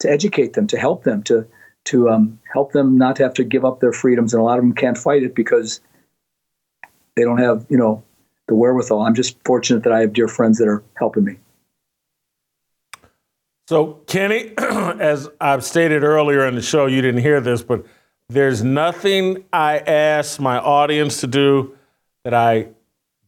to 0.00 0.10
educate 0.10 0.52
them, 0.52 0.66
to 0.66 0.78
help 0.78 1.04
them, 1.04 1.22
to, 1.24 1.46
to 1.84 2.10
um, 2.10 2.38
help 2.52 2.72
them 2.72 2.98
not 2.98 3.18
have 3.18 3.32
to 3.34 3.44
give 3.44 3.64
up 3.64 3.80
their 3.80 3.92
freedoms. 3.92 4.34
And 4.34 4.40
a 4.40 4.44
lot 4.44 4.58
of 4.58 4.64
them 4.64 4.74
can't 4.74 4.98
fight 4.98 5.22
it 5.22 5.34
because 5.34 5.80
they 7.16 7.22
don't 7.22 7.38
have, 7.38 7.64
you 7.70 7.78
know, 7.78 8.02
the 8.48 8.54
wherewithal. 8.54 9.00
I'm 9.00 9.14
just 9.14 9.36
fortunate 9.44 9.82
that 9.84 9.92
I 9.92 10.00
have 10.00 10.12
dear 10.12 10.28
friends 10.28 10.58
that 10.58 10.68
are 10.68 10.82
helping 10.94 11.24
me. 11.24 11.38
So, 13.68 13.94
Kenny, 14.06 14.52
as 14.58 15.28
I've 15.40 15.64
stated 15.64 16.04
earlier 16.04 16.46
in 16.46 16.54
the 16.54 16.62
show, 16.62 16.86
you 16.86 17.02
didn't 17.02 17.22
hear 17.22 17.40
this, 17.40 17.62
but 17.62 17.84
there's 18.28 18.62
nothing 18.62 19.44
I 19.52 19.78
ask 19.78 20.38
my 20.38 20.58
audience 20.58 21.20
to 21.22 21.26
do 21.26 21.76
that 22.22 22.32
I 22.32 22.68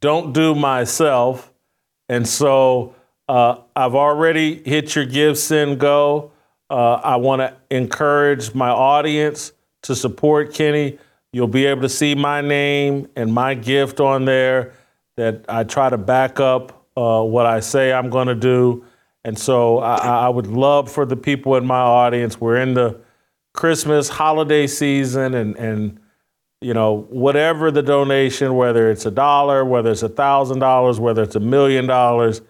don't 0.01 0.33
do 0.33 0.55
myself. 0.55 1.53
And 2.09 2.27
so 2.27 2.95
uh, 3.29 3.59
I've 3.75 3.97
already 3.97 4.63
hit 4.63 4.95
your 4.95 5.07
give, 5.07 5.39
send, 5.39 5.81
go. 5.81 6.31
Uh, 6.71 6.95
I 6.95 7.17
want 7.17 7.41
to 7.41 7.55
encourage 7.77 8.55
my 8.55 8.71
audience 8.71 9.53
to 9.83 9.97
support 9.97 10.55
Kenny. 10.55 10.99
You'll 11.33 11.49
be 11.49 11.67
able 11.67 11.83
to 11.83 11.89
see 11.89 12.15
my 12.15 12.43
name 12.43 13.09
and 13.17 13.33
my 13.33 13.55
gift 13.55 13.99
on 13.99 14.25
there 14.25 14.75
that 15.17 15.45
I 15.49 15.65
try 15.65 15.91
to 15.91 15.99
back 15.99 16.39
up 16.39 16.87
uh, 16.97 17.23
what 17.23 17.47
I 17.47 17.59
say 17.59 17.93
I'm 17.93 18.09
going 18.09 18.29
to 18.29 18.37
do. 18.37 18.85
And 19.25 19.39
so 19.39 19.79
I, 19.79 19.97
I, 19.97 20.29
would 20.29 20.47
love 20.47 20.91
for 20.91 21.05
the 21.05 21.17
people 21.17 21.57
in 21.57 21.67
my 21.67 21.81
audience, 21.81 22.41
we're 22.41 22.57
in 22.57 22.75
the 22.75 23.01
Christmas 23.53 24.09
holiday 24.09 24.67
season 24.67 25.35
and, 25.35 25.57
and 25.57 26.01
you 26.61 26.75
know, 26.75 27.07
whatever 27.11 27.71
the 27.71 27.83
donation, 27.83 28.55
whether 28.55 28.91
it's 28.91 29.07
a 29.07 29.11
dollar, 29.11 29.65
whether 29.65 29.91
it's 29.91 30.03
a 30.03 30.09
thousand 30.09 30.59
dollars, 30.59 30.99
whether 30.99 31.23
it's 31.23 31.37
a 31.37 31.41
million 31.41 31.87
dollars, 31.87 32.41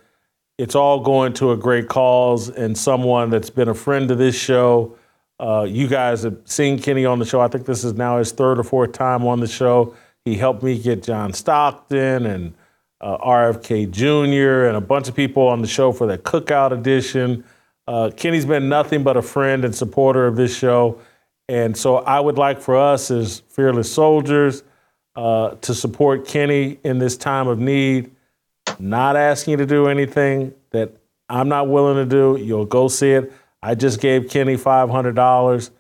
it's 0.57 0.75
all 0.75 1.01
going 1.01 1.33
to 1.35 1.53
a 1.53 1.57
great 1.57 1.89
cause 1.89 2.49
and 2.49 2.77
someone 2.77 3.31
that's 3.31 3.51
been 3.51 3.69
a 3.69 3.75
friend 3.75 4.11
of 4.11 4.19
this 4.19 4.39
show. 4.39 4.97
Uh, 5.39 5.65
you 5.69 5.87
guys 5.87 6.23
have 6.23 6.37
seen 6.45 6.79
Kenny 6.79 7.05
on 7.05 7.19
the 7.19 7.25
show. 7.25 7.41
I 7.41 7.49
think 7.49 7.65
this 7.65 7.85
is 7.85 7.95
now 7.95 8.19
his 8.19 8.33
third 8.33 8.59
or 8.59 8.65
fourth 8.65 8.93
time 8.93 9.27
on 9.27 9.41
the 9.41 9.47
show. 9.47 9.95
He 10.25 10.37
helped 10.37 10.63
me 10.63 10.79
get 10.79 11.03
John 11.03 11.33
Stockton 11.33 12.27
and 12.27 12.55
uh, 13.01 13.19
RFK 13.19 13.91
Jr. 13.91 14.67
and 14.67 14.77
a 14.77 14.81
bunch 14.81 15.09
of 15.09 15.15
people 15.15 15.47
on 15.47 15.63
the 15.63 15.69
show 15.69 15.93
for 15.93 16.07
that 16.09 16.25
cookout 16.25 16.73
edition. 16.73 17.45
Uh, 17.87 18.11
Kenny's 18.17 18.47
been 18.47 18.69
nothing 18.69 19.03
but 19.03 19.17
a 19.17 19.23
friend 19.23 19.65
and 19.65 19.75
supporter 19.75 20.27
of 20.27 20.37
this 20.37 20.57
show. 20.57 21.01
And 21.49 21.77
so 21.77 21.97
I 21.97 22.21
would 22.21 22.37
like 22.37 22.61
for 22.61 22.77
us 22.77 23.11
as 23.11 23.41
fearless 23.49 23.91
soldiers 23.91 24.63
uh, 25.17 25.51
to 25.63 25.75
support 25.75 26.27
Kenny 26.27 26.79
in 26.85 26.99
this 26.99 27.17
time 27.17 27.49
of 27.49 27.59
need 27.59 28.11
not 28.79 29.17
asking 29.17 29.53
you 29.53 29.57
to 29.59 29.67
do 29.67 29.87
anything 29.87 30.55
that 30.71 30.93
I'm 31.29 31.49
not 31.49 31.69
willing 31.69 31.97
to 31.97 32.07
do. 32.07 32.43
You'll 32.43 32.67
go 32.67 32.89
see 32.89 33.13
it. 33.13 33.33
I 33.63 33.75
just 33.75 34.01
gave 34.01 34.29
Kenny 34.29 34.57
$500. 34.57 35.71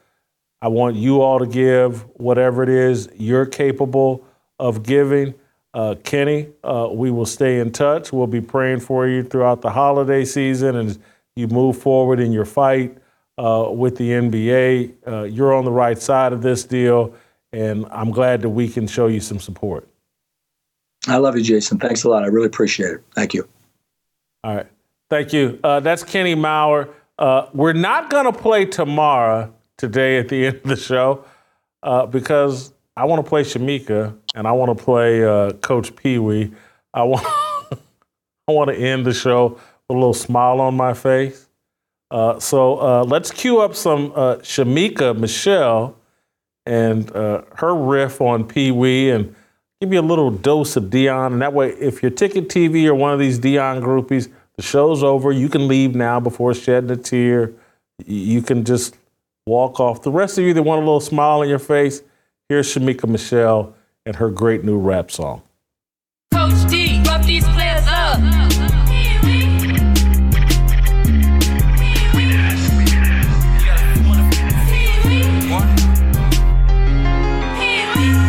I 0.60 0.68
want 0.68 0.96
you 0.96 1.20
all 1.22 1.38
to 1.38 1.46
give 1.46 2.02
whatever 2.16 2.62
it 2.62 2.68
is 2.68 3.08
you're 3.16 3.46
capable 3.46 4.24
of 4.58 4.82
giving. 4.82 5.34
Uh, 5.78 5.94
Kenny, 6.02 6.48
uh, 6.64 6.88
we 6.90 7.12
will 7.12 7.24
stay 7.24 7.60
in 7.60 7.70
touch. 7.70 8.12
We'll 8.12 8.26
be 8.26 8.40
praying 8.40 8.80
for 8.80 9.06
you 9.06 9.22
throughout 9.22 9.60
the 9.60 9.70
holiday 9.70 10.24
season 10.24 10.74
and 10.74 10.98
you 11.36 11.46
move 11.46 11.78
forward 11.78 12.18
in 12.18 12.32
your 12.32 12.46
fight 12.46 12.98
uh, 13.38 13.68
with 13.70 13.96
the 13.96 14.10
NBA. 14.10 14.94
Uh, 15.06 15.22
you're 15.22 15.54
on 15.54 15.64
the 15.64 15.70
right 15.70 15.96
side 15.96 16.32
of 16.32 16.42
this 16.42 16.64
deal, 16.64 17.14
and 17.52 17.86
I'm 17.92 18.10
glad 18.10 18.42
that 18.42 18.48
we 18.48 18.68
can 18.68 18.88
show 18.88 19.06
you 19.06 19.20
some 19.20 19.38
support. 19.38 19.86
I 21.06 21.18
love 21.18 21.36
you, 21.36 21.44
Jason. 21.44 21.78
Thanks 21.78 22.02
a 22.02 22.08
lot. 22.08 22.24
I 22.24 22.26
really 22.26 22.48
appreciate 22.48 22.94
it. 22.94 23.04
Thank 23.14 23.32
you. 23.32 23.46
All 24.42 24.56
right. 24.56 24.66
Thank 25.10 25.32
you. 25.32 25.60
Uh, 25.62 25.78
that's 25.78 26.02
Kenny 26.02 26.34
Mauer. 26.34 26.92
Uh, 27.20 27.50
we're 27.54 27.72
not 27.72 28.10
going 28.10 28.24
to 28.24 28.36
play 28.36 28.64
tomorrow 28.64 29.54
today 29.76 30.18
at 30.18 30.28
the 30.28 30.46
end 30.48 30.56
of 30.56 30.70
the 30.70 30.76
show 30.76 31.24
uh, 31.84 32.04
because 32.04 32.72
I 32.99 33.05
want 33.05 33.24
to 33.24 33.28
play 33.28 33.42
Shamika 33.42 34.16
and 34.34 34.49
I 34.49 34.51
want 34.51 34.76
to 34.76 34.84
play 34.84 35.24
uh, 35.24 35.53
Coach 35.53 35.94
Pee 35.94 36.18
Wee. 36.18 36.51
I 36.92 37.05
want 37.05 37.24
I 38.48 38.52
want 38.52 38.70
to 38.70 38.77
end 38.77 39.06
the 39.06 39.14
show 39.14 39.51
with 39.51 39.60
a 39.90 39.93
little 39.93 40.12
smile 40.12 40.60
on 40.60 40.77
my 40.77 40.94
face. 40.94 41.48
Uh, 42.10 42.40
so 42.40 42.81
uh, 42.81 43.05
let's 43.05 43.31
cue 43.31 43.60
up 43.60 43.77
some 43.77 44.10
Shamika 44.10 45.16
Michelle 45.16 45.97
and 46.66 47.09
her 47.10 47.74
riff 47.74 48.20
on 48.20 48.44
Pee 48.44 48.72
Wee 48.72 49.10
and 49.10 49.32
give 49.81 49.93
you 49.93 50.01
a 50.01 50.02
little 50.02 50.32
dose 50.32 50.74
of 50.77 50.85
Deion. 50.85 51.35
And 51.35 51.43
that 51.43 51.52
way, 51.52 51.70
if 51.74 52.02
you're 52.02 52.10
Ticket 52.10 52.48
TV 52.48 52.86
or 52.86 52.94
one 52.97 53.12
of 53.12 53.20
these 53.20 53.39
Deion 53.39 53.81
groupies, 53.81 54.28
the 54.56 54.62
show's 54.62 55.05
over. 55.05 55.31
You 55.31 55.48
can 55.48 55.68
leave 55.68 55.94
now 55.94 56.18
before 56.18 56.52
shedding 56.52 56.90
a 56.90 56.97
tear. 56.97 57.52
You 58.05 58.43
can 58.43 58.64
just 58.64 58.97
walk 59.47 59.78
off. 59.78 60.02
The 60.02 60.10
rest 60.10 60.36
of 60.39 60.44
you 60.44 60.52
that 60.55 60.62
want 60.64 60.78
a 60.82 60.85
little 60.85 61.01
smile 61.01 61.40
on 61.40 61.48
your 61.48 61.60
face, 61.60 62.02
here's 62.48 62.74
Shamika 62.74 63.06
Michelle 63.06 63.74
and 64.06 64.16
her 64.16 64.30
great 64.30 64.64
new 64.64 64.78
rap 64.78 65.10
song. 65.10 65.42
Coach 66.32 66.70
D, 66.70 67.02
rough 67.06 67.26
these 67.26 67.44
players 67.44 67.84
up. 67.86 68.18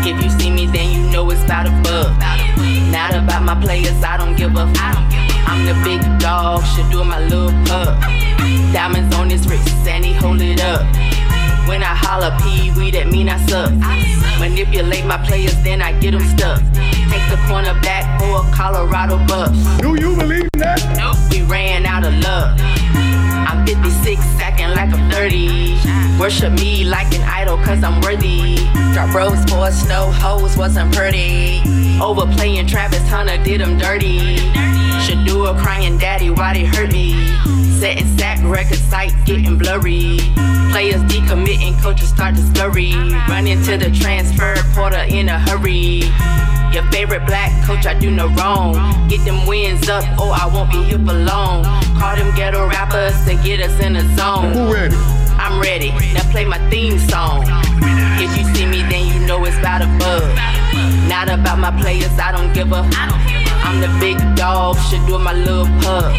If 0.02 0.24
you 0.24 0.30
see 0.40 0.50
me, 0.50 0.66
then 0.66 0.92
you 0.92 1.12
know 1.12 1.30
it's 1.30 1.44
about 1.44 1.68
a 1.68 1.72
bug. 1.84 2.20
Not 2.92 3.14
about 3.14 3.44
my 3.44 3.60
players, 3.62 4.04
I 4.04 4.18
don't 4.18 4.36
give 4.36 4.56
a. 4.56 4.72
I'm 5.46 5.66
the 5.66 5.74
big 5.84 6.02
dog, 6.20 6.64
should 6.66 6.90
do 6.92 7.04
my 7.04 7.20
little 7.20 7.52
pup. 7.66 8.02
Diamonds 8.74 9.16
on 9.16 9.30
his 9.30 9.48
wrist, 9.48 9.70
and 9.88 10.04
he 10.04 10.14
hold 10.14 10.42
it 10.42 10.62
up. 10.62 11.09
When 11.70 11.84
I 11.84 11.94
holler 11.94 12.36
pee 12.42 12.72
wee, 12.72 12.90
that 12.90 13.12
mean 13.12 13.30
I 13.30 13.38
suck. 13.46 13.70
Manipulate 14.40 15.06
my 15.06 15.24
players, 15.24 15.54
then 15.62 15.84
I 15.84 15.94
get 16.00 16.18
them 16.18 16.26
stuck. 16.36 16.58
Take 17.14 17.22
the 17.30 17.38
corner 17.46 17.78
back 17.86 18.20
for 18.20 18.42
a 18.42 18.52
Colorado 18.52 19.24
Buffs. 19.28 19.62
Do 19.78 19.94
you 19.94 20.18
believe 20.18 20.50
that? 20.58 20.82
Nope, 20.98 21.16
we 21.30 21.44
ran 21.44 21.86
out 21.86 22.04
of 22.04 22.16
luck. 22.26 22.58
I'm 23.46 23.68
56, 23.68 24.20
acting 24.42 24.70
like 24.70 24.92
I'm 24.92 25.12
30. 25.12 25.78
Worship 26.20 26.54
me 26.54 26.86
like 26.86 27.14
an 27.14 27.22
idol, 27.22 27.58
cause 27.58 27.84
I'm 27.84 28.02
worthy. 28.02 28.58
Drop 28.94 29.14
rose 29.14 29.46
for 29.46 29.70
snow 29.70 30.10
hoes 30.10 30.58
wasn't 30.58 30.92
pretty. 30.96 31.62
Overplaying 32.02 32.66
Travis 32.66 33.08
Hunter 33.08 33.38
did 33.44 33.62
him 33.62 33.78
dirty. 33.78 34.38
Should 35.06 35.24
do 35.24 35.46
a 35.46 35.54
crying 35.54 36.00
daddy, 36.00 36.32
why 36.32 36.54
they 36.54 36.66
hurt 36.66 36.92
me? 36.92 37.14
Setting 37.80 38.18
sack 38.18 38.40
record 38.44 38.78
sight 38.78 39.14
getting 39.26 39.58
blurry. 39.58 40.18
Players 40.72 41.02
decommitting, 41.04 41.82
coaches 41.82 42.10
start 42.10 42.36
to 42.36 42.42
scurry. 42.42 42.92
Run 43.30 43.48
into 43.48 43.78
the 43.78 43.90
transfer 43.90 44.56
portal 44.76 45.00
in 45.00 45.30
a 45.30 45.40
hurry. 45.40 46.04
Your 46.74 46.84
favorite 46.92 47.26
black 47.26 47.50
coach, 47.66 47.86
I 47.86 47.98
do 47.98 48.12
no 48.12 48.28
wrong. 48.36 48.74
Get 49.08 49.24
them 49.24 49.48
wins 49.48 49.88
up, 49.88 50.04
or 50.20 50.34
I 50.34 50.52
won't 50.54 50.70
be 50.70 50.84
here 50.84 51.00
for 51.00 51.14
long. 51.14 51.64
Call 51.98 52.18
them 52.18 52.36
ghetto 52.36 52.68
rappers 52.68 53.16
to 53.24 53.42
get 53.48 53.62
us 53.62 53.80
in 53.80 53.94
the 53.94 54.02
zone. 54.18 54.52
Who 54.52 54.74
ready? 54.74 54.96
I'm 55.40 55.62
ready. 55.62 55.92
Now 56.14 56.30
play 56.32 56.44
my 56.44 56.60
theme 56.70 57.00
song. 57.00 57.46
If 58.20 58.38
you 58.38 58.44
see 58.56 58.66
me, 58.66 58.82
then 58.90 59.08
you 59.08 59.26
know 59.26 59.46
it's 59.46 59.58
about 59.58 59.84
a 59.84 59.88
bug. 59.98 60.28
Not 61.08 61.30
about 61.30 61.60
my 61.60 61.72
players, 61.80 62.12
I 62.20 62.34
don't 62.34 62.52
give 62.54 62.74
a. 62.74 63.39
I'm 63.70 63.82
the 63.82 64.00
big 64.00 64.18
dog, 64.36 64.78
should 64.90 65.06
do 65.06 65.20
my 65.20 65.32
little 65.32 65.68
pug. 65.82 66.18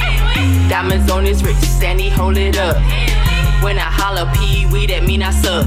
Diamonds 0.71 1.11
on 1.11 1.25
his 1.25 1.43
wrist, 1.43 1.83
and 1.83 2.01
he 2.01 2.09
hold 2.09 2.37
it 2.37 2.57
up. 2.57 2.77
When 3.61 3.77
I 3.77 3.91
holler 3.91 4.31
Pee 4.39 4.67
Wee, 4.67 4.87
that 4.87 5.03
mean 5.03 5.21
I 5.21 5.33
suck. 5.33 5.67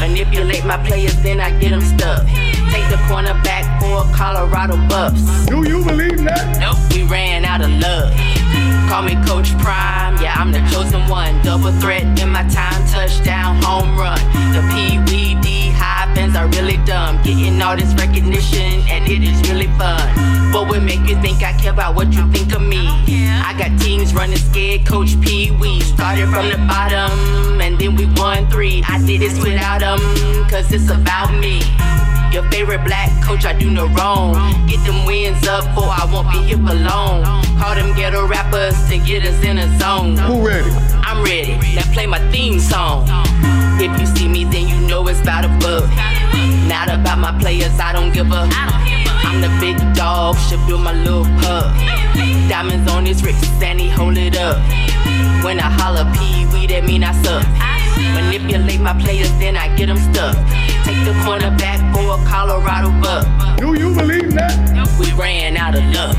Manipulate 0.00 0.64
my 0.64 0.76
players, 0.84 1.14
then 1.22 1.38
I 1.38 1.56
get 1.60 1.70
them 1.70 1.82
stuck. 1.82 2.26
Take 2.26 2.90
the 2.90 2.98
cornerback 3.06 3.62
for 3.78 4.02
Colorado 4.12 4.74
Buffs. 4.88 5.46
Do 5.46 5.62
you 5.62 5.84
believe 5.84 6.24
that? 6.24 6.58
Nope, 6.58 6.82
we 6.90 7.04
ran 7.04 7.44
out 7.44 7.62
of 7.62 7.70
love. 7.70 8.10
Call 8.90 9.02
me 9.06 9.14
Coach 9.24 9.56
Prime, 9.62 10.18
yeah, 10.18 10.34
I'm 10.34 10.50
the 10.50 10.66
chosen 10.74 11.08
one. 11.08 11.40
Double 11.42 11.70
threat 11.78 12.02
in 12.18 12.28
my 12.28 12.42
time, 12.48 12.82
touchdown, 12.90 13.62
home 13.62 13.96
run. 13.96 14.18
The 14.50 14.66
Pee 14.74 14.98
Wee 15.06 15.40
D 15.40 15.63
high 15.74 16.12
fans 16.14 16.36
are 16.36 16.48
really 16.48 16.78
dumb. 16.84 17.22
Getting 17.22 17.60
all 17.62 17.76
this 17.76 17.92
recognition, 17.94 18.82
and 18.88 19.06
it 19.08 19.22
is 19.22 19.38
really 19.50 19.68
fun. 19.78 20.00
What 20.52 20.68
would 20.68 20.82
make 20.82 21.08
you 21.08 21.20
think 21.20 21.42
I 21.42 21.52
care 21.52 21.72
about 21.72 21.94
what 21.94 22.12
you 22.12 22.30
think 22.32 22.54
of 22.54 22.62
me? 22.62 22.86
I 22.86 23.54
got 23.58 23.78
teams 23.80 24.14
running 24.14 24.38
scared, 24.38 24.86
Coach 24.86 25.20
Pee 25.20 25.50
Wee. 25.50 25.80
Started 25.80 26.28
from 26.28 26.48
the 26.48 26.58
bottom, 26.68 27.60
and 27.60 27.78
then 27.78 27.96
we 27.96 28.06
won 28.16 28.48
three. 28.50 28.82
I 28.88 28.98
did 29.04 29.20
this 29.20 29.38
without 29.42 29.80
them, 29.80 29.98
cause 30.48 30.72
it's 30.72 30.90
about 30.90 31.32
me. 31.38 31.62
Your 32.32 32.42
favorite 32.50 32.84
black 32.84 33.10
coach, 33.22 33.44
I 33.44 33.52
do 33.52 33.70
no 33.70 33.86
wrong. 33.88 34.34
Get 34.66 34.84
them 34.84 35.06
wins 35.06 35.46
up, 35.46 35.64
or 35.76 35.84
I 35.84 36.08
won't 36.12 36.30
be 36.32 36.38
here 36.38 36.56
for 36.56 36.74
long. 36.74 37.22
Call 37.58 37.76
them 37.76 37.94
ghetto 37.94 38.26
rappers 38.26 38.74
to 38.88 38.98
get 38.98 39.24
us 39.24 39.40
in 39.44 39.58
a 39.58 39.78
zone. 39.78 40.16
Who 40.16 40.44
ready? 40.44 40.68
I'm 41.06 41.22
ready. 41.22 41.54
Now 41.76 41.92
play 41.92 42.06
my 42.06 42.18
theme 42.32 42.58
song. 42.58 43.06
If 43.76 44.00
you 44.00 44.06
see 44.06 44.28
me, 44.28 44.44
then 44.44 44.68
you 44.68 44.80
know 44.86 45.06
it's 45.08 45.20
about 45.20 45.44
a 45.44 45.48
bug. 45.58 45.88
Not 46.68 46.88
about 46.88 47.18
my 47.18 47.36
players, 47.40 47.78
I 47.78 47.92
don't 47.92 48.12
give 48.12 48.30
a. 48.30 48.48
I'm 49.26 49.40
the 49.40 49.50
big 49.60 49.76
dog, 49.94 50.36
should 50.48 50.64
build 50.66 50.82
my 50.82 50.92
little 50.92 51.24
pub. 51.42 51.74
Diamonds 52.48 52.90
on 52.92 53.04
his 53.04 53.22
wrist, 53.24 53.44
and 53.62 53.80
he 53.80 53.88
hold 53.88 54.16
it 54.16 54.36
up. 54.36 54.58
When 55.44 55.58
I 55.58 55.70
holler 55.70 56.04
Pee 56.14 56.46
Wee, 56.52 56.66
that 56.68 56.84
mean 56.84 57.02
I 57.02 57.12
suck. 57.22 57.44
Manipulate 58.14 58.80
my 58.80 58.94
players, 59.02 59.30
then 59.38 59.56
I 59.56 59.74
get 59.76 59.86
them 59.86 59.98
stuck. 59.98 60.36
Take 60.84 61.04
the 61.04 61.12
cornerback 61.24 61.80
for 61.92 62.14
a 62.14 62.24
Colorado 62.28 62.90
buck. 63.02 63.26
Do 63.58 63.74
you 63.74 63.94
believe 63.94 64.34
that? 64.34 64.56
We 65.00 65.12
ran 65.12 65.56
out 65.56 65.74
of 65.74 65.84
luck. 65.92 66.16